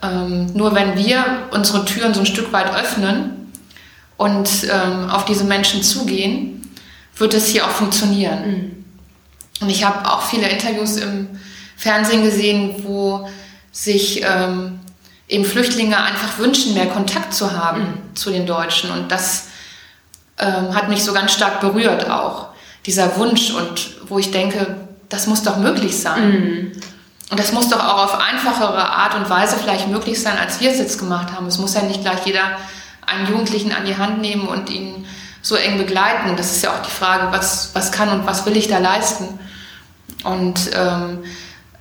ähm, 0.00 0.46
nur 0.54 0.74
wenn 0.74 0.96
wir 0.96 1.42
unsere 1.50 1.84
Türen 1.84 2.14
so 2.14 2.20
ein 2.20 2.26
Stück 2.26 2.54
weit 2.54 2.74
öffnen 2.74 3.52
und 4.16 4.48
ähm, 4.64 5.10
auf 5.10 5.26
diese 5.26 5.44
Menschen 5.44 5.82
zugehen, 5.82 6.74
wird 7.16 7.34
es 7.34 7.48
hier 7.48 7.66
auch 7.66 7.70
funktionieren. 7.70 8.50
Mhm. 8.50 8.80
Und 9.60 9.68
ich 9.68 9.84
habe 9.84 10.10
auch 10.10 10.22
viele 10.22 10.48
Interviews 10.48 10.96
im 10.96 11.28
Fernsehen 11.76 12.22
gesehen, 12.22 12.82
wo 12.84 13.28
sich 13.72 14.22
ähm, 14.22 14.80
eben 15.28 15.44
Flüchtlinge 15.44 15.96
einfach 15.96 16.38
wünschen, 16.38 16.74
mehr 16.74 16.86
Kontakt 16.86 17.34
zu 17.34 17.52
haben 17.52 17.80
mhm. 17.80 18.16
zu 18.16 18.30
den 18.30 18.46
Deutschen. 18.46 18.90
Und 18.90 19.12
das 19.12 19.48
ähm, 20.38 20.74
hat 20.74 20.88
mich 20.88 21.04
so 21.04 21.12
ganz 21.12 21.32
stark 21.32 21.60
berührt 21.60 22.10
auch, 22.10 22.48
dieser 22.86 23.16
Wunsch. 23.16 23.50
Und 23.50 23.96
wo 24.08 24.18
ich 24.18 24.30
denke, 24.30 24.76
das 25.08 25.26
muss 25.26 25.42
doch 25.42 25.56
möglich 25.56 25.98
sein. 25.98 26.30
Mhm. 26.30 26.72
Und 27.30 27.38
das 27.38 27.52
muss 27.52 27.68
doch 27.68 27.78
auch 27.78 28.04
auf 28.04 28.18
einfachere 28.18 28.90
Art 28.90 29.14
und 29.14 29.30
Weise 29.30 29.56
vielleicht 29.56 29.88
möglich 29.88 30.20
sein, 30.20 30.36
als 30.36 30.60
wir 30.60 30.70
es 30.70 30.78
jetzt 30.78 30.98
gemacht 30.98 31.32
haben. 31.32 31.46
Es 31.46 31.58
muss 31.58 31.74
ja 31.74 31.82
nicht 31.82 32.00
gleich 32.00 32.26
jeder 32.26 32.58
einen 33.06 33.28
Jugendlichen 33.28 33.72
an 33.72 33.84
die 33.84 33.96
Hand 33.96 34.20
nehmen 34.20 34.48
und 34.48 34.68
ihn 34.68 35.06
so 35.42 35.54
eng 35.54 35.78
begleiten. 35.78 36.36
Das 36.36 36.50
ist 36.50 36.62
ja 36.62 36.72
auch 36.72 36.82
die 36.82 36.90
Frage, 36.90 37.28
was, 37.30 37.70
was 37.72 37.92
kann 37.92 38.08
und 38.08 38.26
was 38.26 38.46
will 38.46 38.56
ich 38.56 38.68
da 38.68 38.78
leisten. 38.78 39.38
Und 40.24 40.70
ähm, 40.74 41.18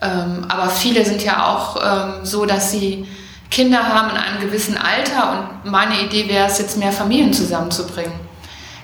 ähm, 0.01 0.45
aber 0.47 0.69
viele 0.69 1.05
sind 1.05 1.23
ja 1.23 1.45
auch 1.45 1.77
ähm, 1.83 2.25
so, 2.25 2.45
dass 2.45 2.71
sie 2.71 3.05
Kinder 3.51 3.83
haben 3.83 4.11
in 4.11 4.17
einem 4.17 4.41
gewissen 4.41 4.77
Alter 4.77 5.31
und 5.63 5.71
meine 5.71 5.99
Idee 6.01 6.29
wäre 6.29 6.47
es 6.47 6.59
jetzt 6.59 6.77
mehr 6.77 6.91
Familien 6.91 7.33
zusammenzubringen. 7.33 8.13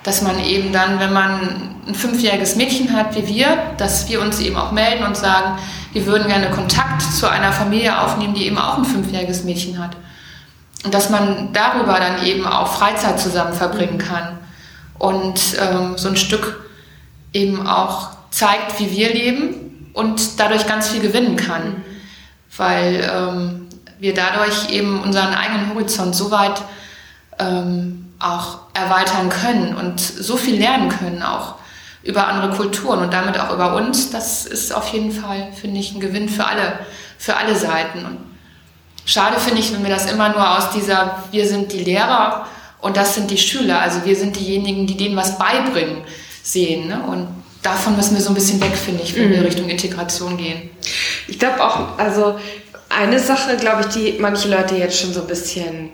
Dass 0.04 0.22
man 0.22 0.40
eben 0.40 0.74
dann, 0.74 1.00
wenn 1.00 1.14
man 1.14 1.76
ein 1.88 1.96
fünfjähriges 1.96 2.56
Mädchen 2.56 2.96
hat 2.96 3.16
wie 3.16 3.28
wir, 3.28 3.58
dass 3.78 4.10
wir 4.10 4.22
uns 4.22 4.40
eben 4.40 4.56
auch 4.56 4.72
melden 4.72 5.06
und 5.06 5.16
sagen, 5.16 5.58
wir 5.94 6.06
würden 6.06 6.28
gerne 6.28 6.50
Kontakt 6.50 7.02
zu 7.02 7.30
einer 7.30 7.54
Familie 7.54 8.00
aufnehmen, 8.00 8.34
die 8.34 8.48
eben 8.48 8.58
auch 8.58 8.78
ein 8.78 8.86
fünfjähriges 8.86 9.44
Mädchen 9.44 9.80
hat. 9.82 9.96
Und 10.84 10.94
dass 10.94 11.10
man 11.10 11.54
darüber 11.54 12.00
dann 12.00 12.24
eben 12.26 12.46
auch 12.46 12.68
Freizeit 12.68 13.20
zusammen 13.20 13.54
verbringen 13.54 13.98
kann 13.98 14.40
und 15.00 15.40
ähm, 15.60 15.98
so 15.98 16.10
ein 16.10 16.18
Stück 16.18 16.66
eben 17.34 17.66
auch 17.66 18.15
zeigt, 18.36 18.80
wie 18.80 18.92
wir 18.92 19.14
leben 19.14 19.90
und 19.94 20.42
dadurch 20.42 20.68
ganz 20.68 20.90
viel 20.90 21.00
gewinnen 21.00 21.38
kann. 21.38 21.86
Weil 22.58 23.10
ähm, 23.10 23.68
wir 23.98 24.14
dadurch 24.14 24.70
eben 24.70 25.02
unseren 25.02 25.34
eigenen 25.34 25.74
Horizont 25.74 26.14
so 26.14 26.32
weit 26.32 26.62
ähm, 27.40 28.14
auch 28.20 28.60
erweitern 28.74 29.30
können 29.30 29.74
und 29.76 30.02
so 30.02 30.36
viel 30.36 30.58
lernen 30.60 30.90
können, 30.90 31.24
auch 31.24 31.56
über 32.04 32.28
andere 32.28 32.50
Kulturen 32.50 33.00
und 33.00 33.14
damit 33.14 33.40
auch 33.40 33.54
über 33.54 33.74
uns. 33.76 34.12
Das 34.12 34.46
ist 34.46 34.74
auf 34.74 34.90
jeden 34.90 35.14
Fall, 35.14 35.54
finde 35.54 35.80
ich, 35.80 35.94
ein 35.94 36.02
Gewinn 36.02 36.28
für 36.28 36.46
alle, 36.46 36.80
für 37.18 37.38
alle 37.38 37.56
Seiten. 37.56 38.06
Und 38.06 38.18
schade 39.06 39.40
finde 39.40 39.62
ich, 39.62 39.72
wenn 39.72 39.84
wir 39.84 39.90
das 39.90 40.12
immer 40.12 40.28
nur 40.30 40.58
aus 40.58 40.72
dieser, 40.72 41.24
wir 41.32 41.48
sind 41.48 41.72
die 41.72 41.86
Lehrer 41.86 42.48
und 42.82 42.98
das 42.98 43.16
sind 43.16 43.32
die 43.32 43.38
Schüler, 43.38 43.80
also 43.80 44.04
wir 44.04 44.16
sind 44.18 44.36
diejenigen, 44.36 44.88
die 44.88 44.98
denen 44.98 45.16
was 45.16 45.40
beibringen, 45.40 46.02
sehen. 46.44 46.90
Ne? 46.90 47.02
Und 47.02 47.45
davon 47.66 47.96
müssen 47.96 48.16
wir 48.16 48.22
so 48.22 48.30
ein 48.30 48.36
bisschen 48.36 48.62
weg, 48.62 48.76
finde 48.76 49.04
ich, 49.04 49.16
wenn 49.16 49.30
mhm. 49.30 49.34
wir 49.34 49.44
Richtung 49.44 49.70
Integration 49.70 50.38
gehen. 50.38 50.70
Ich 51.28 51.40
glaube 51.40 51.64
auch, 51.64 51.98
also 51.98 52.40
eine 52.90 53.20
Sache, 53.20 53.58
glaube 53.58 53.82
ich, 53.82 53.88
die 53.88 54.16
manche 54.20 54.48
Leute 54.50 54.76
jetzt 54.76 55.00
schon 55.00 55.14
so 55.14 55.22
ein 55.22 55.28
bisschen, 55.28 55.90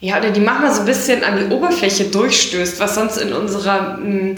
ja, 0.00 0.18
oder 0.18 0.30
die 0.30 0.40
manchmal 0.40 0.72
so 0.72 0.80
ein 0.80 0.86
bisschen 0.86 1.22
an 1.22 1.38
die 1.38 1.54
Oberfläche 1.54 2.04
durchstößt, 2.04 2.80
was 2.80 2.94
sonst 2.94 3.18
in 3.18 3.32
unserer 3.32 3.98
mh, 3.98 4.06
hm, 4.06 4.34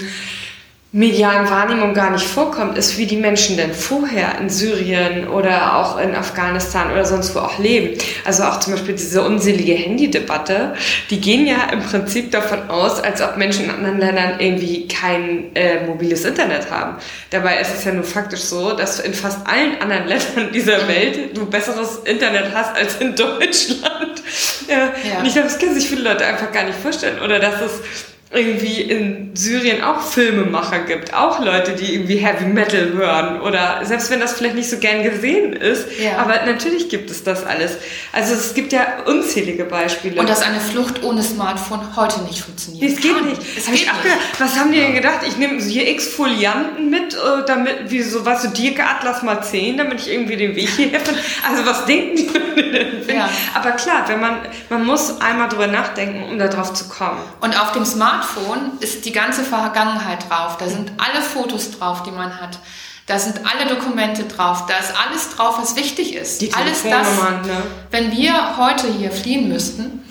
medialen 0.93 1.49
Wahrnehmung 1.49 1.93
gar 1.93 2.11
nicht 2.11 2.25
vorkommt, 2.25 2.77
ist, 2.77 2.97
wie 2.97 3.05
die 3.05 3.17
Menschen 3.17 3.57
denn 3.57 3.73
vorher 3.73 4.39
in 4.39 4.49
Syrien 4.49 5.27
oder 5.27 5.75
auch 5.75 5.99
in 5.99 6.15
Afghanistan 6.15 6.91
oder 6.91 7.03
sonst 7.03 7.35
wo 7.35 7.39
auch 7.39 7.59
leben. 7.59 7.97
Also 8.23 8.43
auch 8.43 8.59
zum 8.61 8.73
Beispiel 8.73 8.95
diese 8.95 9.21
unselige 9.21 9.73
Handydebatte, 9.73 10.75
die 11.09 11.19
gehen 11.19 11.45
ja 11.45 11.69
im 11.73 11.81
Prinzip 11.81 12.31
davon 12.31 12.69
aus, 12.69 13.01
als 13.01 13.21
ob 13.21 13.35
Menschen 13.35 13.65
in 13.65 13.71
anderen 13.71 13.99
Ländern 13.99 14.39
irgendwie 14.39 14.87
kein 14.87 15.53
äh, 15.55 15.85
mobiles 15.85 16.23
Internet 16.23 16.71
haben. 16.71 16.95
Dabei 17.31 17.59
ist 17.59 17.75
es 17.75 17.83
ja 17.83 17.91
nur 17.91 18.05
faktisch 18.05 18.41
so, 18.41 18.71
dass 18.71 19.01
in 19.01 19.13
fast 19.13 19.45
allen 19.45 19.81
anderen 19.81 20.07
Ländern 20.07 20.53
dieser 20.53 20.87
Welt 20.87 21.35
du 21.35 21.45
besseres 21.47 21.97
Internet 22.05 22.53
hast 22.53 22.75
als 22.75 22.95
in 22.97 23.15
Deutschland. 23.15 24.23
Ja. 24.67 24.91
ja. 25.09 25.19
Und 25.19 25.25
ich 25.25 25.31
glaube, 25.31 25.47
das 25.47 25.59
können 25.59 25.73
sich 25.73 25.87
viele 25.87 26.01
Leute 26.01 26.25
einfach 26.25 26.51
gar 26.51 26.65
nicht 26.65 26.77
vorstellen. 26.77 27.21
Oder 27.21 27.39
dass 27.39 27.61
es 27.61 27.81
irgendwie 28.29 28.81
in 28.81 29.31
Syrien 29.35 29.81
auch 29.83 30.01
Filmemacher 30.01 30.79
gibt, 30.79 31.13
auch 31.13 31.39
Leute, 31.39 31.73
die 31.73 31.93
irgendwie 31.93 32.17
Heavy 32.17 32.45
Metal 32.45 32.91
hören 32.91 33.39
oder 33.41 33.79
selbst 33.83 34.11
wenn 34.11 34.19
das 34.19 34.33
vielleicht 34.33 34.55
nicht 34.55 34.69
so 34.69 34.77
gern 34.77 35.01
gesehen 35.01 35.53
ist, 35.53 35.87
ja. 35.97 36.17
aber 36.17 36.45
natürlich 36.45 36.89
gibt 36.89 37.09
es 37.09 37.23
das 37.23 37.45
alles. 37.45 37.77
Also 38.11 38.33
es 38.33 38.53
gibt 38.53 38.73
ja 38.73 38.85
unzählige 39.05 39.63
Beispiele. 39.63 40.19
Und 40.19 40.27
dass 40.27 40.41
eine 40.41 40.59
Flucht 40.59 41.03
ohne 41.03 41.23
Smartphone 41.23 41.95
heute 41.95 42.21
nicht 42.23 42.41
funktioniert. 42.41 42.91
Es 42.91 42.99
geht 42.99 43.25
nicht. 43.25 43.41
Es 43.57 43.65
geht 43.65 43.71
nicht. 43.71 43.87
Gedacht, 43.87 44.17
was 44.39 44.59
haben 44.59 44.73
die 44.73 44.79
denn 44.79 44.93
gedacht? 44.93 45.19
Ich 45.25 45.37
nehme 45.37 45.61
hier 45.61 45.87
Exfolianten 45.87 46.89
mit, 46.89 47.13
äh, 47.13 47.45
damit, 47.45 47.89
wie 47.89 48.01
so, 48.01 48.25
was 48.25 48.43
so 48.43 48.49
Dirke 48.49 48.83
Atlas 48.83 49.23
mal 49.23 49.41
10, 49.41 49.77
damit 49.77 50.01
ich 50.01 50.11
irgendwie 50.11 50.35
den 50.35 50.53
Weg 50.55 50.67
hier 50.69 50.89
finde. 50.99 51.21
Also 51.47 51.65
was 51.65 51.85
denken 51.85 52.17
die 52.17 52.71
denn? 52.71 53.15
Ja. 53.15 53.29
Aber 53.53 53.71
klar, 53.71 54.03
wenn 54.07 54.19
man, 54.19 54.39
man 54.69 54.85
muss 54.85 55.21
einmal 55.21 55.47
drüber 55.47 55.67
nachdenken, 55.67 56.23
um 56.29 56.37
darauf 56.37 56.73
zu 56.73 56.89
kommen. 56.89 57.19
Und 57.39 57.59
auf 57.59 57.71
dem 57.71 57.85
Smartphone 57.85 58.16
Smartphone 58.17 58.79
ist 58.79 59.05
die 59.05 59.11
ganze 59.11 59.43
Vergangenheit 59.43 60.29
drauf. 60.29 60.57
Da 60.57 60.67
sind 60.67 60.91
alle 60.97 61.21
Fotos 61.21 61.71
drauf, 61.71 62.03
die 62.03 62.11
man 62.11 62.39
hat. 62.39 62.59
Da 63.05 63.19
sind 63.19 63.39
alle 63.45 63.69
Dokumente 63.73 64.23
drauf. 64.23 64.65
Da 64.67 64.77
ist 64.77 64.93
alles 65.07 65.29
drauf, 65.35 65.57
was 65.59 65.75
wichtig 65.75 66.13
ist. 66.15 66.41
Die 66.41 66.53
alles 66.53 66.83
das. 66.83 67.07
Ne? 67.45 67.63
Wenn 67.91 68.11
wir 68.11 68.57
heute 68.57 68.91
hier 68.91 69.11
fliehen 69.11 69.47
müssten, 69.47 70.03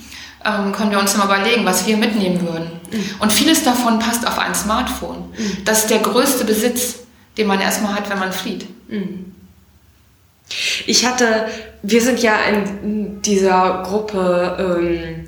ähm, 0.45 0.73
können 0.73 0.91
wir 0.91 0.99
uns 0.99 1.17
mal 1.17 1.25
überlegen, 1.25 1.65
was 1.65 1.87
wir 1.87 1.97
mitnehmen 1.97 2.41
würden. 2.41 2.71
Mhm. 2.91 3.11
Und 3.19 3.33
vieles 3.33 3.65
davon 3.65 3.99
passt 3.99 4.27
auf 4.27 4.39
ein 4.39 4.55
Smartphone. 4.55 5.31
Mhm. 5.37 5.65
Das 5.65 5.81
ist 5.81 5.91
der 5.91 5.99
größte 5.99 6.45
Besitz, 6.45 7.01
den 7.37 7.47
man 7.47 7.61
erstmal 7.61 7.95
hat, 7.95 8.09
wenn 8.09 8.19
man 8.19 8.33
flieht. 8.33 8.67
Mhm. 8.89 9.33
Ich 10.87 11.05
hatte, 11.05 11.49
wir 11.83 12.01
sind 12.01 12.21
ja 12.21 12.37
in 12.49 13.21
dieser 13.21 13.83
Gruppe 13.83 14.79
ähm, 14.81 15.26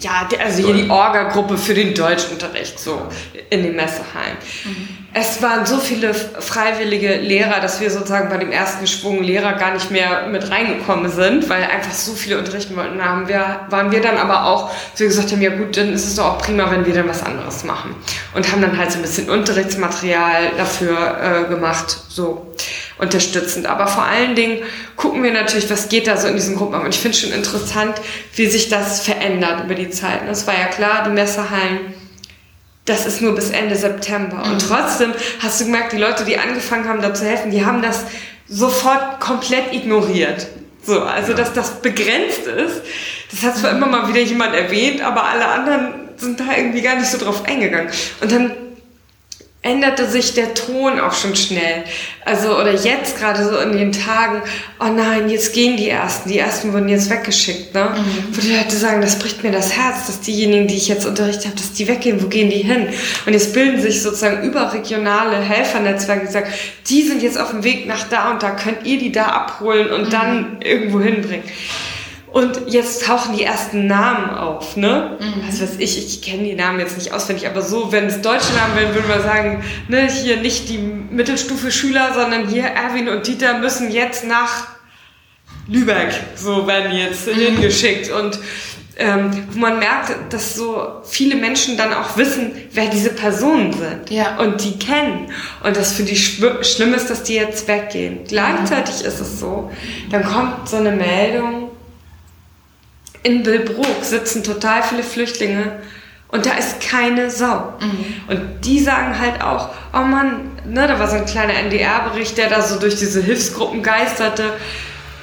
ja, 0.00 0.28
also 0.42 0.62
hier 0.62 0.84
die 0.84 0.90
Orga-Gruppe 0.90 1.58
für 1.58 1.74
den 1.74 1.94
Deutschunterricht, 1.94 2.78
so 2.80 3.02
in 3.50 3.62
dem 3.62 3.76
Messeheim. 3.76 4.36
Mhm. 4.64 4.88
Es 5.12 5.42
waren 5.42 5.66
so 5.66 5.78
viele 5.78 6.14
freiwillige 6.14 7.16
Lehrer, 7.16 7.60
dass 7.60 7.80
wir 7.80 7.90
sozusagen 7.90 8.28
bei 8.28 8.36
dem 8.36 8.52
ersten 8.52 8.86
Schwung 8.86 9.22
Lehrer 9.22 9.54
gar 9.54 9.72
nicht 9.72 9.90
mehr 9.90 10.26
mit 10.28 10.50
reingekommen 10.50 11.10
sind, 11.10 11.48
weil 11.48 11.64
einfach 11.64 11.92
so 11.92 12.12
viele 12.12 12.38
unterrichten 12.38 12.76
wollten. 12.76 12.98
Da 12.98 13.04
haben 13.04 13.28
wir, 13.28 13.60
waren 13.68 13.90
wir 13.90 14.00
dann 14.00 14.16
aber 14.16 14.46
auch, 14.46 14.70
wir 14.96 15.06
gesagt 15.06 15.32
haben, 15.32 15.42
ja 15.42 15.50
gut, 15.50 15.76
dann 15.76 15.92
ist 15.92 16.06
es 16.06 16.14
doch 16.16 16.26
auch 16.26 16.38
prima, 16.38 16.70
wenn 16.70 16.86
wir 16.86 16.94
dann 16.94 17.08
was 17.08 17.22
anderes 17.22 17.64
machen. 17.64 17.94
Und 18.34 18.50
haben 18.50 18.62
dann 18.62 18.76
halt 18.76 18.92
so 18.92 18.98
ein 18.98 19.02
bisschen 19.02 19.28
Unterrichtsmaterial 19.28 20.52
dafür 20.56 21.46
äh, 21.46 21.48
gemacht, 21.48 21.96
so 22.08 22.54
unterstützend. 22.98 23.66
Aber 23.66 23.86
vor 23.86 24.04
allen 24.04 24.34
Dingen 24.34 24.62
gucken 24.96 25.22
wir 25.22 25.32
natürlich, 25.32 25.70
was 25.70 25.88
geht 25.88 26.06
da 26.06 26.16
so 26.16 26.28
in 26.28 26.36
diesen 26.36 26.56
Gruppen 26.56 26.74
Und 26.80 26.94
ich 26.94 27.00
finde 27.00 27.16
schon 27.16 27.32
interessant, 27.32 27.94
wie 28.34 28.46
sich 28.46 28.68
das 28.68 29.00
verändert 29.00 29.64
über 29.64 29.74
die 29.74 29.90
Zeit. 29.90 30.20
Es 30.30 30.46
war 30.46 30.54
ja 30.54 30.66
klar, 30.66 31.04
die 31.04 31.10
Messehallen, 31.10 31.94
das 32.84 33.06
ist 33.06 33.20
nur 33.20 33.34
bis 33.34 33.50
Ende 33.50 33.76
September. 33.76 34.42
Und 34.44 34.54
mhm. 34.54 34.68
trotzdem 34.68 35.12
hast 35.40 35.60
du 35.60 35.64
gemerkt, 35.64 35.92
die 35.92 35.98
Leute, 35.98 36.24
die 36.24 36.38
angefangen 36.38 36.88
haben, 36.88 37.02
da 37.02 37.14
zu 37.14 37.24
helfen, 37.24 37.50
die 37.50 37.64
haben 37.64 37.82
das 37.82 38.04
sofort 38.48 39.20
komplett 39.20 39.72
ignoriert. 39.72 40.46
So, 40.82 41.02
also 41.02 41.34
dass 41.34 41.52
das 41.52 41.82
begrenzt 41.82 42.46
ist. 42.46 42.80
Das 43.30 43.42
hat 43.42 43.56
zwar 43.58 43.72
immer 43.72 43.86
mal 43.86 44.08
wieder 44.08 44.20
jemand 44.20 44.54
erwähnt, 44.54 45.02
aber 45.02 45.24
alle 45.24 45.46
anderen 45.46 46.08
sind 46.16 46.40
da 46.40 46.56
irgendwie 46.56 46.80
gar 46.80 46.96
nicht 46.96 47.10
so 47.10 47.18
drauf 47.18 47.44
eingegangen. 47.44 47.90
Und 48.22 48.32
dann 48.32 48.52
änderte 49.68 50.08
sich 50.08 50.34
der 50.34 50.54
Ton 50.54 50.98
auch 50.98 51.12
schon 51.12 51.36
schnell. 51.36 51.84
Also, 52.24 52.58
oder 52.58 52.72
jetzt 52.72 53.18
gerade 53.18 53.44
so 53.44 53.58
in 53.58 53.72
den 53.72 53.92
Tagen, 53.92 54.42
oh 54.80 54.88
nein, 54.88 55.28
jetzt 55.28 55.52
gehen 55.52 55.76
die 55.76 55.88
Ersten, 55.88 56.28
die 56.28 56.38
Ersten 56.38 56.72
wurden 56.72 56.88
jetzt 56.88 57.10
weggeschickt, 57.10 57.74
ne? 57.74 57.90
Mhm. 57.94 58.36
Wo 58.36 58.40
die 58.40 58.54
Leute 58.54 58.76
sagen, 58.76 59.00
das 59.00 59.18
bricht 59.18 59.42
mir 59.42 59.52
das 59.52 59.76
Herz, 59.76 60.06
dass 60.06 60.20
diejenigen, 60.20 60.66
die 60.66 60.76
ich 60.76 60.88
jetzt 60.88 61.06
unterrichtet 61.06 61.46
habe, 61.46 61.56
dass 61.56 61.72
die 61.72 61.88
weggehen, 61.88 62.22
wo 62.22 62.28
gehen 62.28 62.50
die 62.50 62.58
hin? 62.58 62.88
Und 63.26 63.32
jetzt 63.32 63.52
bilden 63.52 63.80
sich 63.80 64.02
sozusagen 64.02 64.42
überregionale 64.42 65.36
Helfernetzwerke, 65.36 66.26
die 66.26 66.32
sagen, 66.32 66.52
die 66.88 67.02
sind 67.02 67.22
jetzt 67.22 67.38
auf 67.38 67.50
dem 67.50 67.64
Weg 67.64 67.86
nach 67.86 68.08
da 68.08 68.30
und 68.30 68.42
da, 68.42 68.50
könnt 68.50 68.84
ihr 68.84 68.98
die 68.98 69.12
da 69.12 69.26
abholen 69.26 69.90
und 69.90 70.06
mhm. 70.06 70.10
dann 70.10 70.56
irgendwo 70.62 71.00
hinbringen. 71.00 71.44
Und 72.32 72.60
jetzt 72.66 73.04
tauchen 73.06 73.36
die 73.36 73.42
ersten 73.42 73.86
Namen 73.86 74.30
auf, 74.30 74.76
ne? 74.76 75.16
Mhm. 75.18 75.42
Was 75.46 75.60
ich, 75.78 75.98
ich 75.98 76.22
kenne 76.22 76.44
die 76.44 76.54
Namen 76.54 76.78
jetzt 76.78 76.98
nicht 76.98 77.12
auswendig, 77.12 77.46
aber 77.46 77.62
so, 77.62 77.90
wenn 77.90 78.06
es 78.06 78.20
deutsche 78.20 78.52
Namen 78.52 78.76
wären, 78.76 78.94
würden 78.94 79.08
wir 79.08 79.22
sagen, 79.22 79.64
ne, 79.88 80.10
hier 80.10 80.36
nicht 80.36 80.68
die 80.68 80.78
Mittelstufe-Schüler, 80.78 82.12
sondern 82.14 82.48
hier 82.48 82.64
Erwin 82.64 83.08
und 83.08 83.26
Dieter 83.26 83.58
müssen 83.58 83.90
jetzt 83.90 84.24
nach 84.26 84.68
Lübeck, 85.68 86.12
so 86.34 86.66
werden 86.66 86.90
die 86.92 86.98
jetzt 86.98 87.26
mhm. 87.26 87.34
hingeschickt. 87.34 88.10
Und 88.10 88.38
ähm, 88.98 89.44
wo 89.52 89.60
man 89.60 89.78
merkt, 89.78 90.32
dass 90.32 90.56
so 90.56 91.02
viele 91.04 91.36
Menschen 91.36 91.76
dann 91.76 91.94
auch 91.94 92.16
wissen, 92.16 92.52
wer 92.72 92.86
diese 92.86 93.10
Personen 93.10 93.72
sind 93.72 94.10
ja. 94.10 94.36
und 94.38 94.64
die 94.64 94.76
kennen 94.76 95.30
und 95.62 95.76
das 95.76 95.92
für 95.92 96.02
die 96.02 96.16
schlimm 96.16 96.94
ist, 96.94 97.08
dass 97.08 97.22
die 97.22 97.34
jetzt 97.34 97.68
weggehen. 97.68 98.20
Gleichzeitig 98.26 99.04
ist 99.04 99.20
es 99.20 99.38
so, 99.38 99.70
dann 100.10 100.24
kommt 100.24 100.68
so 100.68 100.78
eine 100.78 100.90
Meldung, 100.90 101.67
in 103.22 103.42
Billbrook 103.42 104.02
sitzen 104.02 104.44
total 104.44 104.82
viele 104.82 105.02
Flüchtlinge 105.02 105.78
und 106.28 106.44
da 106.44 106.52
ist 106.52 106.80
keine 106.80 107.30
Sau. 107.30 107.72
Mhm. 107.80 108.14
Und 108.28 108.64
die 108.64 108.80
sagen 108.80 109.18
halt 109.18 109.42
auch, 109.42 109.70
oh 109.94 110.02
Mann, 110.02 110.50
ne, 110.66 110.86
da 110.86 110.98
war 110.98 111.08
so 111.08 111.16
ein 111.16 111.24
kleiner 111.24 111.54
NDR-Bericht, 111.54 112.36
der 112.36 112.50
da 112.50 112.60
so 112.60 112.78
durch 112.78 112.96
diese 112.96 113.22
Hilfsgruppen 113.22 113.82
geisterte. 113.82 114.52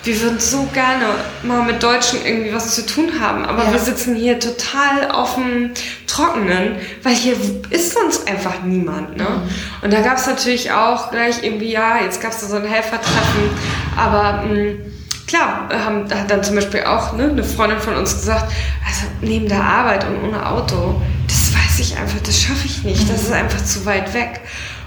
Wir 0.04 0.20
würden 0.22 0.39
so 0.39 0.68
gerne 0.74 1.06
mal 1.43 1.64
mit 1.64 1.82
Deutschen 1.82 2.24
irgendwie 2.24 2.54
was 2.54 2.76
zu 2.76 2.86
tun 2.86 3.20
haben, 3.20 3.43
aber 3.43 3.66
ja. 3.66 3.72
wir 3.72 3.80
sitzen 3.80 4.16
hier 4.16 4.39
total 4.39 5.10
auf 5.12 5.36
dem 5.36 5.72
Trockenen, 6.06 6.76
weil 7.02 7.16
hier 7.16 7.36
ist 7.72 7.93
sonst 7.93 8.28
einfach 8.28 8.62
niemand. 8.64 9.18
Ne? 9.18 9.24
Mhm. 9.24 9.50
Und 9.84 9.93
da 9.93 10.02
gab 10.02 10.18
es 10.18 10.28
natürlich 10.28 10.72
auch 10.72 11.12
gleich 11.12 11.43
irgendwie, 11.43 11.72
ja, 11.72 12.02
jetzt 12.02 12.22
gab 12.22 12.32
es 12.32 12.41
da 12.41 12.48
so 12.48 12.56
ein 12.58 12.66
Helfertreffen, 12.66 13.50
aber 13.96 14.43
mh, 14.43 14.54
mm, 14.54 14.95
klar, 15.28 15.69
haben, 15.71 16.07
da 16.07 16.19
hat 16.19 16.32
dann 16.32 16.43
zum 16.43 16.55
Beispiel 16.55 16.84
auch 16.84 17.13
ne, 17.13 17.30
eine 17.30 17.43
Freundin 17.43 17.80
von 17.80 17.95
uns 17.95 18.15
gesagt, 18.15 18.51
also 18.86 19.05
neben 19.21 19.47
der 19.47 19.63
Arbeit 19.63 20.05
und 20.05 20.23
ohne 20.23 20.45
Auto, 20.45 21.01
das 21.28 21.53
weiß 21.53 21.80
ich 21.80 21.97
einfach, 21.97 22.19
das 22.23 22.41
schaffe 22.41 22.65
ich 22.65 22.84
nicht, 22.84 23.09
das 23.09 23.23
ist 23.23 23.30
mhm. 23.30 23.36
einfach 23.36 23.63
zu 23.63 23.86
weit 23.86 24.13
weg. 24.13 24.41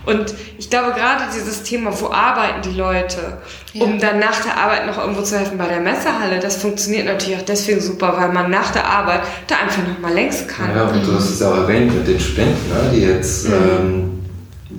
Und 0.07 0.33
ich 0.57 0.71
glaube 0.71 0.93
gerade 0.93 1.25
dieses 1.35 1.65
Thema, 1.65 1.93
wo 2.01 2.11
arbeiten 2.11 2.63
die 2.63 2.75
Leute, 2.75 3.39
ja. 3.75 3.85
um 3.85 3.99
dann 3.99 4.19
nach 4.19 4.41
der 4.43 4.57
Arbeit 4.57 4.87
noch 4.87 4.97
irgendwo 4.97 5.21
zu 5.21 5.39
helfen 5.39 5.59
bei 5.59 5.67
der 5.67 5.81
Messehalle, 5.81 6.39
das 6.39 6.57
funktioniert 6.57 7.05
natürlich 7.05 7.39
auch 7.39 7.45
deswegen 7.45 7.81
super, 7.81 8.15
weil 8.17 8.33
man 8.33 8.51
nach 8.51 8.71
der 8.71 8.87
Arbeit 8.87 9.21
da 9.49 9.57
einfach 9.57 9.87
noch 9.87 9.99
mal 9.99 10.15
längs 10.15 10.47
kann. 10.47 10.75
Ja, 10.75 10.85
und 10.85 11.07
du 11.07 11.15
hast 11.15 11.29
es 11.29 11.41
ja 11.41 11.51
auch 11.51 11.57
erwähnt 11.59 11.95
mit 11.95 12.09
den 12.09 12.19
Spenden, 12.19 12.71
ne, 12.71 12.91
die 12.95 13.01
jetzt, 13.01 13.49
mhm. 13.49 13.55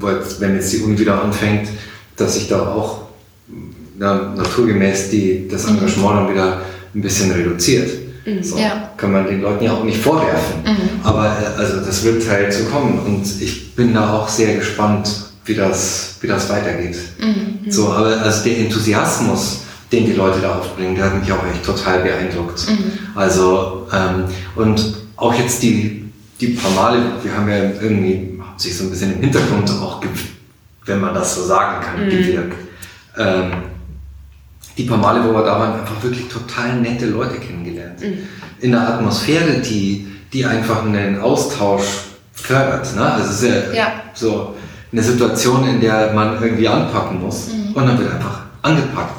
ähm, 0.01 0.19
wenn 0.39 0.55
jetzt 0.55 0.73
die 0.73 0.79
Uni 0.79 0.97
wieder 0.97 1.21
anfängt, 1.21 1.69
dass 2.15 2.33
sich 2.33 2.47
da 2.47 2.61
auch 2.61 3.08
na, 3.99 4.33
naturgemäß 4.35 5.09
die, 5.09 5.47
das 5.47 5.67
mhm. 5.67 5.77
Engagement 5.77 6.15
dann 6.17 6.31
wieder 6.31 6.61
ein 6.95 7.01
bisschen 7.01 7.31
reduziert. 7.31 7.91
Mhm. 8.25 8.41
So, 8.41 8.57
ja. 8.57 8.91
Kann 8.97 9.11
man 9.11 9.27
den 9.27 9.41
Leuten 9.41 9.65
ja 9.65 9.73
auch 9.73 9.83
nicht 9.83 10.01
vorwerfen. 10.01 10.63
Mhm. 10.63 11.03
Aber 11.03 11.25
äh, 11.25 11.59
also 11.59 11.81
das 11.81 12.03
wird 12.03 12.27
halt 12.27 12.53
so 12.53 12.63
kommen 12.65 12.99
und 12.99 13.41
ich 13.41 13.75
bin 13.75 13.93
da 13.93 14.13
auch 14.13 14.27
sehr 14.27 14.55
gespannt, 14.55 15.09
wie 15.45 15.53
das, 15.53 16.15
wie 16.21 16.27
das 16.27 16.49
weitergeht. 16.49 16.97
Mhm. 17.19 17.69
So, 17.69 17.89
aber 17.89 18.21
also 18.21 18.43
der 18.45 18.59
Enthusiasmus, 18.59 19.61
den 19.91 20.05
die 20.05 20.13
Leute 20.13 20.39
da 20.39 20.55
aufbringen, 20.55 20.95
der 20.95 21.05
hat 21.05 21.19
mich 21.19 21.31
auch 21.31 21.45
echt 21.53 21.65
total 21.65 21.99
beeindruckt. 21.99 22.69
Mhm. 22.69 23.15
Also 23.15 23.87
ähm, 23.93 24.25
und 24.55 24.95
auch 25.17 25.33
jetzt 25.33 25.61
die, 25.61 26.05
die 26.39 26.47
paar 26.49 26.71
Male, 26.71 27.01
wir 27.21 27.35
haben 27.35 27.49
ja 27.49 27.57
irgendwie 27.81 28.39
sich 28.55 28.77
so 28.77 28.85
ein 28.85 28.91
bisschen 28.91 29.13
im 29.13 29.21
Hintergrund 29.21 29.69
auch, 29.71 30.01
wenn 30.85 31.01
man 31.01 31.13
das 31.13 31.35
so 31.35 31.43
sagen 31.43 31.83
kann, 31.83 32.09
gewirkt. 32.09 32.55
Ähm, 33.17 33.51
die 34.79 34.85
paar 34.85 34.97
Male, 34.97 35.23
wo 35.23 35.33
wir 35.33 35.43
da 35.43 35.59
waren, 35.59 35.79
einfach 35.79 36.01
wirklich 36.01 36.29
total 36.29 36.77
nette 36.77 37.05
Leute 37.05 37.37
kennengelernt. 37.37 37.99
Mhm. 37.99 38.17
In 38.61 38.73
einer 38.73 38.95
Atmosphäre, 38.95 39.59
die, 39.59 40.07
die 40.31 40.45
einfach 40.45 40.85
einen 40.85 41.19
Austausch 41.19 41.83
fördert. 42.31 42.95
Ne? 42.95 43.03
Also 43.03 43.29
es 43.29 43.41
ist 43.41 43.49
ja, 43.49 43.73
ja, 43.73 43.91
so 44.13 44.55
eine 44.91 45.03
Situation, 45.03 45.67
in 45.67 45.81
der 45.81 46.13
man 46.13 46.41
irgendwie 46.41 46.67
anpacken 46.67 47.21
muss 47.21 47.49
mhm. 47.49 47.73
und 47.73 47.85
dann 47.85 47.99
wird 47.99 48.13
einfach 48.13 48.43
angepackt. 48.61 49.15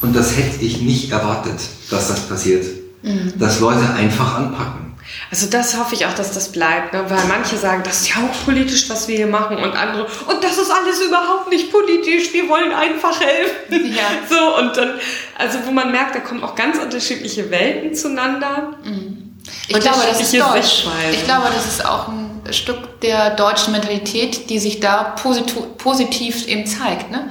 Und 0.00 0.14
das 0.14 0.36
hätte 0.36 0.64
ich 0.64 0.80
nicht 0.80 1.10
erwartet, 1.10 1.60
dass 1.90 2.08
das 2.08 2.20
passiert. 2.20 2.64
Mhm. 3.02 3.32
Dass 3.36 3.58
Leute 3.58 3.92
einfach 3.96 4.38
anpacken. 4.38 4.89
Also 5.30 5.46
das 5.48 5.76
hoffe 5.78 5.94
ich 5.94 6.06
auch, 6.06 6.14
dass 6.14 6.32
das 6.32 6.50
bleibt, 6.50 6.92
ne? 6.92 7.04
weil 7.08 7.24
manche 7.28 7.56
sagen, 7.56 7.82
das 7.84 8.00
ist 8.00 8.08
ja 8.08 8.16
auch 8.16 8.44
politisch, 8.44 8.90
was 8.90 9.06
wir 9.06 9.16
hier 9.16 9.26
machen 9.26 9.58
und 9.58 9.76
andere, 9.76 10.04
und 10.04 10.42
das 10.42 10.58
ist 10.58 10.70
alles 10.70 11.00
überhaupt 11.00 11.50
nicht 11.50 11.70
politisch, 11.70 12.32
wir 12.32 12.48
wollen 12.48 12.72
einfach 12.72 13.20
helfen. 13.20 13.94
Ja. 13.94 14.02
So, 14.28 14.58
und 14.58 14.76
dann, 14.76 15.00
also 15.38 15.58
wo 15.64 15.70
man 15.70 15.90
merkt, 15.90 16.14
da 16.14 16.20
kommen 16.20 16.42
auch 16.42 16.54
ganz 16.54 16.78
unterschiedliche 16.78 17.50
Welten 17.50 17.94
zueinander. 17.94 18.74
Mhm. 18.84 19.36
Ich 19.68 19.78
glaube, 19.80 19.98
das 20.08 20.20
ist 20.20 20.34
deutsch. 20.34 20.86
Ich 21.12 21.24
glaube, 21.24 21.48
das 21.54 21.66
ist 21.66 21.84
auch 21.84 22.08
ein 22.08 22.42
Stück 22.50 23.00
der 23.00 23.30
deutschen 23.30 23.72
Mentalität, 23.72 24.50
die 24.50 24.58
sich 24.58 24.80
da 24.80 25.14
positiv, 25.20 25.76
positiv 25.78 26.46
eben 26.46 26.66
zeigt. 26.66 27.10
Ne? 27.10 27.30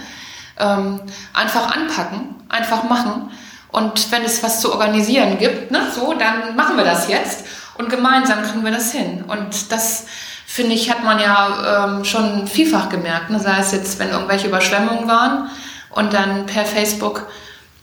Ähm, 0.58 1.02
einfach 1.34 1.76
anpacken, 1.76 2.36
einfach 2.50 2.84
machen. 2.84 3.32
Und 3.72 4.12
wenn 4.12 4.24
es 4.24 4.42
was 4.42 4.62
zu 4.62 4.72
organisieren 4.72 5.38
gibt, 5.38 5.72
ne, 5.72 5.88
so, 5.94 6.14
dann 6.14 6.56
machen 6.56 6.76
wir 6.76 6.84
das 6.84 7.08
jetzt 7.08 7.46
und 7.80 7.90
gemeinsam 7.90 8.44
kriegen 8.44 8.64
wir 8.64 8.72
das 8.72 8.92
hin. 8.92 9.24
Und 9.26 9.72
das, 9.72 10.06
finde 10.46 10.74
ich, 10.74 10.92
hat 10.92 11.04
man 11.04 11.18
ja 11.18 11.86
ähm, 11.86 12.04
schon 12.04 12.46
vielfach 12.46 12.90
gemerkt. 12.90 13.30
Ne? 13.30 13.40
Sei 13.40 13.58
es 13.58 13.72
jetzt, 13.72 13.98
wenn 14.00 14.10
irgendwelche 14.10 14.48
Überschwemmungen 14.48 15.08
waren 15.08 15.50
und 15.92 16.14
dann 16.14 16.46
per 16.46 16.66
Facebook 16.66 17.26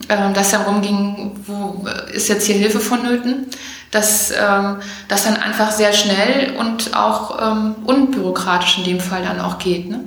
äh, 0.09 0.33
das 0.35 0.51
dann 0.51 0.63
rumging, 0.63 1.41
wo 1.47 1.87
ist 2.13 2.29
jetzt 2.29 2.47
hier 2.47 2.57
Hilfe 2.57 2.79
vonnöten, 2.79 3.47
dass 3.91 4.31
ähm, 4.33 4.81
das 5.09 5.25
dann 5.25 5.39
einfach 5.39 5.71
sehr 5.71 5.95
schnell 5.95 6.55
und 6.59 6.95
auch 6.95 7.41
ähm, 7.41 7.77
unbürokratisch 7.87 8.77
in 8.77 8.85
dem 8.85 9.01
Fall 9.01 9.23
dann 9.23 9.41
auch 9.41 9.59
geht. 9.59 9.89
Ne? 9.89 10.01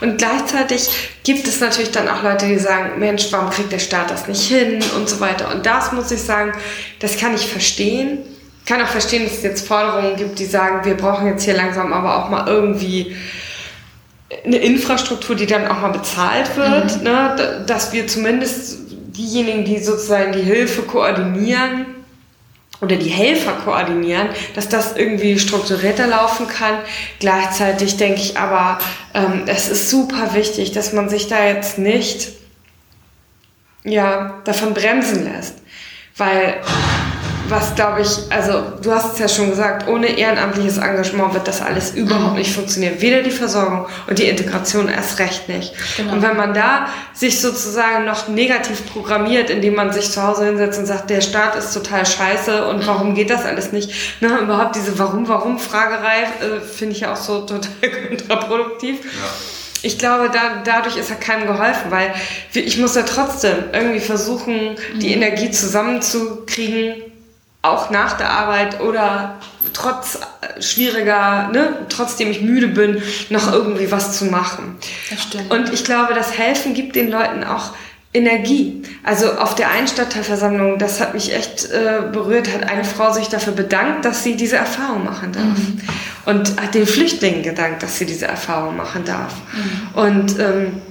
Und 0.00 0.18
gleichzeitig 0.18 0.88
gibt 1.22 1.46
es 1.46 1.60
natürlich 1.60 1.92
dann 1.92 2.08
auch 2.08 2.24
Leute, 2.24 2.48
die 2.48 2.58
sagen, 2.58 2.98
Mensch, 2.98 3.28
warum 3.30 3.50
kriegt 3.50 3.70
der 3.70 3.78
Staat 3.78 4.10
das 4.10 4.26
nicht 4.26 4.42
hin 4.42 4.82
und 4.96 5.08
so 5.08 5.20
weiter. 5.20 5.54
Und 5.54 5.64
das 5.64 5.92
muss 5.92 6.10
ich 6.10 6.22
sagen, 6.22 6.52
das 6.98 7.16
kann 7.18 7.34
ich 7.34 7.46
verstehen 7.46 8.18
kann 8.66 8.80
auch 8.82 8.88
verstehen, 8.88 9.24
dass 9.24 9.34
es 9.34 9.42
jetzt 9.42 9.66
Forderungen 9.66 10.16
gibt, 10.16 10.38
die 10.38 10.44
sagen, 10.44 10.84
wir 10.84 10.96
brauchen 10.96 11.26
jetzt 11.26 11.44
hier 11.44 11.54
langsam 11.54 11.92
aber 11.92 12.16
auch 12.16 12.30
mal 12.30 12.46
irgendwie 12.46 13.16
eine 14.44 14.56
Infrastruktur, 14.56 15.36
die 15.36 15.46
dann 15.46 15.66
auch 15.66 15.80
mal 15.80 15.90
bezahlt 15.90 16.56
wird, 16.56 16.98
mhm. 16.98 17.04
ne? 17.04 17.64
dass 17.66 17.92
wir 17.92 18.06
zumindest 18.06 18.78
diejenigen, 18.90 19.64
die 19.64 19.78
sozusagen 19.78 20.32
die 20.32 20.42
Hilfe 20.42 20.82
koordinieren 20.82 21.86
oder 22.80 22.96
die 22.96 23.10
Helfer 23.10 23.52
koordinieren, 23.64 24.28
dass 24.54 24.68
das 24.68 24.96
irgendwie 24.96 25.38
strukturierter 25.38 26.06
laufen 26.06 26.48
kann. 26.48 26.78
Gleichzeitig 27.20 27.96
denke 27.96 28.20
ich 28.20 28.38
aber, 28.38 28.78
ähm, 29.14 29.42
es 29.46 29.68
ist 29.68 29.90
super 29.90 30.34
wichtig, 30.34 30.72
dass 30.72 30.92
man 30.92 31.08
sich 31.08 31.28
da 31.28 31.44
jetzt 31.46 31.78
nicht 31.78 32.32
ja, 33.84 34.40
davon 34.44 34.74
bremsen 34.74 35.24
lässt. 35.24 35.58
Weil 36.16 36.56
was 37.48 37.74
glaube 37.74 38.02
ich, 38.02 38.08
also 38.30 38.62
du 38.82 38.92
hast 38.92 39.14
es 39.14 39.18
ja 39.18 39.28
schon 39.28 39.50
gesagt, 39.50 39.88
ohne 39.88 40.06
ehrenamtliches 40.06 40.78
Engagement 40.78 41.34
wird 41.34 41.46
das 41.48 41.60
alles 41.60 41.94
überhaupt 41.94 42.36
nicht 42.36 42.54
funktionieren. 42.54 42.94
Weder 42.98 43.22
die 43.22 43.30
Versorgung 43.30 43.86
und 44.06 44.18
die 44.18 44.24
Integration 44.24 44.88
erst 44.88 45.18
recht 45.18 45.48
nicht. 45.48 45.74
Genau. 45.96 46.12
Und 46.14 46.22
wenn 46.22 46.36
man 46.36 46.54
da 46.54 46.86
sich 47.12 47.40
sozusagen 47.40 48.04
noch 48.04 48.28
negativ 48.28 48.92
programmiert, 48.92 49.50
indem 49.50 49.74
man 49.74 49.92
sich 49.92 50.10
zu 50.10 50.22
Hause 50.22 50.46
hinsetzt 50.46 50.78
und 50.78 50.86
sagt, 50.86 51.10
der 51.10 51.20
Staat 51.20 51.56
ist 51.56 51.72
total 51.72 52.06
scheiße 52.06 52.66
und 52.68 52.78
mhm. 52.78 52.86
warum 52.86 53.14
geht 53.14 53.30
das 53.30 53.44
alles 53.44 53.72
nicht? 53.72 54.20
Ne, 54.20 54.38
überhaupt 54.38 54.76
diese 54.76 54.98
Warum-Warum-Fragerei 54.98 56.22
äh, 56.22 56.60
finde 56.60 56.94
ich 56.94 57.00
ja 57.00 57.12
auch 57.12 57.16
so 57.16 57.40
total 57.40 57.70
kontraproduktiv. 58.08 59.00
Ja 59.02 59.30
ich 59.82 59.98
glaube, 59.98 60.30
da, 60.32 60.62
dadurch 60.64 60.96
ist 60.96 61.10
ja 61.10 61.16
keinem 61.16 61.46
geholfen, 61.46 61.90
weil 61.90 62.14
ich 62.54 62.78
muss 62.78 62.94
ja 62.94 63.02
trotzdem 63.02 63.64
irgendwie 63.72 64.00
versuchen, 64.00 64.76
die 65.00 65.08
mhm. 65.08 65.22
Energie 65.22 65.50
zusammenzukriegen, 65.50 67.02
auch 67.62 67.90
nach 67.90 68.16
der 68.16 68.30
Arbeit 68.30 68.80
oder 68.80 69.36
trotz 69.72 70.16
äh, 70.16 70.60
schwieriger, 70.60 71.48
ne, 71.52 71.86
trotzdem 71.88 72.30
ich 72.30 72.42
müde 72.42 72.68
bin, 72.68 73.00
noch 73.30 73.52
irgendwie 73.52 73.90
was 73.90 74.18
zu 74.18 74.26
machen. 74.26 74.76
Das 75.10 75.22
stimmt. 75.22 75.50
Und 75.50 75.72
ich 75.72 75.84
glaube, 75.84 76.14
das 76.14 76.36
Helfen 76.36 76.74
gibt 76.74 76.96
den 76.96 77.08
Leuten 77.08 77.44
auch 77.44 77.72
Energie. 78.14 78.82
Also 79.02 79.32
auf 79.32 79.54
der 79.54 79.70
einen 79.70 79.88
Stadtteilversammlung, 79.88 80.78
das 80.78 81.00
hat 81.00 81.14
mich 81.14 81.34
echt 81.34 81.70
äh, 81.70 82.02
berührt, 82.12 82.52
hat 82.52 82.68
eine 82.68 82.84
Frau 82.84 83.10
sich 83.12 83.28
dafür 83.28 83.54
bedankt, 83.54 84.04
dass 84.04 84.22
sie 84.22 84.36
diese 84.36 84.56
Erfahrung 84.56 85.04
machen 85.04 85.32
darf. 85.32 85.44
Mhm. 85.44 85.80
Und 86.26 86.60
hat 86.60 86.74
den 86.74 86.86
Flüchtlingen 86.86 87.42
gedankt, 87.42 87.82
dass 87.82 87.98
sie 87.98 88.04
diese 88.04 88.26
Erfahrung 88.26 88.76
machen 88.76 89.04
darf. 89.04 89.34
Mhm. 89.54 89.98
Und 89.98 90.38
ähm, 90.38 90.82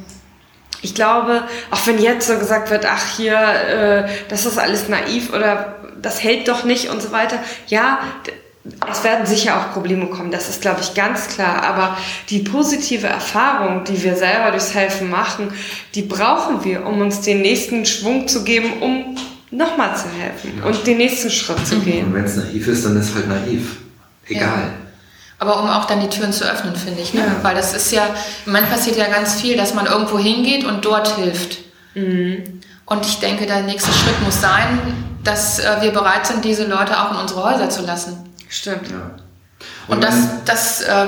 ich 0.82 0.96
glaube, 0.96 1.44
auch 1.70 1.86
wenn 1.88 2.02
jetzt 2.02 2.28
so 2.28 2.38
gesagt 2.38 2.72
wird, 2.72 2.86
ach 2.86 3.18
hier, 3.18 3.38
äh, 3.38 4.10
das 4.30 4.46
ist 4.46 4.58
alles 4.58 4.90
naiv 4.90 5.34
oder 5.34 5.76
das 6.02 6.24
hält 6.24 6.48
doch 6.48 6.64
nicht 6.64 6.90
und 6.90 7.02
so 7.02 7.12
weiter. 7.12 7.38
Ja, 7.68 8.00
es 8.92 9.04
werden 9.04 9.26
sicher 9.26 9.58
auch 9.58 9.74
Probleme 9.74 10.06
kommen, 10.08 10.32
das 10.32 10.50
ist, 10.50 10.62
glaube 10.62 10.82
ich, 10.82 10.94
ganz 10.94 11.28
klar. 11.28 11.64
Aber 11.64 11.98
die 12.30 12.40
positive 12.40 13.08
Erfahrung, 13.08 13.84
die 13.84 14.04
wir 14.04 14.16
selber 14.16 14.52
durchs 14.52 14.74
Helfen 14.76 15.10
machen, 15.10 15.52
die 15.96 16.04
brauchen 16.04 16.64
wir, 16.64 16.86
um 16.86 17.02
uns 17.02 17.22
den 17.22 17.42
nächsten 17.42 17.86
Schwung 17.86 18.28
zu 18.28 18.44
geben, 18.44 18.82
um 18.82 19.18
nochmal 19.50 19.96
zu 19.96 20.06
helfen 20.10 20.60
ja. 20.60 20.66
und 20.66 20.86
den 20.86 20.98
nächsten 20.98 21.30
Schritt 21.30 21.66
zu 21.68 21.80
gehen. 21.80 22.08
Und 22.08 22.14
wenn 22.14 22.26
es 22.26 22.38
naiv 22.38 22.68
ist, 22.68 22.86
dann 22.86 22.98
ist 22.98 23.10
es 23.10 23.16
halt 23.16 23.28
naiv. 23.28 23.78
Egal. 24.28 24.44
Ja. 24.44 24.81
Aber 25.42 25.60
um 25.60 25.68
auch 25.72 25.86
dann 25.86 26.00
die 26.00 26.08
Türen 26.08 26.32
zu 26.32 26.44
öffnen, 26.44 26.76
finde 26.76 27.02
ich. 27.02 27.16
Ne? 27.16 27.22
Ja. 27.22 27.36
Weil 27.42 27.56
das 27.56 27.74
ist 27.74 27.92
ja, 27.92 28.06
im 28.46 28.52
Moment 28.52 28.70
passiert 28.70 28.96
ja 28.96 29.08
ganz 29.08 29.34
viel, 29.34 29.58
dass 29.58 29.74
man 29.74 29.88
irgendwo 29.88 30.20
hingeht 30.20 30.64
und 30.64 30.86
dort 30.86 31.16
hilft. 31.16 31.58
Mhm. 31.96 32.62
Und 32.86 33.08
ich 33.08 33.20
denke, 33.20 33.48
der 33.48 33.64
nächste 33.64 33.92
Schritt 33.92 34.22
muss 34.24 34.40
sein, 34.40 34.80
dass 35.24 35.58
äh, 35.58 35.78
wir 35.82 35.94
bereit 35.94 36.28
sind, 36.28 36.46
diese 36.46 36.66
Leute 36.66 37.02
auch 37.02 37.10
in 37.10 37.18
unsere 37.18 37.44
Häuser 37.44 37.72
zu 37.72 37.82
lassen. 37.82 38.30
Stimmt. 38.50 38.92
Ja. 38.92 39.16
Und, 39.88 39.96
und 39.96 40.04
das, 40.04 40.16
das 40.46 40.82
äh, 40.82 41.08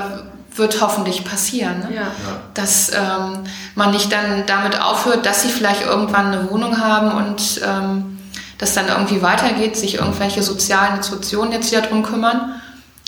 wird 0.56 0.80
hoffentlich 0.80 1.24
passieren. 1.24 1.78
Ne? 1.88 1.94
Ja. 1.94 2.06
Dass 2.54 2.90
ähm, 2.90 3.44
man 3.76 3.92
nicht 3.92 4.10
dann 4.10 4.46
damit 4.46 4.80
aufhört, 4.80 5.26
dass 5.26 5.42
sie 5.42 5.48
vielleicht 5.48 5.82
irgendwann 5.82 6.32
eine 6.32 6.50
Wohnung 6.50 6.80
haben 6.80 7.12
und 7.12 7.60
ähm, 7.64 8.18
das 8.58 8.74
dann 8.74 8.88
irgendwie 8.88 9.22
weitergeht, 9.22 9.76
sich 9.76 9.94
irgendwelche 9.94 10.42
sozialen 10.42 10.96
Institutionen 10.96 11.52
jetzt 11.52 11.70
wieder 11.70 11.82
drum 11.82 12.02
kümmern, 12.02 12.60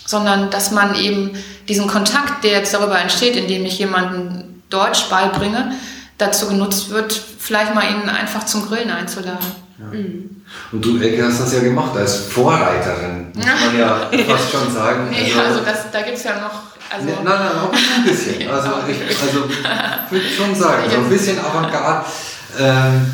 sondern 0.07 0.51
dass 0.51 0.71
man 0.71 0.95
eben 0.95 1.33
diesen 1.69 1.87
Kontakt, 1.87 2.45
der 2.45 2.53
jetzt 2.53 2.73
darüber 2.73 2.99
entsteht, 2.99 3.37
indem 3.37 3.67
ich 3.67 3.79
jemanden 3.79 4.63
Deutsch 4.71 5.09
beibringe, 5.11 5.73
dazu 6.19 6.49
genutzt 6.49 6.91
wird, 6.91 7.13
vielleicht 7.39 7.75
mal 7.75 7.85
ihn 7.85 8.09
einfach 8.09 8.47
zum 8.47 8.67
Grillen 8.67 8.91
einzuladen. 8.91 9.47
Ja. 9.79 9.99
Mhm. 9.99 10.31
Und 10.73 10.85
du, 10.85 10.99
Elke, 10.99 11.25
hast 11.25 11.41
das 11.41 11.53
ja 11.53 11.61
gemacht 11.61 11.97
als 11.97 12.17
Vorreiterin, 12.17 13.33
muss 13.35 13.45
man 13.45 13.79
ja 13.79 14.11
fast 14.29 14.51
schon 14.51 14.73
sagen. 14.73 15.09
Nee, 15.11 15.33
also, 15.33 15.41
also 15.41 15.61
das, 15.65 15.91
da 15.93 16.03
gibt 16.03 16.17
es 16.17 16.25
ja 16.25 16.41
noch. 16.41 16.63
Also 16.89 17.07
nein, 17.07 17.25
nein, 17.25 17.39
auch 17.59 17.73
ein 17.73 18.05
bisschen. 18.05 18.49
Also 18.49 18.69
ich 18.89 18.97
also, 19.21 19.49
würde 20.11 20.27
schon 20.29 20.55
sagen, 20.55 20.85
so 20.89 20.99
ein 20.99 21.09
bisschen 21.09 21.39
Avantgarde 21.39 22.07
ähm, 22.59 23.13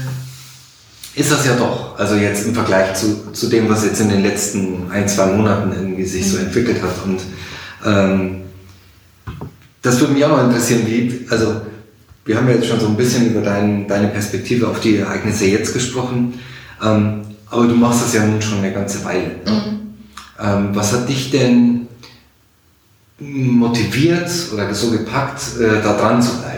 ist 1.15 1.31
das 1.31 1.45
ja 1.45 1.57
doch. 1.57 1.99
Also 1.99 2.15
jetzt 2.15 2.47
im 2.47 2.55
Vergleich 2.55 2.95
zu, 2.95 3.33
zu 3.33 3.49
dem, 3.49 3.69
was 3.69 3.85
jetzt 3.85 4.01
in 4.01 4.09
den 4.09 4.23
letzten 4.23 4.91
ein, 4.91 5.09
zwei 5.09 5.27
Monaten 5.27 5.73
irgendwie 5.73 6.05
sich 6.05 6.29
so 6.29 6.39
mhm. 6.39 6.47
entwickelt 6.47 6.83
hat. 6.83 7.05
Und 7.05 7.21
ähm, 7.85 8.43
das 9.83 10.01
würde 10.01 10.15
mich 10.15 10.25
auch 10.25 10.31
noch 10.31 10.45
interessieren, 10.45 10.83
wie, 10.87 11.27
also 11.29 11.61
wir 12.25 12.37
haben 12.37 12.49
ja 12.49 12.55
jetzt 12.55 12.69
schon 12.69 12.81
so 12.81 12.87
ein 12.87 12.97
bisschen 12.97 13.31
über 13.31 13.43
dein, 13.43 13.87
deine 13.89 14.09
Perspektive 14.09 14.69
auf 14.69 14.81
die 14.81 14.99
Ereignisse 14.99 15.47
jetzt 15.47 15.75
gesprochen. 15.75 16.39
Ähm, 16.83 17.23
aber 17.51 17.67
du 17.67 17.75
machst 17.75 18.03
das 18.03 18.15
ja 18.15 18.25
nun 18.25 18.41
schon 18.41 18.59
eine 18.59 18.73
ganze 18.73 19.05
Weile. 19.05 19.41
Ne? 19.45 19.51
Mhm. 19.51 19.95
Ähm, 20.41 20.69
was 20.73 20.93
hat 20.93 21.09
dich 21.09 21.31
denn 21.31 21.89
motiviert 23.19 24.31
oder 24.53 24.75
so 24.75 24.91
gepackt, 24.91 25.43
äh, 25.61 25.83
da 25.83 25.93
dran 25.97 26.23
zu 26.23 26.39
bleiben? 26.39 26.52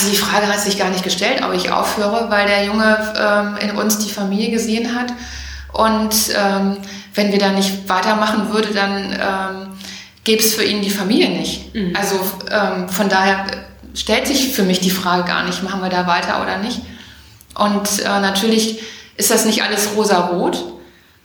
Also 0.00 0.12
die 0.12 0.16
Frage 0.16 0.46
hat 0.46 0.58
sich 0.60 0.78
gar 0.78 0.88
nicht 0.88 1.04
gestellt, 1.04 1.42
ob 1.44 1.52
ich 1.52 1.70
aufhöre, 1.70 2.30
weil 2.30 2.46
der 2.46 2.64
Junge 2.64 3.12
ähm, 3.20 3.58
in 3.58 3.76
uns 3.76 3.98
die 3.98 4.10
Familie 4.10 4.50
gesehen 4.50 4.98
hat. 4.98 5.12
Und 5.74 6.14
ähm, 6.34 6.78
wenn 7.14 7.32
wir 7.32 7.38
da 7.38 7.50
nicht 7.50 7.86
weitermachen 7.86 8.50
würde, 8.50 8.68
dann 8.68 9.12
ähm, 9.12 9.68
gäbe 10.24 10.42
es 10.42 10.54
für 10.54 10.64
ihn 10.64 10.80
die 10.80 10.88
Familie 10.88 11.28
nicht. 11.28 11.74
Mhm. 11.74 11.94
Also 11.94 12.18
ähm, 12.50 12.88
von 12.88 13.10
daher 13.10 13.44
stellt 13.92 14.26
sich 14.26 14.54
für 14.54 14.62
mich 14.62 14.80
die 14.80 14.90
Frage 14.90 15.24
gar 15.24 15.44
nicht, 15.44 15.62
machen 15.62 15.82
wir 15.82 15.90
da 15.90 16.06
weiter 16.06 16.40
oder 16.40 16.56
nicht. 16.56 16.80
Und 17.54 18.00
äh, 18.00 18.20
natürlich 18.20 18.80
ist 19.18 19.30
das 19.30 19.44
nicht 19.44 19.62
alles 19.64 19.90
rosa-rot. 19.96 20.64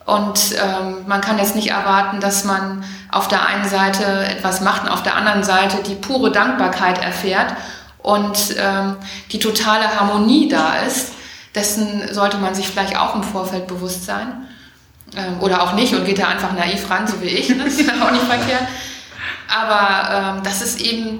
Und 0.05 0.37
ähm, 0.51 1.05
man 1.07 1.21
kann 1.21 1.37
jetzt 1.37 1.55
nicht 1.55 1.69
erwarten, 1.69 2.19
dass 2.19 2.43
man 2.43 2.83
auf 3.09 3.29
der 3.29 3.47
einen 3.47 3.69
Seite 3.69 4.03
etwas 4.25 4.59
macht 4.59 4.83
und 4.83 4.89
auf 4.89 5.01
der 5.01 5.15
anderen 5.15 5.43
Seite 5.43 5.77
die 5.81 5.95
pure 5.95 6.29
Dankbarkeit 6.33 7.01
erfährt 7.01 7.55
und 8.05 8.55
ähm, 8.59 8.97
die 9.31 9.39
totale 9.39 9.99
Harmonie 9.99 10.47
da 10.47 10.75
ist. 10.81 11.13
Dessen 11.55 12.13
sollte 12.13 12.37
man 12.37 12.53
sich 12.53 12.67
vielleicht 12.67 12.95
auch 12.95 13.15
im 13.15 13.23
Vorfeld 13.23 13.65
bewusst 13.65 14.05
sein. 14.05 14.45
Ähm, 15.17 15.39
oder 15.39 15.63
auch 15.63 15.73
nicht 15.73 15.95
und 15.95 16.05
geht 16.05 16.19
da 16.19 16.27
einfach 16.27 16.53
naiv 16.53 16.87
ran, 16.87 17.07
so 17.07 17.19
wie 17.21 17.25
ich. 17.25 17.49
Ne? 17.49 17.63
Das 17.63 17.73
ist 17.73 17.89
auch 17.89 18.11
nicht 18.11 18.25
verkehrt. 18.25 18.67
Aber 19.47 20.35
ähm, 20.37 20.43
das 20.43 20.61
ist 20.61 20.81
eben 20.81 21.19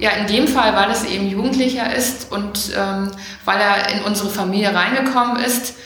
ja, 0.00 0.10
in 0.10 0.26
dem 0.26 0.48
Fall, 0.48 0.74
weil 0.74 0.90
es 0.90 1.04
eben 1.04 1.28
Jugendlicher 1.28 1.94
ist 1.94 2.32
und 2.32 2.72
ähm, 2.76 3.12
weil 3.44 3.60
er 3.60 3.90
in 3.90 4.02
unsere 4.02 4.28
Familie 4.28 4.74
reingekommen 4.74 5.36
ist, 5.36 5.76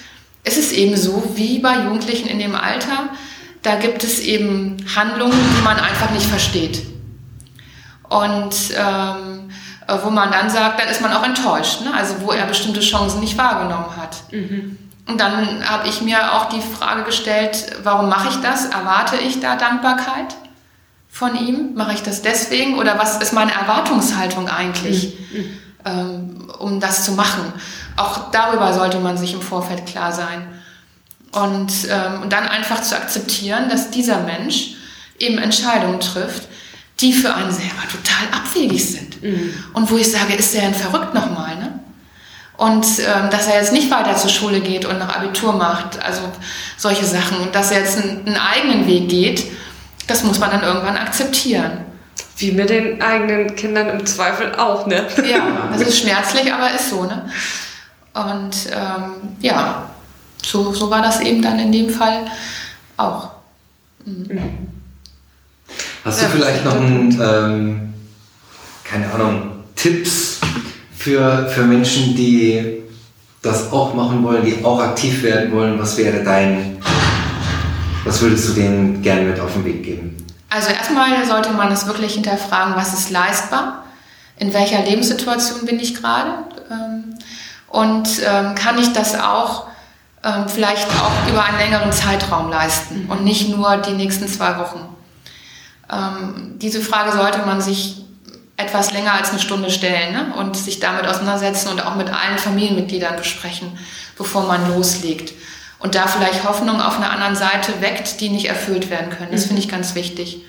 ist 0.44 0.56
es 0.56 0.72
eben 0.72 0.96
so 0.96 1.32
wie 1.34 1.58
bei 1.58 1.84
Jugendlichen 1.84 2.26
in 2.26 2.38
dem 2.38 2.54
Alter. 2.54 3.10
Da 3.62 3.74
gibt 3.74 4.02
es 4.02 4.20
eben 4.20 4.78
Handlungen, 4.96 5.38
die 5.58 5.62
man 5.62 5.76
einfach 5.76 6.10
nicht 6.10 6.24
versteht. 6.24 6.86
Und 8.08 8.54
ähm, 8.74 9.37
wo 10.02 10.10
man 10.10 10.30
dann 10.30 10.50
sagt, 10.50 10.80
dann 10.80 10.88
ist 10.88 11.00
man 11.00 11.12
auch 11.12 11.24
enttäuscht, 11.24 11.82
ne? 11.82 11.92
also 11.94 12.16
wo 12.20 12.32
er 12.32 12.46
bestimmte 12.46 12.80
Chancen 12.80 13.20
nicht 13.20 13.38
wahrgenommen 13.38 13.96
hat. 13.96 14.16
Mhm. 14.30 14.78
Und 15.06 15.18
dann 15.18 15.66
habe 15.68 15.88
ich 15.88 16.02
mir 16.02 16.34
auch 16.34 16.50
die 16.50 16.60
Frage 16.60 17.02
gestellt, 17.04 17.72
warum 17.82 18.10
mache 18.10 18.28
ich 18.28 18.36
das? 18.40 18.66
Erwarte 18.66 19.16
ich 19.16 19.40
da 19.40 19.56
Dankbarkeit? 19.56 20.34
von 21.18 21.34
ihm? 21.34 21.74
Mache 21.74 21.94
ich 21.94 22.02
das 22.02 22.22
deswegen 22.22 22.78
oder 22.78 22.98
was 22.98 23.18
ist 23.18 23.32
meine 23.32 23.52
Erwartungshaltung 23.52 24.48
eigentlich, 24.48 25.16
mhm. 25.32 25.58
ähm, 25.84 26.52
um 26.58 26.80
das 26.80 27.04
zu 27.04 27.12
machen? 27.12 27.52
Auch 27.96 28.30
darüber 28.30 28.72
sollte 28.72 29.00
man 29.00 29.16
sich 29.16 29.34
im 29.34 29.42
Vorfeld 29.42 29.84
klar 29.86 30.12
sein. 30.12 30.46
Und, 31.32 31.72
ähm, 31.90 32.22
und 32.22 32.32
dann 32.32 32.46
einfach 32.46 32.82
zu 32.82 32.96
akzeptieren, 32.96 33.68
dass 33.68 33.90
dieser 33.90 34.20
Mensch 34.20 34.74
eben 35.18 35.38
Entscheidungen 35.38 36.00
trifft, 36.00 36.48
die 37.00 37.12
für 37.12 37.34
einen 37.34 37.52
selber 37.52 37.82
total 37.90 38.26
abwegig 38.32 38.84
sind. 38.84 39.22
Mhm. 39.22 39.52
Und 39.72 39.90
wo 39.90 39.96
ich 39.96 40.10
sage, 40.10 40.34
ist 40.34 40.54
der 40.54 40.62
denn 40.62 40.74
verrückt 40.74 41.14
nochmal? 41.14 41.56
Ne? 41.56 41.78
Und 42.56 42.86
ähm, 42.98 43.30
dass 43.30 43.46
er 43.46 43.60
jetzt 43.60 43.72
nicht 43.72 43.90
weiter 43.90 44.16
zur 44.16 44.30
Schule 44.30 44.60
geht 44.60 44.84
und 44.84 44.98
noch 44.98 45.14
Abitur 45.14 45.52
macht, 45.52 46.02
also 46.02 46.22
solche 46.76 47.04
Sachen. 47.04 47.38
Und 47.38 47.54
dass 47.54 47.70
er 47.70 47.80
jetzt 47.80 47.98
einen, 47.98 48.26
einen 48.26 48.36
eigenen 48.36 48.86
Weg 48.86 49.08
geht 49.08 49.44
das 50.08 50.24
muss 50.24 50.40
man 50.40 50.50
dann 50.50 50.62
irgendwann 50.62 50.96
akzeptieren. 50.96 51.84
Wie 52.38 52.52
mit 52.52 52.70
den 52.70 53.00
eigenen 53.00 53.54
Kindern 53.54 53.88
im 53.88 54.06
Zweifel 54.06 54.54
auch, 54.56 54.86
ne? 54.86 55.06
Ja, 55.30 55.68
das 55.72 55.82
ist 55.82 56.00
schmerzlich, 56.00 56.52
aber 56.52 56.74
ist 56.74 56.90
so, 56.90 57.04
ne? 57.04 57.30
Und 58.14 58.56
ähm, 58.72 59.36
ja, 59.40 59.90
so, 60.44 60.72
so 60.72 60.90
war 60.90 61.02
das 61.02 61.20
eben 61.20 61.42
dann 61.42 61.58
in 61.58 61.70
dem 61.70 61.90
Fall 61.90 62.26
auch. 62.96 63.30
Mhm. 64.04 64.68
Hast 66.08 66.20
du 66.20 66.24
ja, 66.24 66.30
vielleicht 66.30 66.64
noch 66.64 66.76
einen, 66.76 67.20
ähm, 67.20 67.94
keine 68.84 69.12
Ahnung, 69.12 69.64
Tipps 69.76 70.40
für, 70.96 71.48
für 71.48 71.62
Menschen, 71.62 72.16
die 72.16 72.82
das 73.42 73.70
auch 73.72 73.94
machen 73.94 74.24
wollen, 74.24 74.44
die 74.44 74.64
auch 74.64 74.80
aktiv 74.80 75.22
werden 75.22 75.52
wollen? 75.52 75.78
Was 75.78 75.96
wäre 75.96 76.24
dein 76.24 76.78
was 78.08 78.22
würdest 78.22 78.48
du 78.48 78.52
denen 78.54 79.02
gerne 79.02 79.20
mit 79.20 79.38
auf 79.38 79.52
den 79.52 79.66
Weg 79.66 79.82
geben? 79.82 80.16
Also 80.48 80.70
erstmal 80.70 81.26
sollte 81.26 81.50
man 81.50 81.70
es 81.70 81.86
wirklich 81.86 82.14
hinterfragen, 82.14 82.74
was 82.74 82.94
ist 82.94 83.10
leistbar? 83.10 83.84
In 84.38 84.54
welcher 84.54 84.82
Lebenssituation 84.82 85.66
bin 85.66 85.78
ich 85.78 85.94
gerade? 85.94 86.32
Ähm, 86.70 87.18
und 87.68 88.08
ähm, 88.26 88.54
kann 88.54 88.78
ich 88.78 88.94
das 88.94 89.14
auch 89.20 89.66
ähm, 90.24 90.48
vielleicht 90.48 90.88
auch 90.88 91.30
über 91.30 91.44
einen 91.44 91.58
längeren 91.58 91.92
Zeitraum 91.92 92.48
leisten 92.48 93.04
und 93.10 93.24
nicht 93.24 93.54
nur 93.54 93.76
die 93.76 93.92
nächsten 93.92 94.26
zwei 94.26 94.58
Wochen? 94.58 94.96
Diese 96.56 96.80
Frage 96.80 97.12
sollte 97.12 97.38
man 97.46 97.60
sich 97.60 98.04
etwas 98.56 98.92
länger 98.92 99.12
als 99.12 99.30
eine 99.30 99.38
Stunde 99.38 99.70
stellen 99.70 100.12
ne? 100.12 100.34
und 100.36 100.56
sich 100.56 100.80
damit 100.80 101.06
auseinandersetzen 101.06 101.68
und 101.68 101.80
auch 101.80 101.94
mit 101.94 102.08
allen 102.08 102.38
Familienmitgliedern 102.38 103.16
besprechen, 103.16 103.78
bevor 104.16 104.46
man 104.46 104.68
loslegt 104.74 105.32
und 105.78 105.94
da 105.94 106.06
vielleicht 106.06 106.44
Hoffnung 106.44 106.80
auf 106.80 106.96
einer 106.96 107.10
anderen 107.10 107.36
Seite 107.36 107.80
weckt, 107.80 108.20
die 108.20 108.30
nicht 108.30 108.46
erfüllt 108.46 108.90
werden 108.90 109.10
können. 109.10 109.30
Das 109.30 109.44
mhm. 109.44 109.48
finde 109.48 109.62
ich 109.62 109.68
ganz 109.68 109.94
wichtig. 109.94 110.44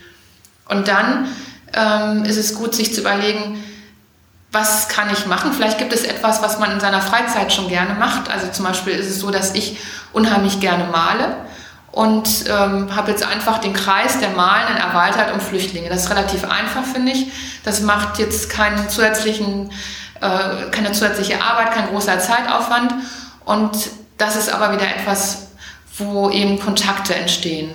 Und 0.68 0.88
dann 0.88 1.28
ähm, 1.74 2.26
ist 2.26 2.38
es 2.38 2.56
gut, 2.56 2.74
sich 2.74 2.94
zu 2.94 3.02
überlegen, 3.02 3.64
was 4.52 4.88
kann 4.88 5.12
ich 5.14 5.28
machen? 5.28 5.54
Vielleicht 5.54 5.78
gibt 5.78 5.94
es 5.94 6.04
etwas, 6.04 6.42
was 6.42 6.58
man 6.58 6.72
in 6.72 6.80
seiner 6.80 7.02
Freizeit 7.02 7.54
schon 7.54 7.70
gerne 7.70 7.94
macht. 7.94 8.32
Also 8.32 8.48
zum 8.48 8.66
Beispiel 8.66 8.94
ist 8.94 9.08
es 9.08 9.20
so, 9.20 9.30
dass 9.30 9.54
ich 9.54 9.78
unheimlich 10.12 10.60
gerne 10.60 10.86
male 10.86 11.36
und 12.00 12.45
ähm, 12.47 12.95
habe 12.95 13.12
jetzt 13.12 13.26
einfach 13.26 13.58
den 13.58 13.74
Kreis 13.74 14.20
der 14.20 14.30
Malenden 14.30 14.78
erweitert 14.78 15.34
um 15.34 15.41
Flüchtlinge. 15.41 15.89
Das 15.89 16.06
ist 16.06 16.10
relativ 16.10 16.45
einfach, 16.45 16.86
finde 16.86 17.12
ich. 17.12 17.28
Das 17.66 17.82
macht 17.82 18.20
jetzt 18.20 18.50
keinen 18.50 18.88
zusätzlichen 18.88 19.70
äh, 20.22 20.70
keine 20.72 20.93
zusätzliche 20.93 21.41
Arbeit, 21.41 21.74
kein 21.74 21.88
großer 21.89 22.18
Zeitaufwand. 22.20 22.93
Und 23.43 23.72
das 24.18 24.38
ist 24.38 24.50
aber 24.50 24.72
wieder 24.72 24.88
etwas, 24.88 25.50
wo 25.97 26.30
eben 26.30 26.58
Kontakte 26.58 27.16
entstehen. 27.16 27.72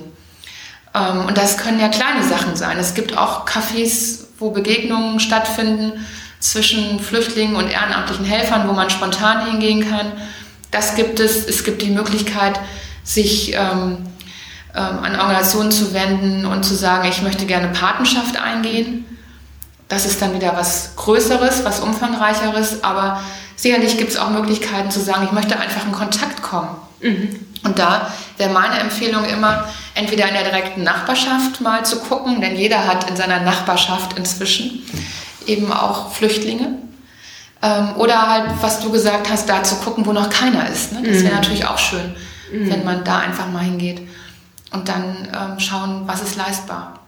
Ähm, 0.94 1.26
und 1.26 1.36
das 1.36 1.58
können 1.58 1.78
ja 1.78 1.88
kleine 1.88 2.24
Sachen 2.24 2.56
sein. 2.56 2.78
Es 2.78 2.94
gibt 2.94 3.18
auch 3.18 3.46
Cafés, 3.46 4.24
wo 4.38 4.52
Begegnungen 4.52 5.20
stattfinden 5.20 6.06
zwischen 6.40 6.98
Flüchtlingen 6.98 7.56
und 7.56 7.70
ehrenamtlichen 7.70 8.24
Helfern, 8.24 8.68
wo 8.68 8.72
man 8.72 8.88
spontan 8.88 9.50
hingehen 9.50 9.90
kann. 9.90 10.12
Das 10.70 10.94
gibt 10.94 11.20
es. 11.20 11.46
Es 11.46 11.62
gibt 11.62 11.82
die 11.82 11.90
Möglichkeit, 11.90 12.58
sich 13.04 13.52
ähm, 13.54 13.98
an 14.80 15.18
Organisationen 15.18 15.70
zu 15.70 15.94
wenden 15.94 16.46
und 16.46 16.64
zu 16.64 16.74
sagen, 16.74 17.08
ich 17.08 17.22
möchte 17.22 17.46
gerne 17.46 17.68
Patenschaft 17.68 18.36
eingehen. 18.36 19.04
Das 19.88 20.04
ist 20.04 20.20
dann 20.20 20.34
wieder 20.34 20.56
was 20.56 20.96
Größeres, 20.96 21.64
was 21.64 21.80
Umfangreicheres, 21.80 22.82
aber 22.82 23.20
sicherlich 23.54 23.96
gibt 23.96 24.10
es 24.10 24.16
auch 24.16 24.30
Möglichkeiten 24.30 24.90
zu 24.90 25.00
sagen, 25.00 25.24
ich 25.24 25.32
möchte 25.32 25.58
einfach 25.58 25.86
in 25.86 25.92
Kontakt 25.92 26.42
kommen. 26.42 26.70
Mhm. 27.00 27.38
Und 27.62 27.78
da 27.78 28.10
wäre 28.36 28.50
meine 28.50 28.80
Empfehlung 28.80 29.24
immer, 29.24 29.68
entweder 29.94 30.26
in 30.26 30.34
der 30.34 30.42
direkten 30.42 30.82
Nachbarschaft 30.82 31.60
mal 31.60 31.84
zu 31.84 32.00
gucken, 32.00 32.40
denn 32.40 32.56
jeder 32.56 32.86
hat 32.86 33.08
in 33.08 33.16
seiner 33.16 33.40
Nachbarschaft 33.40 34.18
inzwischen 34.18 34.82
eben 35.46 35.72
auch 35.72 36.12
Flüchtlinge. 36.12 36.78
Ähm, 37.62 37.90
oder 37.96 38.28
halt, 38.28 38.50
was 38.60 38.80
du 38.80 38.90
gesagt 38.90 39.30
hast, 39.30 39.48
da 39.48 39.62
zu 39.62 39.76
gucken, 39.76 40.04
wo 40.04 40.12
noch 40.12 40.30
keiner 40.30 40.68
ist. 40.68 40.92
Ne? 40.92 41.02
Das 41.02 41.22
wäre 41.22 41.34
mhm. 41.34 41.40
natürlich 41.40 41.66
auch 41.66 41.78
schön, 41.78 42.16
mhm. 42.52 42.70
wenn 42.70 42.84
man 42.84 43.04
da 43.04 43.18
einfach 43.18 43.48
mal 43.50 43.62
hingeht 43.62 44.02
und 44.74 44.88
dann 44.88 45.28
ähm, 45.32 45.60
schauen, 45.60 46.02
was 46.06 46.22
ist 46.22 46.36
leistbar. 46.36 47.00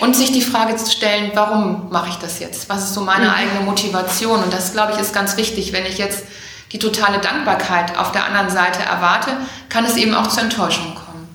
Und 0.00 0.16
sich 0.16 0.32
die 0.32 0.40
Frage 0.40 0.76
zu 0.76 0.90
stellen, 0.90 1.32
warum 1.34 1.90
mache 1.90 2.10
ich 2.10 2.16
das 2.16 2.38
jetzt? 2.38 2.68
Was 2.68 2.84
ist 2.84 2.94
so 2.94 3.02
meine 3.02 3.26
mhm. 3.26 3.34
eigene 3.34 3.60
Motivation? 3.60 4.42
Und 4.42 4.52
das, 4.52 4.72
glaube 4.72 4.92
ich, 4.92 4.98
ist 4.98 5.12
ganz 5.12 5.36
wichtig. 5.36 5.72
Wenn 5.72 5.84
ich 5.84 5.98
jetzt 5.98 6.24
die 6.72 6.78
totale 6.78 7.18
Dankbarkeit 7.18 7.96
auf 7.98 8.12
der 8.12 8.24
anderen 8.24 8.50
Seite 8.50 8.80
erwarte, 8.82 9.30
kann 9.68 9.84
es 9.84 9.96
eben 9.96 10.14
auch 10.14 10.28
zur 10.28 10.44
Enttäuschung 10.44 10.94
kommen. 10.94 11.28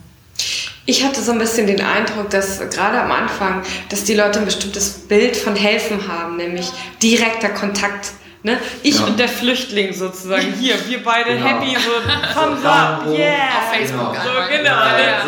Ich 0.85 1.05
hatte 1.05 1.21
so 1.21 1.31
ein 1.31 1.39
bisschen 1.39 1.67
den 1.67 1.81
Eindruck, 1.81 2.29
dass 2.29 2.59
gerade 2.69 3.01
am 3.01 3.11
Anfang, 3.11 3.63
dass 3.89 4.03
die 4.03 4.15
Leute 4.15 4.39
ein 4.39 4.45
bestimmtes 4.45 5.07
Bild 5.07 5.37
von 5.37 5.55
Helfen 5.55 6.07
haben, 6.09 6.35
nämlich 6.35 6.71
direkter 7.01 7.49
Kontakt 7.49 8.11
Ne? 8.45 8.57
Ich 8.83 8.99
ja. 8.99 9.05
und 9.05 9.17
der 9.17 9.29
Flüchtling 9.29 9.93
sozusagen. 9.93 10.53
Hier, 10.59 10.75
wir 10.87 11.01
beide 11.01 11.35
genau. 11.35 11.47
happy, 11.47 11.75
so 11.75 11.91
thumbs 12.33 12.65
up, 12.65 13.07
yeah. 13.07 13.35
Auf 13.57 13.73
Facebook. 13.73 14.11
Genau. 14.11 14.23
So, 14.23 14.51
genau. 14.51 14.69
Ja, 14.69 14.99
ja. 14.99 15.21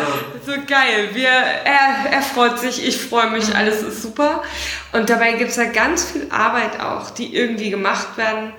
So, 0.44 0.52
so, 0.52 0.58
geil. 0.66 1.08
Wir, 1.14 1.28
er, 1.30 2.12
er 2.12 2.22
freut 2.22 2.58
sich, 2.58 2.86
ich 2.86 2.98
freue 2.98 3.30
mich, 3.30 3.48
mhm. 3.48 3.56
alles 3.56 3.82
ist 3.82 4.02
super. 4.02 4.42
Und 4.92 5.08
dabei 5.08 5.32
gibt 5.32 5.50
es 5.50 5.56
ja 5.56 5.64
ganz 5.64 6.10
viel 6.10 6.26
Arbeit 6.30 6.78
auch, 6.78 7.08
die 7.08 7.34
irgendwie 7.34 7.70
gemacht 7.70 8.18
werden 8.18 8.52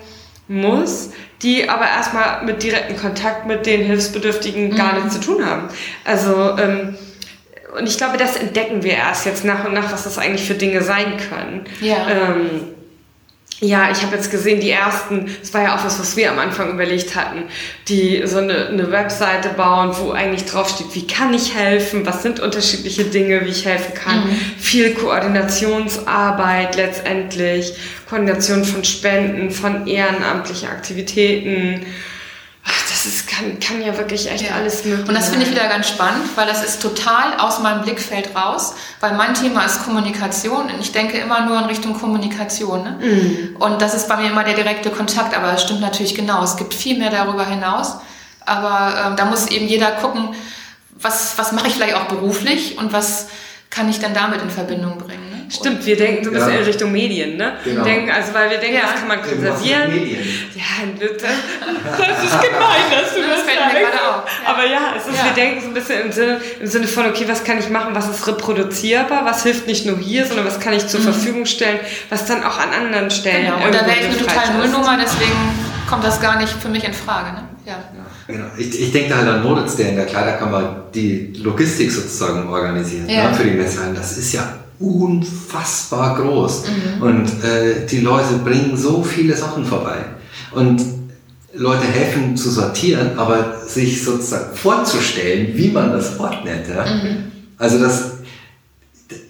muss, 0.47 1.11
die 1.43 1.69
aber 1.69 1.85
erstmal 1.87 2.43
mit 2.43 2.63
direktem 2.63 2.97
Kontakt 2.97 3.45
mit 3.45 3.67
den 3.67 3.83
Hilfsbedürftigen 3.83 4.69
mhm. 4.69 4.75
gar 4.75 4.93
nichts 4.93 5.13
zu 5.13 5.21
tun 5.21 5.45
haben. 5.45 5.67
Also, 6.03 6.57
ähm, 6.57 6.97
und 7.77 7.87
ich 7.87 7.97
glaube, 7.97 8.17
das 8.17 8.35
entdecken 8.37 8.81
wir 8.81 8.93
erst 8.93 9.27
jetzt 9.27 9.45
nach 9.45 9.65
und 9.65 9.73
nach, 9.73 9.91
was 9.91 10.03
das 10.03 10.17
eigentlich 10.17 10.47
für 10.47 10.55
Dinge 10.55 10.81
sein 10.81 11.17
können. 11.29 11.65
Ja. 11.79 12.09
Ähm, 12.09 12.61
ja, 13.59 13.89
ich 13.91 14.03
habe 14.03 14.15
jetzt 14.15 14.29
gesehen, 14.29 14.61
die 14.61 14.69
ersten, 14.69 15.35
das 15.39 15.51
war 15.53 15.63
ja 15.63 15.75
auch 15.75 15.83
was, 15.83 15.99
was 15.99 16.15
wir 16.15 16.31
am 16.31 16.37
Anfang 16.37 16.71
überlegt 16.71 17.15
hatten, 17.15 17.45
die 17.87 18.21
so 18.25 18.37
eine, 18.37 18.67
eine 18.67 18.91
Webseite 18.91 19.49
bauen, 19.49 19.95
wo 19.99 20.11
eigentlich 20.11 20.45
draufsteht, 20.45 20.93
wie 20.93 21.07
kann 21.07 21.33
ich 21.33 21.55
helfen, 21.55 22.05
was 22.05 22.21
sind 22.21 22.39
unterschiedliche 22.39 23.05
Dinge, 23.05 23.43
wie 23.45 23.49
ich 23.49 23.65
helfen 23.65 23.95
kann. 23.95 24.27
Mhm. 24.27 24.39
Viel 24.59 24.93
Koordinationsarbeit 24.93 26.75
letztendlich, 26.75 27.73
Koordination 28.07 28.63
von 28.63 28.83
Spenden, 28.83 29.49
von 29.49 29.87
ehrenamtlichen 29.87 30.69
Aktivitäten 30.69 31.85
das 33.07 33.15
ist, 33.15 33.27
kann, 33.27 33.59
kann 33.59 33.81
ja 33.81 33.97
wirklich 33.97 34.29
echt 34.29 34.47
ja. 34.47 34.55
alles 34.55 34.83
möglich 34.83 35.07
Und 35.07 35.15
das 35.15 35.29
finde 35.29 35.45
ich 35.45 35.51
wieder 35.51 35.67
ganz 35.67 35.87
spannend, 35.87 36.25
weil 36.35 36.45
das 36.45 36.63
ist 36.63 36.81
total 36.81 37.39
aus 37.39 37.59
meinem 37.59 37.81
Blickfeld 37.81 38.35
raus, 38.35 38.75
weil 38.99 39.13
mein 39.13 39.33
Thema 39.33 39.63
ist 39.63 39.83
Kommunikation 39.83 40.69
und 40.69 40.79
ich 40.79 40.91
denke 40.91 41.17
immer 41.17 41.45
nur 41.45 41.57
in 41.57 41.65
Richtung 41.65 41.97
Kommunikation. 41.97 42.83
Ne? 42.83 42.99
Mhm. 43.01 43.55
Und 43.57 43.81
das 43.81 43.93
ist 43.93 44.09
bei 44.09 44.17
mir 44.17 44.29
immer 44.29 44.43
der 44.43 44.55
direkte 44.55 44.89
Kontakt, 44.89 45.35
aber 45.35 45.53
es 45.53 45.63
stimmt 45.63 45.81
natürlich 45.81 46.15
genau, 46.15 46.43
es 46.43 46.57
gibt 46.57 46.73
viel 46.73 46.97
mehr 46.97 47.09
darüber 47.09 47.45
hinaus. 47.45 47.97
Aber 48.45 48.93
ähm, 49.05 49.15
da 49.15 49.25
muss 49.25 49.47
eben 49.47 49.67
jeder 49.67 49.91
gucken, 49.91 50.29
was, 50.99 51.37
was 51.37 51.51
mache 51.51 51.67
ich 51.67 51.75
vielleicht 51.75 51.95
auch 51.95 52.05
beruflich 52.05 52.77
und 52.77 52.91
was 52.91 53.27
kann 53.69 53.89
ich 53.89 53.99
dann 53.99 54.13
damit 54.13 54.41
in 54.41 54.49
Verbindung 54.49 54.97
bringen. 54.97 55.26
Stimmt, 55.49 55.85
wir 55.85 55.95
denken 55.95 56.23
so 56.23 56.29
ein 56.29 56.33
bisschen 56.33 56.53
ja. 56.53 56.59
in 56.59 56.65
Richtung 56.65 56.91
Medien, 56.91 57.37
ne? 57.37 57.53
Genau. 57.63 57.83
Denken, 57.83 58.11
also 58.11 58.33
weil 58.33 58.49
wir 58.49 58.57
denken, 58.57 58.75
ja. 58.75 58.81
das 58.83 58.99
kann 58.99 59.07
man 59.07 59.21
konservieren. 59.21 59.91
Ja, 60.55 60.83
das, 60.99 61.09
das 61.97 62.23
ist 62.23 62.41
gemein, 62.41 62.85
dass 62.91 63.13
du 63.15 63.21
das, 63.21 63.45
das 63.45 63.45
sagst. 63.45 63.93
Ja. 63.93 64.25
Aber 64.45 64.65
ja, 64.65 64.93
es 64.97 65.07
ist, 65.07 65.23
wir 65.23 65.31
denken 65.31 65.61
so 65.61 65.67
ein 65.67 65.73
bisschen 65.73 66.01
im 66.01 66.11
Sinne, 66.11 66.41
im 66.59 66.67
Sinne 66.67 66.87
von, 66.87 67.05
okay, 67.05 67.25
was 67.27 67.43
kann 67.43 67.59
ich 67.59 67.69
machen, 67.69 67.95
was 67.95 68.09
ist 68.09 68.27
reproduzierbar, 68.27 69.25
was 69.25 69.43
hilft 69.43 69.67
nicht 69.67 69.85
nur 69.85 69.97
hier, 69.97 70.25
sondern 70.25 70.45
was 70.45 70.59
kann 70.59 70.73
ich 70.73 70.87
zur 70.87 70.99
mhm. 70.99 71.05
Verfügung 71.05 71.45
stellen, 71.45 71.79
was 72.09 72.25
dann 72.25 72.43
auch 72.43 72.57
an 72.57 72.69
anderen 72.71 73.09
Stellen. 73.09 73.45
Genau, 73.45 73.65
und 73.65 73.73
da 73.73 73.85
wäre 73.85 73.97
ich 73.99 74.05
eine 74.05 74.17
total 74.17 74.53
Nullnummer, 74.57 74.97
deswegen 75.01 75.37
kommt 75.89 76.03
das 76.03 76.21
gar 76.21 76.39
nicht 76.39 76.51
für 76.51 76.69
mich 76.69 76.83
in 76.83 76.93
Frage. 76.93 77.33
Ne? 77.33 77.43
Ja. 77.65 77.83
Genau. 78.27 78.45
Ich, 78.57 78.79
ich 78.81 78.91
denke 78.91 79.09
da 79.09 79.17
halt 79.17 79.29
an 79.29 79.43
Moritz, 79.43 79.77
der 79.77 79.89
in 79.89 79.95
der 79.95 80.05
Kleiderkammer 80.05 80.83
die 80.93 81.33
Logistik 81.37 81.91
sozusagen 81.91 82.49
organisiert 82.49 83.09
ja. 83.09 83.29
ne, 83.29 83.33
für 83.33 83.45
die 83.45 83.51
Messehallen. 83.51 83.95
Das 83.95 84.17
ist 84.17 84.33
ja 84.33 84.53
unfassbar 84.79 86.21
groß. 86.21 86.63
Mhm. 86.67 87.01
Und 87.01 87.43
äh, 87.43 87.85
die 87.89 87.99
Leute 87.99 88.35
bringen 88.43 88.77
so 88.77 89.03
viele 89.03 89.35
Sachen 89.35 89.65
vorbei. 89.65 89.97
Und 90.51 90.81
Leute 91.53 91.87
helfen 91.87 92.37
zu 92.37 92.51
sortieren, 92.51 93.17
aber 93.17 93.61
sich 93.65 94.03
sozusagen 94.03 94.55
vorzustellen, 94.55 95.49
wie 95.55 95.69
man 95.69 95.91
das 95.91 96.19
ordnet. 96.19 96.67
Ja? 96.69 96.85
Mhm. 96.85 97.31
Also 97.57 97.79
das, 97.79 98.11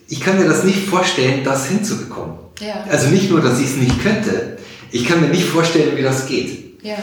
ich 0.10 0.20
kann 0.20 0.38
mir 0.38 0.48
das 0.48 0.64
nicht 0.64 0.88
vorstellen, 0.88 1.44
das 1.44 1.68
hinzubekommen. 1.68 2.36
Ja. 2.60 2.84
Also 2.90 3.10
nicht 3.10 3.30
nur, 3.30 3.42
dass 3.42 3.60
ich 3.60 3.68
es 3.68 3.78
nicht 3.78 4.02
könnte, 4.02 4.58
ich 4.92 5.06
kann 5.06 5.22
mir 5.22 5.28
nicht 5.28 5.46
vorstellen, 5.46 5.96
wie 5.96 6.02
das 6.02 6.26
geht. 6.26 6.84
Ja. 6.84 6.96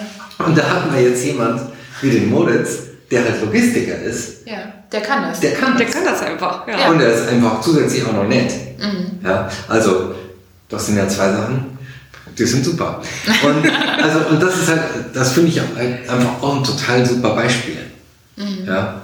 Und 0.45 0.57
da 0.57 0.68
hatten 0.68 0.95
wir 0.95 1.03
jetzt 1.03 1.24
jemand 1.24 1.61
wie 2.03 2.11
den 2.11 2.30
Moritz, 2.30 2.78
der 3.11 3.24
halt 3.24 3.40
Logistiker 3.40 4.01
ist. 4.03 4.47
Ja, 4.47 4.74
der 4.93 5.01
kann 5.01 5.22
das. 5.22 5.41
Der 5.41 5.53
kann 5.53 5.76
der 5.76 5.87
das. 5.87 5.95
kann 5.95 6.05
das 6.05 6.22
einfach. 6.22 6.66
Ja. 6.68 6.91
Und 6.91 7.01
er 7.01 7.12
ist 7.12 7.28
einfach 7.28 7.61
zusätzlich 7.61 8.05
auch 8.07 8.12
noch 8.12 8.28
nett. 8.28 8.53
Mhm. 8.78 9.24
Ja, 9.24 9.49
also, 9.68 10.14
das 10.68 10.87
sind 10.87 10.97
ja 10.97 11.09
zwei 11.09 11.30
Sachen, 11.30 11.78
die 12.37 12.45
sind 12.45 12.64
super. 12.64 13.01
Und, 13.43 13.70
also, 14.03 14.18
und 14.30 14.43
das 14.43 14.57
ist 14.57 14.68
halt, 14.68 14.82
das 15.12 15.32
finde 15.32 15.51
ich 15.51 15.61
einfach 15.61 16.43
auch 16.43 16.57
ein 16.57 16.64
total 16.64 17.05
super 17.07 17.35
Beispiel. 17.35 17.78
Mhm. 18.37 18.66
Ja. 18.66 19.01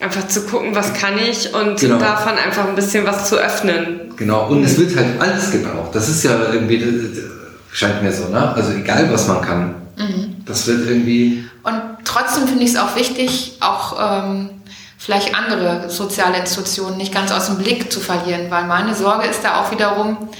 Einfach 0.00 0.28
zu 0.28 0.42
gucken, 0.42 0.74
was 0.74 0.92
kann 0.92 1.14
ich 1.18 1.54
und 1.54 1.80
genau. 1.80 1.98
davon 1.98 2.34
einfach 2.36 2.68
ein 2.68 2.74
bisschen 2.74 3.06
was 3.06 3.28
zu 3.28 3.36
öffnen. 3.36 4.12
Genau, 4.16 4.48
und 4.48 4.62
es 4.64 4.78
wird 4.78 4.94
halt 4.96 5.20
alles 5.20 5.50
gebraucht. 5.50 5.94
Das 5.94 6.08
ist 6.08 6.24
ja 6.24 6.52
irgendwie, 6.52 7.10
scheint 7.72 8.02
mir 8.02 8.12
so, 8.12 8.28
ne? 8.28 8.54
Also 8.54 8.72
egal, 8.72 9.10
was 9.10 9.28
man 9.28 9.40
kann, 9.40 9.74
mhm. 9.96 10.36
das 10.44 10.66
wird 10.66 10.86
irgendwie 10.86 11.44
und 11.64 11.80
trotzdem 12.04 12.46
finde 12.46 12.62
ich 12.62 12.70
es 12.70 12.76
auch 12.76 12.94
wichtig, 12.94 13.56
auch 13.60 13.96
ähm, 13.98 14.50
vielleicht 15.04 15.34
andere 15.34 15.90
soziale 15.90 16.38
Institutionen 16.38 16.96
nicht 16.96 17.12
ganz 17.12 17.30
aus 17.30 17.46
dem 17.46 17.58
Blick 17.58 17.92
zu 17.92 18.00
verlieren, 18.00 18.50
weil 18.50 18.64
meine 18.64 18.94
Sorge 18.94 19.26
ist 19.26 19.44
da 19.44 19.60
auch 19.60 19.70
wiederum, 19.70 20.30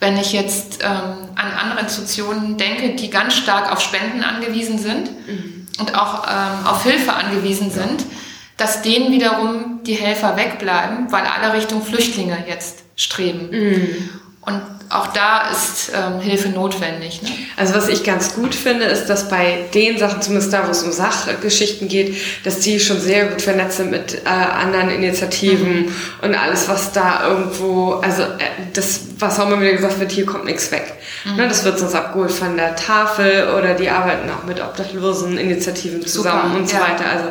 wenn 0.00 0.16
ich 0.16 0.32
jetzt 0.32 0.82
ähm, 0.82 1.28
an 1.36 1.52
andere 1.56 1.80
Institutionen 1.80 2.56
denke, 2.56 2.96
die 2.96 3.10
ganz 3.10 3.34
stark 3.34 3.70
auf 3.70 3.80
Spenden 3.80 4.24
angewiesen 4.24 4.78
sind 4.78 5.10
mhm. 5.28 5.68
und 5.78 5.96
auch 5.96 6.26
ähm, 6.26 6.66
auf 6.66 6.82
Hilfe 6.82 7.12
angewiesen 7.12 7.68
ja. 7.68 7.84
sind, 7.84 8.04
dass 8.56 8.82
denen 8.82 9.12
wiederum 9.12 9.84
die 9.84 9.94
Helfer 9.94 10.36
wegbleiben, 10.36 11.12
weil 11.12 11.22
alle 11.24 11.52
Richtung 11.52 11.80
Flüchtlinge 11.80 12.44
jetzt 12.48 12.80
streben. 12.96 13.50
Mhm. 13.52 14.10
Und 14.40 14.62
auch 14.90 15.08
da 15.08 15.50
ist 15.50 15.92
ähm, 15.94 16.20
Hilfe 16.20 16.48
notwendig. 16.48 17.22
Ne? 17.22 17.28
Also 17.56 17.74
was 17.74 17.88
ich 17.88 18.04
ganz 18.04 18.34
gut 18.34 18.54
finde, 18.54 18.86
ist, 18.86 19.06
dass 19.06 19.28
bei 19.28 19.66
den 19.74 19.98
Sachen, 19.98 20.22
zumindest 20.22 20.52
da, 20.52 20.66
wo 20.66 20.70
es 20.70 20.82
um 20.82 20.92
Sachgeschichten 20.92 21.88
geht, 21.88 22.16
dass 22.44 22.60
die 22.60 22.80
schon 22.80 22.98
sehr 22.98 23.26
gut 23.26 23.42
vernetzt 23.42 23.76
sind 23.76 23.90
mit 23.90 24.22
äh, 24.24 24.28
anderen 24.28 24.88
Initiativen 24.88 25.86
mhm. 25.86 25.92
und 26.22 26.34
alles, 26.34 26.68
was 26.68 26.92
da 26.92 27.28
irgendwo, 27.28 27.94
also 27.94 28.22
äh, 28.22 28.68
das, 28.72 29.00
was 29.18 29.38
auch 29.40 29.46
immer 29.48 29.60
wieder 29.60 29.72
gesagt 29.72 29.98
wird, 29.98 30.12
hier 30.12 30.26
kommt 30.26 30.44
nichts 30.44 30.70
weg. 30.70 30.94
Mhm. 31.24 31.36
Ne, 31.36 31.48
das 31.48 31.64
wird 31.64 31.78
sonst 31.78 31.94
abgeholt 31.94 32.30
von 32.30 32.56
der 32.56 32.76
Tafel 32.76 33.48
oder 33.58 33.74
die 33.74 33.90
arbeiten 33.90 34.28
auch 34.30 34.44
mit 34.44 34.60
obdachlosen 34.60 35.38
Initiativen 35.38 36.04
zusammen 36.06 36.50
Super, 36.50 36.56
und 36.56 36.68
so 36.68 36.76
ja. 36.76 36.82
weiter. 36.82 37.04
Also 37.10 37.24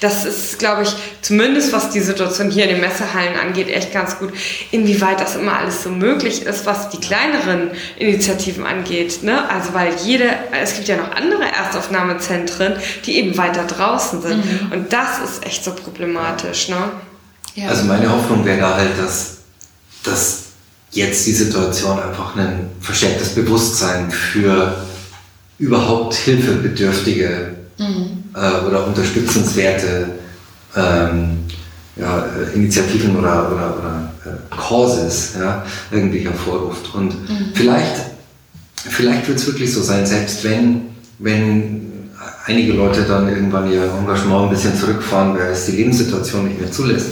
das 0.00 0.24
ist, 0.24 0.58
glaube 0.58 0.82
ich, 0.82 0.94
zumindest 1.22 1.72
was 1.72 1.90
die 1.90 2.00
Situation 2.00 2.50
hier 2.50 2.64
in 2.64 2.70
den 2.70 2.80
Messehallen 2.80 3.36
angeht, 3.38 3.68
echt 3.68 3.92
ganz 3.92 4.18
gut. 4.18 4.32
Inwieweit 4.70 5.20
das 5.20 5.36
immer 5.36 5.58
alles 5.58 5.82
so 5.82 5.90
möglich 5.90 6.42
ist, 6.42 6.66
was 6.66 6.90
die 6.90 6.98
kleineren 6.98 7.70
Initiativen 7.96 8.66
angeht. 8.66 9.22
Ne? 9.22 9.48
Also 9.48 9.72
weil 9.72 9.94
jede, 10.04 10.28
es 10.60 10.74
gibt 10.74 10.88
ja 10.88 10.96
noch 10.96 11.10
andere 11.12 11.44
Erstaufnahmezentren, 11.44 12.74
die 13.06 13.16
eben 13.18 13.36
weiter 13.38 13.64
draußen 13.64 14.20
sind. 14.20 14.44
Mhm. 14.44 14.72
Und 14.72 14.92
das 14.92 15.18
ist 15.24 15.46
echt 15.46 15.64
so 15.64 15.72
problematisch. 15.72 16.68
Ne? 16.68 16.76
Ja. 17.54 17.68
Also 17.68 17.84
meine 17.84 18.10
Hoffnung 18.10 18.44
wäre 18.44 18.60
da 18.60 18.74
halt, 18.74 18.98
dass, 18.98 19.38
dass 20.04 20.49
jetzt 20.92 21.26
die 21.26 21.32
Situation 21.32 21.98
einfach 22.00 22.36
ein 22.36 22.68
verstärktes 22.80 23.30
Bewusstsein 23.30 24.10
für 24.10 24.74
überhaupt 25.58 26.14
Hilfebedürftige 26.14 27.54
mhm. 27.78 28.24
äh, 28.34 28.66
oder 28.66 28.86
unterstützenswerte 28.86 30.06
ähm, 30.76 31.38
ja, 31.96 32.24
äh, 32.26 32.54
Initiativen 32.56 33.16
oder, 33.16 33.52
oder, 33.52 33.78
oder 33.78 34.12
äh, 34.24 34.56
Causes 34.56 35.34
ja, 35.38 35.64
irgendwie 35.90 36.20
hervorruft. 36.20 36.94
Und 36.94 37.28
mhm. 37.28 37.52
vielleicht, 37.54 37.96
vielleicht 38.74 39.28
wird 39.28 39.38
es 39.38 39.46
wirklich 39.46 39.72
so 39.72 39.82
sein, 39.82 40.06
selbst 40.06 40.42
wenn, 40.44 40.88
wenn 41.18 41.90
einige 42.46 42.72
Leute 42.72 43.02
dann 43.02 43.28
irgendwann 43.28 43.70
ihr 43.70 43.84
Engagement 43.84 44.44
ein 44.44 44.50
bisschen 44.50 44.76
zurückfahren, 44.76 45.38
weil 45.38 45.50
es 45.50 45.66
die 45.66 45.72
Lebenssituation 45.72 46.48
nicht 46.48 46.60
mehr 46.60 46.72
zulässt, 46.72 47.08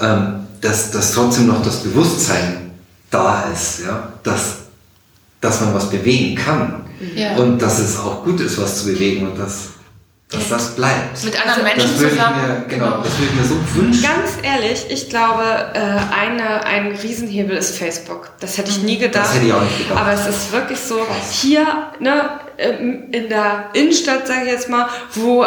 ähm, 0.00 0.40
dass, 0.60 0.90
dass 0.90 1.12
trotzdem 1.12 1.46
noch 1.46 1.62
das 1.64 1.82
Bewusstsein 1.82 2.69
da 3.10 3.44
ist, 3.52 3.80
ja, 3.86 4.12
dass, 4.22 4.56
dass 5.40 5.60
man 5.60 5.74
was 5.74 5.90
bewegen 5.90 6.34
kann 6.36 6.84
ja. 7.14 7.36
und 7.36 7.58
dass 7.58 7.78
es 7.78 7.98
auch 7.98 8.24
gut 8.24 8.40
ist, 8.40 8.60
was 8.60 8.80
zu 8.80 8.86
bewegen 8.86 9.28
und 9.28 9.38
dass 9.38 9.70
dass 10.30 10.48
das 10.48 10.76
bleibt. 10.76 11.24
Mit 11.24 11.40
anderen 11.40 11.64
Menschen 11.64 11.90
das 11.90 12.10
zusammen. 12.10 12.40
Mir, 12.40 12.64
genau, 12.68 12.98
das 13.02 13.18
würde 13.18 13.32
ich 13.32 13.40
mir 13.40 13.44
so 13.44 13.56
wünschen. 13.74 14.02
Ganz 14.02 14.38
ehrlich, 14.42 14.86
ich 14.88 15.08
glaube, 15.08 15.42
äh, 15.74 15.80
eine, 15.80 16.64
ein 16.64 16.92
Riesenhebel 16.92 17.56
ist 17.56 17.76
Facebook. 17.76 18.30
Das 18.38 18.56
hätte 18.56 18.70
ich 18.70 18.80
nie 18.82 18.96
gedacht. 18.98 19.24
Das 19.24 19.34
hätte 19.34 19.46
ich 19.46 19.52
auch 19.52 19.62
nicht 19.62 19.78
gedacht. 19.78 20.00
Aber 20.00 20.12
es 20.12 20.26
ist 20.28 20.52
wirklich 20.52 20.78
so, 20.78 21.04
hier, 21.32 21.66
ne, 21.98 22.30
in 22.60 23.28
der 23.28 23.70
Innenstadt, 23.72 24.26
sage 24.26 24.44
ich 24.44 24.52
jetzt 24.52 24.68
mal, 24.68 24.88
wo 25.14 25.46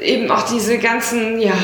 eben 0.00 0.30
auch 0.30 0.42
diese 0.48 0.78
ganzen 0.78 1.40
ja, 1.40 1.54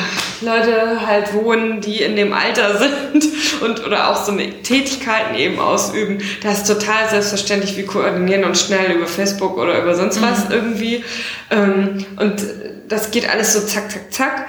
Leute 0.40 1.06
halt 1.06 1.32
wohnen, 1.34 1.80
die 1.80 2.02
in 2.02 2.16
dem 2.16 2.32
Alter 2.32 2.78
sind 3.12 3.28
und 3.60 3.84
oder 3.86 4.10
auch 4.10 4.24
so 4.24 4.32
Tätigkeiten 4.32 5.36
eben 5.36 5.60
ausüben. 5.60 6.18
Da 6.42 6.52
ist 6.52 6.66
total 6.66 7.08
selbstverständlich, 7.08 7.76
wie 7.76 7.84
koordinieren 7.84 8.44
und 8.44 8.58
schnell 8.58 8.92
über 8.92 9.06
Facebook 9.06 9.56
oder 9.56 9.80
über 9.80 9.94
sonst 9.94 10.20
was 10.20 10.48
mhm. 10.48 10.54
irgendwie. 10.54 11.04
Ähm, 11.50 12.04
und 12.16 12.44
das 12.88 13.10
geht 13.10 13.28
alles 13.30 13.52
so 13.52 13.60
zack, 13.60 13.90
zack, 13.90 14.12
zack. 14.12 14.46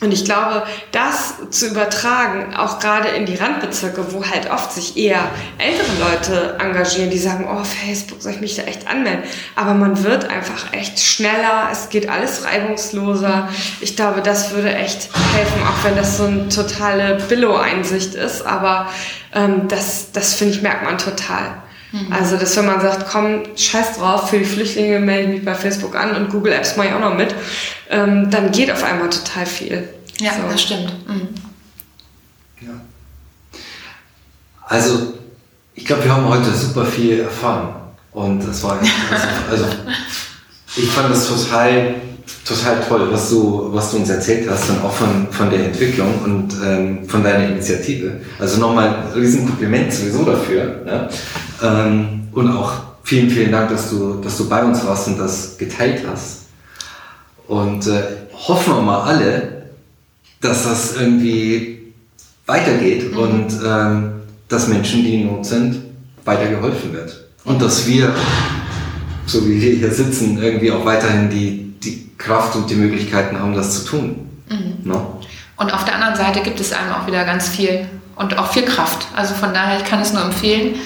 Und 0.00 0.12
ich 0.12 0.24
glaube, 0.24 0.64
das 0.92 1.34
zu 1.50 1.68
übertragen, 1.68 2.54
auch 2.56 2.78
gerade 2.78 3.08
in 3.08 3.26
die 3.26 3.36
Randbezirke, 3.36 4.12
wo 4.12 4.24
halt 4.24 4.50
oft 4.50 4.72
sich 4.72 4.96
eher 4.96 5.30
ältere 5.56 5.92
Leute 5.98 6.58
engagieren, 6.60 7.10
die 7.10 7.18
sagen, 7.18 7.48
oh, 7.48 7.64
Facebook, 7.64 8.20
soll 8.20 8.32
ich 8.32 8.40
mich 8.40 8.56
da 8.56 8.64
echt 8.64 8.86
anmelden? 8.86 9.22
Aber 9.56 9.72
man 9.72 10.02
wird 10.02 10.28
einfach 10.28 10.72
echt 10.72 11.00
schneller, 11.00 11.68
es 11.70 11.88
geht 11.88 12.08
alles 12.08 12.44
reibungsloser. 12.44 13.48
Ich 13.80 13.96
glaube, 13.96 14.20
das 14.20 14.50
würde 14.50 14.74
echt 14.74 15.08
helfen, 15.34 15.62
auch 15.62 15.84
wenn 15.84 15.96
das 15.96 16.18
so 16.18 16.24
eine 16.24 16.48
totale 16.48 17.14
Billo-Einsicht 17.28 18.14
ist. 18.14 18.44
Aber 18.44 18.90
ähm, 19.32 19.68
das, 19.68 20.12
das 20.12 20.34
finde 20.34 20.54
ich, 20.54 20.62
merkt 20.62 20.84
man 20.84 20.98
total. 20.98 21.62
Mhm. 21.94 22.12
Also, 22.12 22.36
dass 22.36 22.56
wenn 22.56 22.66
man 22.66 22.80
sagt, 22.80 23.06
komm, 23.08 23.42
scheiß 23.56 23.98
drauf, 23.98 24.30
für 24.30 24.38
die 24.38 24.44
Flüchtlinge 24.44 24.98
melde 24.98 25.22
ich 25.22 25.36
mich 25.36 25.44
bei 25.44 25.54
Facebook 25.54 25.94
an 25.94 26.16
und 26.16 26.28
Google 26.28 26.52
Apps 26.52 26.76
mache 26.76 26.88
ich 26.88 26.94
auch 26.94 27.00
noch 27.00 27.14
mit, 27.14 27.32
ähm, 27.88 28.30
dann 28.30 28.50
geht 28.50 28.72
auf 28.72 28.82
einmal 28.82 29.10
total 29.10 29.46
viel. 29.46 29.88
Ja, 30.18 30.32
so. 30.32 30.42
das 30.50 30.62
stimmt. 30.62 30.92
Mhm. 31.08 31.28
Ja. 32.62 32.72
Also, 34.66 35.14
ich 35.76 35.84
glaube, 35.84 36.04
wir 36.04 36.12
haben 36.12 36.28
heute 36.28 36.50
super 36.52 36.84
viel 36.84 37.20
erfahren. 37.20 37.76
Und 38.10 38.44
das 38.44 38.62
war, 38.64 38.80
also, 38.80 38.84
also 39.50 39.66
ich 40.76 40.88
fand 40.88 41.10
das 41.10 41.28
total, 41.28 41.94
total 42.44 42.80
toll, 42.88 43.08
was 43.12 43.30
du, 43.30 43.68
was 43.72 43.92
du 43.92 43.98
uns 43.98 44.10
erzählt 44.10 44.50
hast 44.50 44.68
und 44.70 44.82
auch 44.82 44.92
von, 44.92 45.28
von 45.30 45.48
der 45.50 45.66
Entwicklung 45.66 46.22
und 46.24 46.54
ähm, 46.64 47.08
von 47.08 47.22
deiner 47.22 47.48
Initiative. 47.50 48.20
Also 48.40 48.60
nochmal 48.60 48.88
ein 48.88 49.12
riesen 49.12 49.46
Kompliment 49.46 49.92
sowieso 49.92 50.24
dafür. 50.24 50.82
Ne? 50.84 51.08
Ähm, 51.64 52.28
und 52.32 52.50
auch 52.50 52.72
vielen, 53.02 53.30
vielen 53.30 53.52
Dank, 53.52 53.70
dass 53.70 53.90
du, 53.90 54.20
dass 54.20 54.36
du 54.36 54.48
bei 54.48 54.62
uns 54.62 54.84
warst 54.84 55.08
und 55.08 55.18
das 55.18 55.56
geteilt 55.56 56.02
hast. 56.06 56.42
Und 57.46 57.86
äh, 57.86 58.02
hoffen 58.32 58.74
wir 58.74 58.82
mal 58.82 59.02
alle, 59.02 59.64
dass 60.40 60.64
das 60.64 60.96
irgendwie 60.96 61.92
weitergeht 62.46 63.12
mhm. 63.12 63.18
und 63.18 63.60
ähm, 63.64 64.12
dass 64.48 64.68
Menschen, 64.68 65.02
die 65.02 65.22
in 65.22 65.26
Not 65.26 65.46
sind, 65.46 65.82
weiter 66.24 66.46
geholfen 66.46 66.92
wird. 66.92 67.24
Und 67.44 67.60
dass 67.60 67.86
wir, 67.86 68.14
so 69.26 69.46
wie 69.46 69.60
wir 69.60 69.72
hier 69.76 69.90
sitzen, 69.90 70.42
irgendwie 70.42 70.70
auch 70.70 70.84
weiterhin 70.84 71.30
die, 71.30 71.74
die 71.82 72.10
Kraft 72.18 72.56
und 72.56 72.68
die 72.68 72.74
Möglichkeiten 72.74 73.38
haben, 73.38 73.54
das 73.54 73.84
zu 73.84 73.90
tun. 73.90 74.28
Mhm. 74.48 74.76
No? 74.84 75.20
Und 75.56 75.72
auf 75.72 75.84
der 75.84 75.94
anderen 75.94 76.16
Seite 76.16 76.40
gibt 76.40 76.60
es 76.60 76.72
einem 76.72 76.92
auch 76.92 77.06
wieder 77.06 77.24
ganz 77.24 77.48
viel 77.48 77.86
und 78.16 78.38
auch 78.38 78.52
viel 78.52 78.64
Kraft. 78.64 79.06
Also 79.14 79.34
von 79.34 79.52
daher, 79.54 79.78
ich 79.78 79.84
kann 79.84 80.00
es 80.00 80.12
nur 80.12 80.22
empfehlen. 80.22 80.76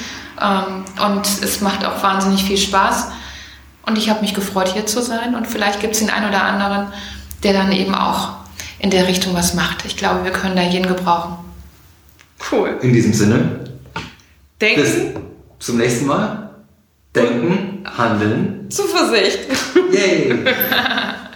Ähm, 0.41 0.85
und 1.05 1.27
es 1.43 1.61
macht 1.61 1.85
auch 1.85 2.03
wahnsinnig 2.03 2.45
viel 2.45 2.59
Spaß. 2.59 3.09
Und 3.87 3.97
ich 3.97 4.11
habe 4.11 4.21
mich 4.21 4.35
gefreut, 4.35 4.69
hier 4.69 4.87
zu 4.87 5.03
sein. 5.03 5.35
Und 5.35 5.47
vielleicht 5.47 5.81
gibt 5.81 5.95
es 5.95 6.01
den 6.01 6.11
einen 6.11 6.29
oder 6.29 6.43
anderen, 6.43 6.89
der 7.43 7.53
dann 7.53 7.73
eben 7.73 7.95
auch 7.95 8.39
in 8.79 8.91
der 8.91 9.09
Richtung 9.09 9.35
was 9.35 9.55
macht. 9.55 9.85
Ich 9.85 9.97
glaube, 9.97 10.25
wir 10.25 10.31
können 10.31 10.57
da 10.57 10.63
jeden 10.63 10.87
gebrauchen. 10.87 11.39
Cool. 12.51 12.79
In 12.83 12.93
diesem 12.93 13.13
Sinne. 13.13 13.61
Denken. 14.61 14.81
Bis 14.83 14.97
zum 15.59 15.79
nächsten 15.79 16.07
Mal. 16.07 16.51
Denken, 17.15 17.85
handeln. 17.97 18.71
Zuversicht. 18.71 19.41
Yay. 19.93 20.45